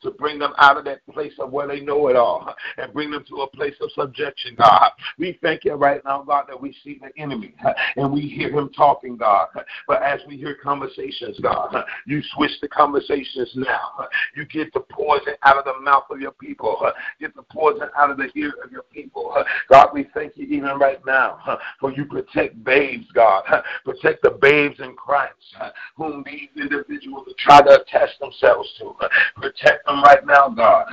to 0.01 0.11
bring 0.11 0.39
them 0.39 0.53
out 0.57 0.77
of 0.77 0.85
that 0.85 1.05
place 1.07 1.33
of 1.39 1.51
where 1.51 1.67
they 1.67 1.79
know 1.79 2.07
it 2.07 2.15
all, 2.15 2.53
and 2.77 2.93
bring 2.93 3.11
them 3.11 3.23
to 3.29 3.41
a 3.41 3.44
place 3.47 3.75
of 3.81 3.91
subjection, 3.91 4.55
God. 4.55 4.91
We 5.17 5.37
thank 5.41 5.65
you 5.65 5.73
right 5.73 6.01
now, 6.05 6.23
God, 6.23 6.45
that 6.47 6.59
we 6.59 6.75
see 6.83 6.99
the 7.01 7.21
enemy 7.21 7.53
and 7.95 8.11
we 8.11 8.21
hear 8.21 8.49
him 8.49 8.69
talking, 8.69 9.17
God. 9.17 9.47
But 9.87 10.03
as 10.03 10.19
we 10.27 10.37
hear 10.37 10.55
conversations, 10.61 11.39
God, 11.41 11.75
you 12.05 12.21
switch 12.33 12.51
the 12.61 12.67
conversations 12.67 13.51
now. 13.55 14.07
You 14.35 14.45
get 14.45 14.73
the 14.73 14.81
poison 14.81 15.33
out 15.43 15.57
of 15.57 15.65
the 15.65 15.81
mouth 15.81 16.05
of 16.09 16.19
your 16.19 16.31
people. 16.31 16.91
Get 17.19 17.35
the 17.35 17.43
poison 17.43 17.87
out 17.97 18.11
of 18.11 18.17
the 18.17 18.29
ear 18.35 18.53
of 18.63 18.71
your 18.71 18.83
people. 18.83 19.35
God, 19.69 19.89
we 19.93 20.07
thank 20.13 20.37
you 20.37 20.45
even 20.47 20.77
right 20.79 21.03
now 21.05 21.59
for 21.79 21.91
you 21.91 22.05
protect 22.05 22.63
babes, 22.63 23.05
God. 23.13 23.43
Protect 23.83 24.21
the 24.23 24.31
babes 24.31 24.79
in 24.79 24.95
Christ 24.95 25.33
whom 25.95 26.23
these 26.25 26.49
individuals 26.55 27.27
try 27.37 27.61
to 27.61 27.81
attach 27.81 28.09
themselves 28.19 28.69
to. 28.79 28.93
Protect 29.35 29.85
them 29.85 30.01
right 30.03 30.25
now, 30.25 30.49
God. 30.49 30.85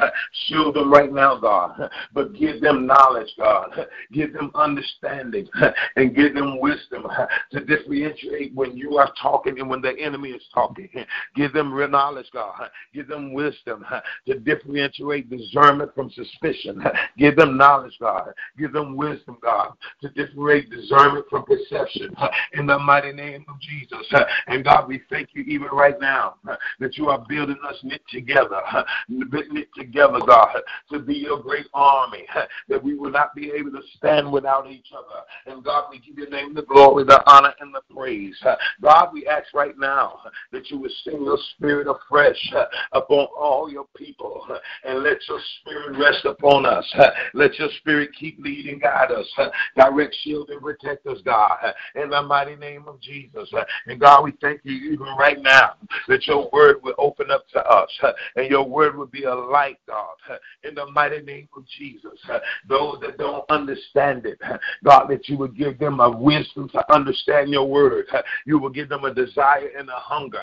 Shield 0.47 0.75
them 0.75 0.93
right 0.93 1.13
now, 1.13 1.39
God 1.39 1.91
but 2.15 2.33
give 2.43 2.61
them 2.61 2.87
knowledge, 2.87 3.31
God. 3.39 3.71
Give 4.13 4.33
them 4.33 4.51
understanding 4.55 5.49
and 5.97 6.15
give 6.15 6.35
them 6.35 6.61
wisdom 6.61 7.07
to 7.53 7.61
differentiate 7.65 8.55
when 8.55 8.77
you 8.77 8.99
are 8.99 9.11
talking 9.21 9.59
and 9.59 9.71
when 9.71 9.81
the 9.81 9.95
enemy 9.99 10.31
is 10.31 10.43
talking. 10.53 10.89
Give 11.35 11.53
them 11.53 11.73
real 11.73 11.89
knowledge, 11.89 12.27
God. 12.33 12.69
Give 12.93 13.09
them 13.09 13.33
wisdom 13.33 13.85
to 14.27 14.39
differentiate 14.41 15.31
discernment 15.31 15.95
from 15.95 16.11
suspicion. 16.11 16.83
Give 17.17 17.37
them 17.37 17.57
knowledge, 17.57 17.95
God. 18.01 18.33
Give 18.59 18.73
them 18.73 18.97
wisdom, 18.97 19.39
God, 19.43 19.73
to 20.03 20.09
differentiate 20.11 20.71
discernment 20.71 21.27
from 21.31 21.45
perception. 21.45 22.15
In 22.55 22.67
the 22.67 22.79
mighty 22.79 23.13
name 23.13 23.45
of 23.49 23.59
Jesus. 23.61 24.13
And 24.47 24.65
God, 24.65 24.89
we 24.89 25.01
thank 25.09 25.31
you 25.33 25.43
even 25.45 25.69
right 25.69 25.99
now 26.01 26.35
that 26.81 26.99
you 26.99 27.09
are 27.09 27.25
building 27.29 27.59
us 27.67 27.77
knit 27.83 28.03
together, 28.11 28.61
knit 29.09 29.69
together, 29.77 30.19
God, 30.27 30.57
to 30.91 30.99
be 30.99 31.15
your 31.15 31.41
great 31.41 31.67
army, 31.73 32.27
that 32.69 32.83
we 32.83 32.95
will 32.95 33.11
not 33.11 33.35
be 33.35 33.51
able 33.51 33.71
to 33.73 33.83
stand 33.97 34.31
without 34.31 34.71
each 34.71 34.89
other. 34.97 35.23
And 35.47 35.65
God, 35.65 35.85
we 35.91 35.99
give 35.99 36.17
your 36.17 36.31
name 36.31 36.55
the 36.55 36.63
glory, 36.63 37.05
the 37.05 37.23
honor, 37.31 37.53
and 37.61 37.75
the 37.75 37.83
praise. 37.95 38.37
God, 38.81 39.11
we 39.13 39.27
ask 39.27 39.53
right 39.55 39.79
now 39.79 40.21
that 40.53 40.71
you 40.71 40.79
would 40.79 40.91
send 41.05 41.25
your 41.25 41.39
spirit 41.55 41.87
afresh 41.87 42.53
upon 42.93 43.27
all 43.39 43.71
your 43.71 43.87
people 43.97 44.47
and 44.85 45.03
let 45.03 45.19
your 45.29 45.41
spirit 45.61 45.99
rest 45.99 46.25
upon 46.25 46.67
us. 46.67 46.85
Let 47.35 47.59
your 47.59 47.69
spirit 47.79 48.11
keep 48.19 48.39
leading, 48.41 48.79
guide 48.79 49.11
us, 49.11 49.27
direct, 49.77 50.15
shield, 50.23 50.51
and 50.51 50.61
protect 50.61 51.07
us, 51.07 51.19
God, 51.25 51.59
in 51.95 52.11
the 52.11 52.23
mighty 52.23 52.57
name 52.57 52.85
of 52.87 53.01
Jesus. 53.01 53.53
And 53.87 54.01
God, 54.01 54.25
we 54.25 54.33
thank 54.41 54.61
you 54.65 54.93
even 54.93 55.07
right 55.19 55.41
now 55.41 55.75
that 56.09 56.27
your 56.27 56.49
word 56.53 56.77
will 56.83 56.95
open 56.99 57.31
up 57.31 57.49
to 57.51 57.61
us 57.61 57.91
and 58.37 58.51
your 58.51 58.65
word 58.65 58.97
will 58.97 59.07
be 59.07 59.25
a 59.25 59.35
light, 59.35 59.79
God, 59.87 60.39
in 60.65 60.75
the 60.75 60.87
mighty 60.91 61.21
name 61.21 61.49
of 61.57 61.65
Jesus. 61.67 62.19
Those 62.69 62.99
that 63.03 63.19
don't 63.19 63.45
understand 63.51 64.27
it, 64.27 64.39
God, 64.85 65.07
that 65.09 65.29
you 65.29 65.39
would 65.39 65.57
give 65.57 65.79
them 65.79 66.01
a 66.01 66.11
wisdom 66.11 66.69
to 66.71 66.93
understand 66.93 67.51
your 67.51 67.69
word. 67.69 68.07
You 68.45 68.59
will 68.59 68.71
give 68.71 68.89
them 68.89 69.05
a 69.05 69.15
desire 69.15 69.71
and 69.79 69.89
a 69.89 69.97
hunger 69.97 70.43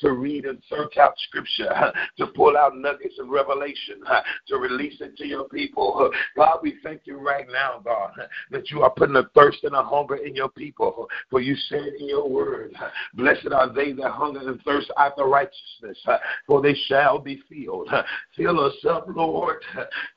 to 0.00 0.12
read 0.12 0.46
and 0.46 0.60
search 0.68 0.96
out 0.96 1.14
scripture, 1.28 1.92
to 2.18 2.26
pull 2.28 2.56
out 2.56 2.76
nuggets 2.76 3.18
of 3.20 3.28
revelation, 3.28 4.02
to 4.48 4.56
release 4.56 5.00
it 5.00 5.16
to 5.18 5.26
your 5.26 5.48
people. 5.48 6.10
God, 6.36 6.58
we 6.62 6.76
thank 6.82 7.02
you 7.04 7.18
right 7.18 7.46
now, 7.50 7.80
God, 7.84 8.12
that 8.50 8.70
you 8.70 8.82
are 8.82 8.90
putting 8.90 9.16
a 9.16 9.24
thirst 9.34 9.64
and 9.64 9.74
a 9.74 9.82
hunger 9.82 10.16
in 10.16 10.34
your 10.34 10.48
people. 10.48 11.08
For 11.30 11.40
you 11.40 11.54
said 11.68 11.92
in 11.98 12.08
your 12.08 12.28
word, 12.28 12.74
Blessed 13.14 13.48
are 13.52 13.72
they 13.72 13.92
that 13.92 14.10
hunger 14.10 14.40
and 14.40 14.60
thirst 14.62 14.90
after 14.98 15.24
righteousness, 15.24 15.98
for 16.46 16.60
they 16.60 16.74
shall 16.86 17.18
be 17.18 17.42
filled. 17.48 17.88
Fill 18.36 18.60
us 18.60 18.74
up, 18.88 19.06
Lord. 19.08 19.62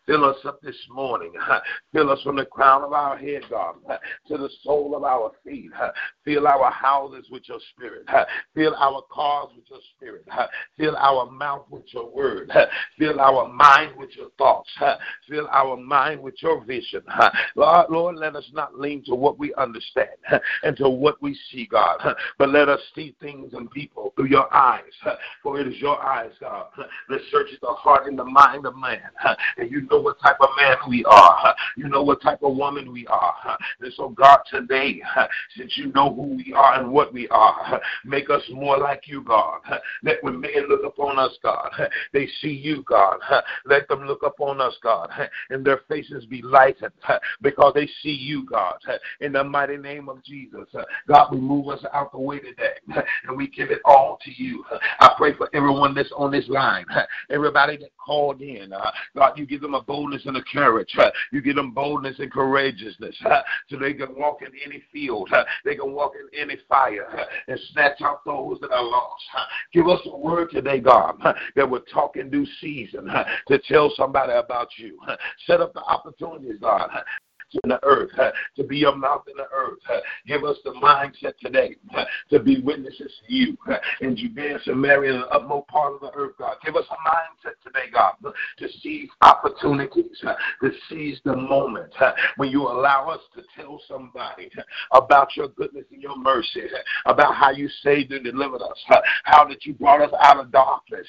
Fill 0.06 0.26
us 0.26 0.38
up 0.46 0.62
this 0.62 0.76
morning. 0.90 0.99
Fill 1.94 2.12
us 2.12 2.22
from 2.24 2.36
the 2.36 2.46
crown 2.46 2.84
of 2.84 2.94
our 2.94 3.18
head, 3.18 3.44
God, 3.50 3.76
to 4.28 4.38
the 4.38 4.50
sole 4.64 4.96
of 4.96 5.04
our 5.04 5.32
feet. 5.46 5.72
Fill 6.26 6.48
our 6.48 6.72
houses 6.72 7.26
with 7.32 7.44
your 7.48 7.60
spirit. 7.74 8.06
Fill 8.54 8.76
our 8.76 9.02
cars 9.12 9.50
with 9.56 9.66
your 9.70 9.80
spirit. 9.96 10.26
Fill 10.78 10.96
our 10.98 11.30
mouth 11.32 11.66
with 11.70 11.86
your 11.94 12.10
word. 12.10 12.52
Fill 12.98 13.20
our 13.20 13.48
mind 13.48 13.96
with 13.98 14.10
your 14.16 14.30
thoughts. 14.38 14.70
Fill 15.28 15.48
our 15.52 15.78
mind 15.78 16.22
with 16.22 16.36
your 16.42 16.64
vision. 16.64 17.02
Lord, 17.56 17.88
Lord, 17.90 18.16
let 18.18 18.36
us 18.36 18.50
not 18.54 18.78
lean 18.80 19.04
to 19.06 19.16
what 19.16 19.40
we 19.40 19.54
understand 19.56 20.10
and 20.64 20.76
to 20.78 20.90
what 20.90 21.22
we 21.22 21.38
see, 21.52 21.66
God, 21.66 22.00
but 22.38 22.50
let 22.50 22.70
us 22.70 22.80
see 22.94 23.16
things 23.22 23.54
and 23.54 23.72
people 23.72 24.14
through 24.16 24.28
your 24.28 24.54
eyes. 24.54 24.84
For 25.42 25.60
it 25.60 25.68
is 25.68 25.80
your 25.80 26.02
eyes, 26.02 26.32
God, 26.40 26.68
that 26.78 27.20
searches 27.32 27.58
the 27.62 27.68
heart 27.70 28.08
and 28.08 28.18
the 28.18 28.26
mind 28.26 28.66
of 28.66 28.76
man. 28.76 29.02
And 29.58 29.72
you 29.72 29.82
know 29.90 30.00
what 30.00 30.20
type 30.22 30.38
of 30.42 30.50
man 30.58 30.78
we 30.90 31.06
are. 31.06 31.56
You 31.78 31.88
know 31.88 32.04
what 32.04 32.22
type 32.22 32.44
of 32.44 32.56
woman 32.56 32.92
we 32.92 33.08
are. 33.08 33.58
And 33.80 33.94
so, 33.94 34.10
God, 34.10 34.40
today, 34.52 35.02
since 35.56 35.78
you 35.78 35.92
know 35.94 36.14
who 36.14 36.36
we 36.36 36.54
are 36.54 36.80
and 36.82 36.92
what 36.92 37.14
we 37.14 37.28
are, 37.30 37.82
make 38.04 38.30
us 38.30 38.42
more 38.52 38.78
like 38.78 39.04
you, 39.08 39.24
God. 39.24 39.62
Let 40.04 40.24
when 40.24 40.42
men 40.42 40.68
look 40.68 40.84
upon 40.84 41.20
us, 41.20 41.38
God, 41.44 41.72
they 42.14 42.28
see 42.42 42.50
you, 42.50 42.84
God. 42.84 43.20
Let 43.66 43.88
them 43.88 44.06
look 44.06 44.24
upon 44.24 44.60
us, 44.60 44.76
God, 44.82 45.10
and 45.50 45.66
their 45.66 45.82
faces 45.88 46.26
be 46.26 46.42
lightened 46.42 46.92
because 47.42 47.74
they 47.76 47.88
see 48.02 48.12
you, 48.12 48.46
God. 48.46 48.78
In 49.22 49.34
the 49.34 49.44
mighty 49.44 49.78
name 49.78 50.10
of 50.10 50.24
Jesus, 50.24 50.68
God, 51.08 51.32
we 51.32 51.40
move 51.40 51.68
us 51.70 51.84
out 51.94 52.12
the 52.12 52.20
way 52.20 52.40
today 52.40 53.04
and 53.28 53.38
we 53.38 53.48
give 53.48 53.72
it 53.72 53.80
all 53.86 54.18
to 54.24 54.32
you. 54.32 54.64
I 55.00 55.14
pray 55.18 55.34
for 55.36 55.50
everyone 55.54 55.94
that's 55.94 56.12
on 56.16 56.32
this 56.32 56.48
line, 56.48 56.86
everybody 57.30 57.78
that 57.78 57.92
called 58.10 58.42
in. 58.42 58.74
Uh, 58.74 58.90
God, 59.16 59.38
you 59.38 59.46
give 59.46 59.62
them 59.62 59.76
a 59.76 59.84
boldness 59.84 60.26
and 60.26 60.36
a 60.36 60.42
courage. 60.52 60.92
Uh, 60.98 61.12
you 61.32 61.44
give 61.44 61.56
them 61.56 61.72
boldness 61.72 62.18
and 62.18 62.32
courageousness 62.32 63.16
uh, 63.24 63.42
so 63.70 63.78
they 63.78 63.94
can 63.94 64.16
walk 64.18 64.40
in 64.42 64.52
any 64.66 64.82
field. 64.92 65.30
They 65.64 65.76
can 65.76 65.94
walk 65.94 66.14
in 66.20 66.40
any 66.40 66.58
fire 66.68 67.08
and 67.48 67.60
snatch 67.72 68.02
out 68.02 68.26
those 68.26 68.58
that 68.62 68.72
are 68.72 68.84
lost. 68.84 69.24
Give 69.72 69.88
us 69.88 70.00
a 70.08 70.18
word 70.18 70.50
today, 70.50 70.80
God, 70.80 71.22
that 71.56 71.70
will 71.70 71.82
talk 71.94 72.18
in 72.18 72.32
due 72.32 72.48
season 72.60 73.12
to 73.48 73.60
tell 73.68 73.94
somebody 73.96 74.34
about 74.34 74.70
you. 74.78 74.98
Set 75.46 75.62
up 75.62 75.74
the 75.74 75.82
opportunities, 75.82 76.58
God, 76.60 76.90
in 77.64 77.70
the 77.70 77.84
earth, 77.84 78.12
to 78.56 78.64
be 78.64 78.78
your 78.78 78.96
mouth 78.96 79.24
in 79.30 79.38
the 79.38 79.48
earth. 79.54 79.80
Give 80.28 80.44
us 80.44 80.58
the 80.64 80.72
mindset 80.72 81.38
today 81.40 81.76
to 82.30 82.40
be 82.40 82.62
witnesses 82.62 83.12
to 83.28 83.34
you 83.34 83.58
in 84.02 84.16
Judea, 84.16 84.60
Samaria, 84.64 85.14
and 85.14 85.24
the 85.24 85.28
utmost 85.28 85.68
part 85.68 85.94
of 85.94 86.02
the 86.02 86.12
earth, 86.16 86.34
God. 86.38 86.58
Give 86.64 86.76
us 86.76 86.86
a 86.90 87.10
mindset 87.10 87.54
today, 87.64 87.90
God, 87.94 88.14
to 88.58 88.68
seize 88.82 89.10
opportunities, 89.22 90.20
to 90.22 90.72
seize 90.90 91.20
the 91.26 91.36
moment 91.36 91.94
when 92.38 92.50
you 92.50 92.64
allow 92.64 93.10
us 93.10 93.22
to 93.36 93.44
tell 93.56 93.82
somebody 93.88 94.50
about 94.94 95.36
your 95.36 95.48
goodness 95.50 95.86
and 95.92 96.02
your 96.02 96.18
mercy, 96.18 96.64
about 97.06 97.36
how 97.36 97.52
you 97.52 97.68
saved 97.84 98.12
and 98.12 98.24
delivered 98.24 98.62
us, 98.62 98.78
how 99.24 99.46
that 99.46 99.66
you 99.66 99.74
brought 99.74 100.02
us 100.02 100.12
out 100.22 100.40
of 100.40 100.52
darkness 100.52 101.08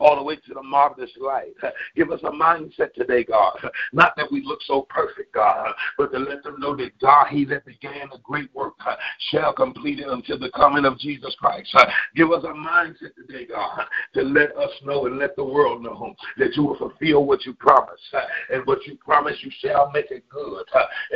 all 0.00 0.16
the 0.16 0.22
way 0.22 0.36
to 0.36 0.54
the 0.54 0.62
marvelous 0.62 1.10
light. 1.20 1.54
Give 1.94 2.10
us 2.10 2.20
a 2.24 2.30
mindset 2.30 2.94
today, 2.94 3.24
God. 3.24 3.58
Not 3.92 4.14
that 4.16 4.30
we 4.30 4.42
look 4.44 4.60
so 4.62 4.82
perfect, 4.88 5.34
God, 5.34 5.72
but 5.98 6.12
to 6.12 6.18
let 6.18 6.42
them 6.42 6.58
know 6.58 6.76
that 6.76 6.98
God, 7.00 7.26
He 7.28 7.44
that 7.46 7.64
began 7.64 8.08
a 8.12 8.18
great 8.22 8.54
work, 8.54 8.74
uh, 8.86 8.96
shall 9.30 9.52
complete 9.52 10.00
it 10.00 10.08
until 10.08 10.38
the 10.38 10.50
coming 10.50 10.84
of 10.84 10.98
Jesus 10.98 11.34
Christ. 11.38 11.68
Uh, 11.74 11.86
give 12.14 12.30
us 12.32 12.44
a 12.44 12.48
mindset 12.48 13.14
today, 13.14 13.46
God, 13.46 13.84
to 14.14 14.22
let 14.22 14.56
us 14.56 14.70
know 14.84 15.06
and 15.06 15.18
let 15.18 15.36
the 15.36 15.44
world 15.44 15.82
know 15.82 16.14
that 16.38 16.54
you 16.56 16.64
will 16.64 16.76
fulfill 16.76 17.24
what 17.24 17.44
you 17.44 17.54
promised. 17.54 18.02
Uh, 18.12 18.20
and 18.52 18.66
what 18.66 18.84
you 18.86 18.96
promised, 18.96 19.42
you 19.42 19.50
shall 19.60 19.90
make 19.92 20.10
it 20.10 20.24
good. 20.28 20.64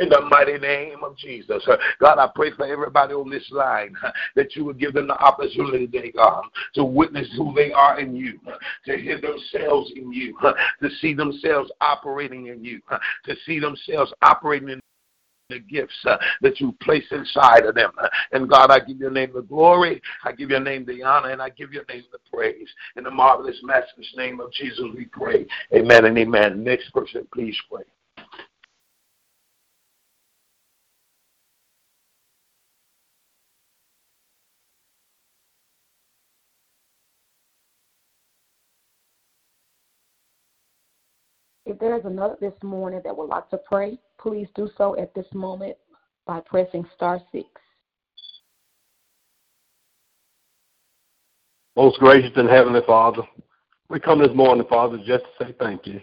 In 0.01 0.09
the 0.09 0.21
mighty 0.29 0.57
name 0.57 1.03
of 1.03 1.17
Jesus. 1.17 1.67
God, 1.99 2.19
I 2.19 2.29
pray 2.33 2.51
for 2.51 2.65
everybody 2.65 3.13
on 3.13 3.29
this 3.29 3.47
line 3.51 3.95
that 4.35 4.55
you 4.55 4.65
would 4.65 4.79
give 4.79 4.93
them 4.93 5.07
the 5.07 5.17
opportunity 5.19 5.87
today, 5.87 6.11
God, 6.15 6.43
to 6.75 6.83
witness 6.83 7.27
who 7.37 7.53
they 7.53 7.71
are 7.71 7.99
in 7.99 8.15
you, 8.15 8.39
to 8.85 8.97
hear 8.97 9.19
themselves 9.19 9.91
in 9.95 10.11
you, 10.11 10.37
to 10.81 10.89
see 11.01 11.13
themselves 11.13 11.71
operating 11.81 12.47
in 12.47 12.63
you, 12.63 12.81
to 13.25 13.35
see 13.45 13.59
themselves 13.59 14.13
operating 14.21 14.56
operating 14.57 14.69
in 14.69 14.81
the 15.49 15.59
gifts 15.59 15.95
uh, 16.05 16.17
that 16.41 16.59
you 16.59 16.75
place 16.81 17.05
inside 17.11 17.65
of 17.65 17.75
them. 17.75 17.91
And 18.33 18.49
God, 18.49 18.69
I 18.69 18.79
give 18.79 18.97
your 18.97 19.11
name 19.11 19.31
the 19.33 19.41
glory, 19.41 20.01
I 20.23 20.33
give 20.33 20.49
your 20.49 20.59
name 20.59 20.85
the 20.85 21.03
honor, 21.03 21.29
and 21.29 21.41
I 21.41 21.49
give 21.49 21.71
your 21.71 21.85
name 21.89 22.03
the 22.11 22.19
praise. 22.31 22.67
In 22.97 23.05
the 23.05 23.11
marvelous, 23.11 23.57
matchless 23.63 24.13
name 24.17 24.41
of 24.41 24.51
Jesus, 24.51 24.83
we 24.95 25.05
pray. 25.05 25.45
Amen 25.73 26.05
and 26.05 26.17
amen. 26.17 26.63
Next 26.63 26.91
person, 26.93 27.25
please 27.33 27.55
pray. 27.71 27.83
If 41.67 41.79
there's 41.79 42.05
another 42.05 42.37
this 42.39 42.53
morning 42.63 43.01
that 43.03 43.15
would 43.15 43.27
like 43.27 43.49
to 43.49 43.57
pray, 43.57 43.99
please 44.17 44.47
do 44.55 44.69
so 44.77 44.97
at 44.97 45.13
this 45.13 45.25
moment 45.33 45.75
by 46.25 46.39
pressing 46.39 46.85
star 46.95 47.19
six. 47.29 47.45
Most 51.75 51.99
gracious 51.99 52.31
and 52.37 52.47
heavenly 52.47 52.79
Father, 52.87 53.21
we 53.89 53.99
come 53.99 54.19
this 54.19 54.33
morning, 54.33 54.65
Father, 54.69 54.97
just 54.99 55.25
to 55.25 55.45
say 55.45 55.55
thank 55.59 55.85
you. 55.85 55.99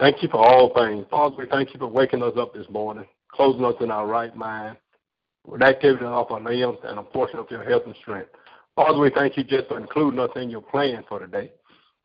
Thank 0.00 0.22
you 0.22 0.30
for 0.30 0.38
all 0.38 0.72
things. 0.74 1.04
Father, 1.10 1.36
we 1.38 1.46
thank 1.46 1.74
you 1.74 1.78
for 1.78 1.88
waking 1.88 2.22
us 2.22 2.32
up 2.38 2.54
this 2.54 2.68
morning, 2.70 3.04
closing 3.30 3.66
us 3.66 3.74
in 3.82 3.90
our 3.90 4.06
right 4.06 4.34
mind, 4.34 4.78
with 5.46 5.60
activity 5.60 6.06
off 6.06 6.30
our 6.30 6.40
limbs 6.40 6.78
and 6.84 6.98
a 6.98 7.02
portion 7.02 7.38
of 7.38 7.50
your 7.50 7.62
health 7.62 7.82
and 7.84 7.94
strength. 8.00 8.30
Father, 8.74 8.98
we 8.98 9.10
thank 9.10 9.36
you 9.36 9.44
just 9.44 9.68
for 9.68 9.78
including 9.78 10.20
us 10.20 10.30
in 10.36 10.48
your 10.48 10.62
plan 10.62 11.04
for 11.06 11.18
today. 11.18 11.52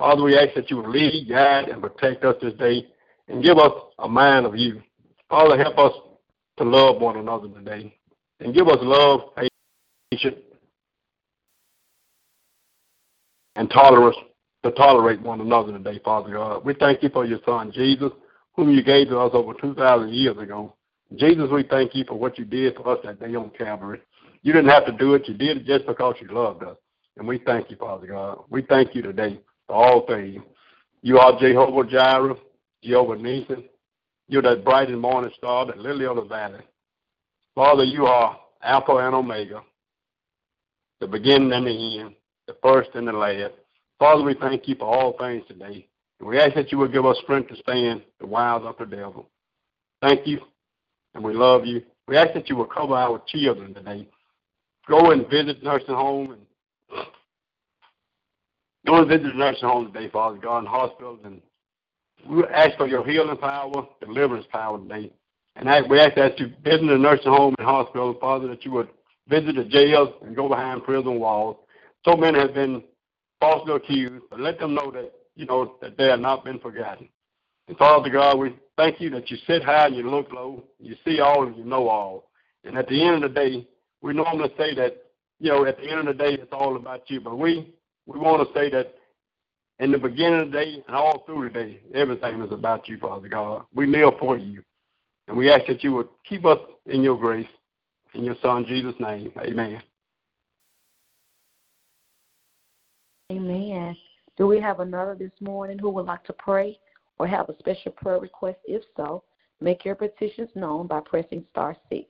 Father, 0.01 0.23
we 0.23 0.35
ask 0.35 0.55
that 0.55 0.71
you 0.71 0.77
will 0.77 0.89
lead, 0.89 1.29
guide, 1.29 1.69
and 1.69 1.79
protect 1.79 2.25
us 2.25 2.35
this 2.41 2.55
day 2.55 2.87
and 3.27 3.43
give 3.43 3.59
us 3.59 3.71
a 3.99 4.09
mind 4.09 4.47
of 4.47 4.55
you. 4.55 4.81
Father, 5.29 5.55
help 5.55 5.77
us 5.77 5.93
to 6.57 6.63
love 6.63 6.99
one 6.99 7.17
another 7.17 7.47
today 7.49 7.95
and 8.39 8.51
give 8.51 8.67
us 8.67 8.79
love, 8.81 9.29
patience, 10.11 10.37
and 13.55 13.69
tolerance 13.69 14.15
to 14.63 14.71
tolerate 14.71 15.21
one 15.21 15.39
another 15.39 15.71
today, 15.71 16.01
Father 16.03 16.33
God. 16.33 16.65
We 16.65 16.73
thank 16.73 17.03
you 17.03 17.09
for 17.09 17.23
your 17.23 17.39
Son, 17.45 17.71
Jesus, 17.71 18.11
whom 18.55 18.71
you 18.71 18.81
gave 18.81 19.09
to 19.09 19.19
us 19.19 19.29
over 19.35 19.53
2,000 19.53 20.11
years 20.11 20.35
ago. 20.39 20.73
Jesus, 21.15 21.47
we 21.51 21.61
thank 21.61 21.93
you 21.93 22.05
for 22.07 22.15
what 22.15 22.39
you 22.39 22.45
did 22.45 22.75
for 22.75 22.89
us 22.89 22.97
that 23.03 23.19
day 23.19 23.35
on 23.35 23.51
Calvary. 23.55 24.01
You 24.41 24.51
didn't 24.51 24.71
have 24.71 24.87
to 24.87 24.93
do 24.93 25.13
it. 25.13 25.27
You 25.27 25.35
did 25.35 25.57
it 25.57 25.65
just 25.67 25.85
because 25.85 26.15
you 26.19 26.27
loved 26.33 26.63
us. 26.63 26.77
And 27.17 27.27
we 27.27 27.37
thank 27.37 27.69
you, 27.69 27.75
Father 27.75 28.07
God. 28.07 28.45
We 28.49 28.63
thank 28.63 28.95
you 28.95 29.03
today 29.03 29.39
all 29.71 30.05
things. 30.05 30.41
You 31.01 31.19
are 31.19 31.39
Jehovah 31.39 31.89
Jireh, 31.89 32.35
Jehovah 32.83 33.15
Nissi, 33.15 33.63
You're 34.27 34.41
that 34.43 34.63
bright 34.63 34.89
and 34.89 34.99
morning 34.99 35.31
star, 35.37 35.65
that 35.65 35.77
lily 35.77 36.05
of 36.05 36.15
the 36.17 36.23
valley. 36.23 36.61
Father, 37.55 37.83
you 37.83 38.05
are 38.05 38.39
Alpha 38.63 38.95
and 38.97 39.15
Omega, 39.15 39.61
the 40.99 41.07
beginning 41.07 41.51
and 41.51 41.65
the 41.67 41.99
end, 41.99 42.15
the 42.47 42.55
first 42.61 42.91
and 42.93 43.07
the 43.07 43.11
last. 43.11 43.53
Father, 43.99 44.23
we 44.23 44.35
thank 44.35 44.67
you 44.67 44.75
for 44.75 44.85
all 44.85 45.17
things 45.17 45.43
today. 45.47 45.87
And 46.19 46.29
we 46.29 46.39
ask 46.39 46.55
that 46.55 46.71
you 46.71 46.77
would 46.77 46.93
give 46.93 47.05
us 47.05 47.17
strength 47.23 47.49
to 47.49 47.55
stand 47.57 48.03
the 48.19 48.27
wiles 48.27 48.63
of 48.65 48.75
the 48.77 48.95
devil. 48.95 49.27
Thank 50.01 50.25
you, 50.27 50.39
and 51.13 51.23
we 51.23 51.33
love 51.33 51.65
you. 51.65 51.81
We 52.07 52.17
ask 52.17 52.33
that 52.33 52.49
you 52.49 52.55
will 52.55 52.65
cover 52.65 52.95
our 52.95 53.21
children 53.27 53.73
today. 53.73 54.07
Go 54.87 55.11
and 55.11 55.29
visit 55.29 55.63
nursing 55.63 55.95
home 55.95 56.31
and 56.31 56.41
go 58.85 58.97
and 58.97 59.07
visit 59.07 59.23
the 59.23 59.33
nursing 59.33 59.67
home 59.67 59.91
today, 59.91 60.09
Father 60.09 60.37
God, 60.37 60.59
and 60.59 60.67
hospitals. 60.67 61.19
And 61.23 61.41
we 62.29 62.43
ask 62.53 62.77
for 62.77 62.87
your 62.87 63.07
healing 63.07 63.37
power, 63.37 63.87
deliverance 63.99 64.45
power 64.51 64.79
today. 64.79 65.11
And 65.55 65.89
we 65.89 65.99
ask 65.99 66.15
that 66.15 66.39
you 66.39 66.47
visit 66.63 66.87
the 66.87 66.97
nursing 66.97 67.31
home 67.31 67.55
and 67.57 67.67
hospital, 67.67 68.15
Father, 68.19 68.47
that 68.47 68.63
you 68.63 68.71
would 68.71 68.89
visit 69.27 69.55
the 69.55 69.65
jails 69.65 70.09
and 70.21 70.35
go 70.35 70.47
behind 70.47 70.83
prison 70.83 71.19
walls. 71.19 71.57
So 72.05 72.15
many 72.15 72.39
have 72.39 72.53
been 72.53 72.83
falsely 73.39 73.73
accused, 73.73 74.25
but 74.29 74.39
let 74.39 74.59
them 74.59 74.73
know 74.73 74.91
that, 74.91 75.11
you 75.35 75.45
know, 75.45 75.75
that 75.81 75.97
they 75.97 76.05
have 76.05 76.19
not 76.19 76.45
been 76.45 76.59
forgotten. 76.59 77.09
And 77.67 77.77
Father 77.77 78.09
God, 78.09 78.37
we 78.37 78.55
thank 78.77 78.99
you 78.99 79.09
that 79.11 79.29
you 79.29 79.37
sit 79.47 79.63
high 79.63 79.87
and 79.87 79.95
you 79.95 80.09
look 80.09 80.31
low. 80.31 80.63
You 80.79 80.95
see 81.05 81.19
all 81.19 81.45
and 81.45 81.55
you 81.55 81.63
know 81.63 81.87
all. 81.89 82.31
And 82.63 82.77
at 82.77 82.87
the 82.87 83.01
end 83.01 83.23
of 83.23 83.33
the 83.33 83.39
day, 83.39 83.67
we 84.01 84.13
normally 84.13 84.53
say 84.57 84.73
that, 84.75 84.97
you 85.39 85.49
know, 85.49 85.65
at 85.65 85.77
the 85.77 85.89
end 85.89 85.99
of 85.99 86.05
the 86.05 86.23
day, 86.23 86.33
it's 86.33 86.51
all 86.51 86.75
about 86.75 87.09
you. 87.09 87.19
But 87.21 87.37
we, 87.37 87.73
we 88.05 88.19
want 88.19 88.47
to 88.47 88.53
say 88.53 88.69
that 88.71 88.95
in 89.79 89.91
the 89.91 89.97
beginning 89.97 90.41
of 90.41 90.51
the 90.51 90.57
day 90.57 90.83
and 90.87 90.95
all 90.95 91.23
through 91.25 91.49
the 91.49 91.53
day, 91.53 91.81
everything 91.93 92.41
is 92.41 92.51
about 92.51 92.87
you, 92.87 92.97
Father 92.97 93.27
God. 93.27 93.63
We 93.73 93.87
live 93.87 94.13
for 94.19 94.37
you. 94.37 94.63
And 95.27 95.37
we 95.37 95.51
ask 95.51 95.65
that 95.67 95.83
you 95.83 95.93
would 95.93 96.09
keep 96.27 96.45
us 96.45 96.59
in 96.85 97.01
your 97.01 97.17
grace. 97.17 97.47
In 98.13 98.23
your 98.23 98.35
Son, 98.41 98.65
Jesus' 98.67 98.95
name, 98.99 99.31
amen. 99.39 99.81
Amen. 103.31 103.95
Do 104.37 104.47
we 104.47 104.59
have 104.59 104.81
another 104.81 105.15
this 105.15 105.31
morning 105.39 105.79
who 105.79 105.89
would 105.91 106.05
like 106.05 106.23
to 106.25 106.33
pray 106.33 106.77
or 107.17 107.27
have 107.27 107.47
a 107.47 107.57
special 107.59 107.93
prayer 107.93 108.19
request? 108.19 108.57
If 108.65 108.83
so, 108.97 109.23
make 109.61 109.85
your 109.85 109.95
petitions 109.95 110.49
known 110.55 110.87
by 110.87 110.99
pressing 110.99 111.45
star 111.51 111.77
six. 111.89 112.07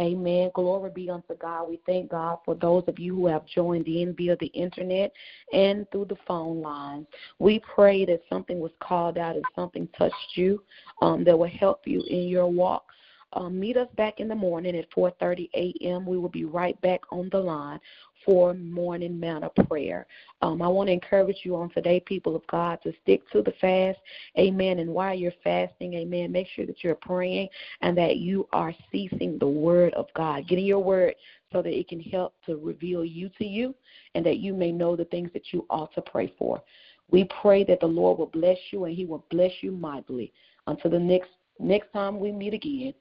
Amen. 0.00 0.52
Glory 0.54 0.90
be 0.90 1.10
unto 1.10 1.34
God. 1.34 1.68
We 1.68 1.80
thank 1.84 2.10
God 2.10 2.38
for 2.44 2.54
those 2.54 2.84
of 2.86 3.00
you 3.00 3.16
who 3.16 3.26
have 3.26 3.44
joined 3.46 3.88
in 3.88 4.14
via 4.14 4.36
the 4.36 4.46
internet 4.46 5.12
and 5.52 5.90
through 5.90 6.04
the 6.04 6.16
phone 6.26 6.62
lines. 6.62 7.06
We 7.40 7.60
pray 7.74 8.04
that 8.04 8.22
something 8.30 8.60
was 8.60 8.70
called 8.80 9.18
out 9.18 9.34
and 9.34 9.44
something 9.56 9.88
touched 9.98 10.36
you 10.36 10.62
um, 11.02 11.24
that 11.24 11.36
will 11.36 11.48
help 11.48 11.80
you 11.84 12.04
in 12.08 12.28
your 12.28 12.46
walk. 12.46 12.84
Um, 13.32 13.58
meet 13.58 13.76
us 13.76 13.88
back 13.96 14.20
in 14.20 14.28
the 14.28 14.34
morning 14.34 14.76
at 14.76 14.90
4:30 14.92 15.50
a.m. 15.54 16.06
We 16.06 16.16
will 16.16 16.30
be 16.30 16.44
right 16.44 16.80
back 16.80 17.00
on 17.10 17.28
the 17.30 17.40
line 17.40 17.80
for 18.28 18.52
morning 18.52 19.18
manna 19.18 19.48
prayer. 19.66 20.06
Um, 20.42 20.60
I 20.60 20.68
want 20.68 20.88
to 20.88 20.92
encourage 20.92 21.38
you 21.44 21.56
on 21.56 21.70
today, 21.70 21.98
people 21.98 22.36
of 22.36 22.46
God, 22.48 22.78
to 22.82 22.92
stick 23.02 23.22
to 23.30 23.40
the 23.40 23.54
fast. 23.58 23.98
Amen. 24.38 24.80
And 24.80 24.90
while 24.90 25.14
you're 25.14 25.32
fasting, 25.42 25.94
amen, 25.94 26.30
make 26.30 26.46
sure 26.54 26.66
that 26.66 26.84
you're 26.84 26.94
praying 26.94 27.48
and 27.80 27.96
that 27.96 28.18
you 28.18 28.46
are 28.52 28.74
ceasing 28.92 29.38
the 29.38 29.48
word 29.48 29.94
of 29.94 30.08
God, 30.14 30.46
getting 30.46 30.66
your 30.66 30.82
word 30.84 31.14
so 31.50 31.62
that 31.62 31.72
it 31.72 31.88
can 31.88 32.00
help 32.00 32.34
to 32.44 32.56
reveal 32.58 33.02
you 33.02 33.30
to 33.38 33.46
you 33.46 33.74
and 34.14 34.26
that 34.26 34.40
you 34.40 34.52
may 34.52 34.72
know 34.72 34.94
the 34.94 35.06
things 35.06 35.30
that 35.32 35.50
you 35.50 35.64
ought 35.70 35.94
to 35.94 36.02
pray 36.02 36.30
for. 36.38 36.62
We 37.10 37.30
pray 37.40 37.64
that 37.64 37.80
the 37.80 37.86
Lord 37.86 38.18
will 38.18 38.26
bless 38.26 38.58
you 38.72 38.84
and 38.84 38.94
he 38.94 39.06
will 39.06 39.24
bless 39.30 39.52
you 39.62 39.72
mightily. 39.72 40.34
Until 40.66 40.90
the 40.90 40.98
next 40.98 41.30
next 41.58 41.90
time 41.94 42.20
we 42.20 42.30
meet 42.30 42.52
again, 42.52 42.92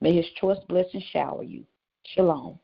may 0.00 0.14
his 0.14 0.26
choice 0.40 0.58
blessings 0.68 1.02
shower 1.12 1.42
you. 1.42 1.64
Shalom. 2.14 2.60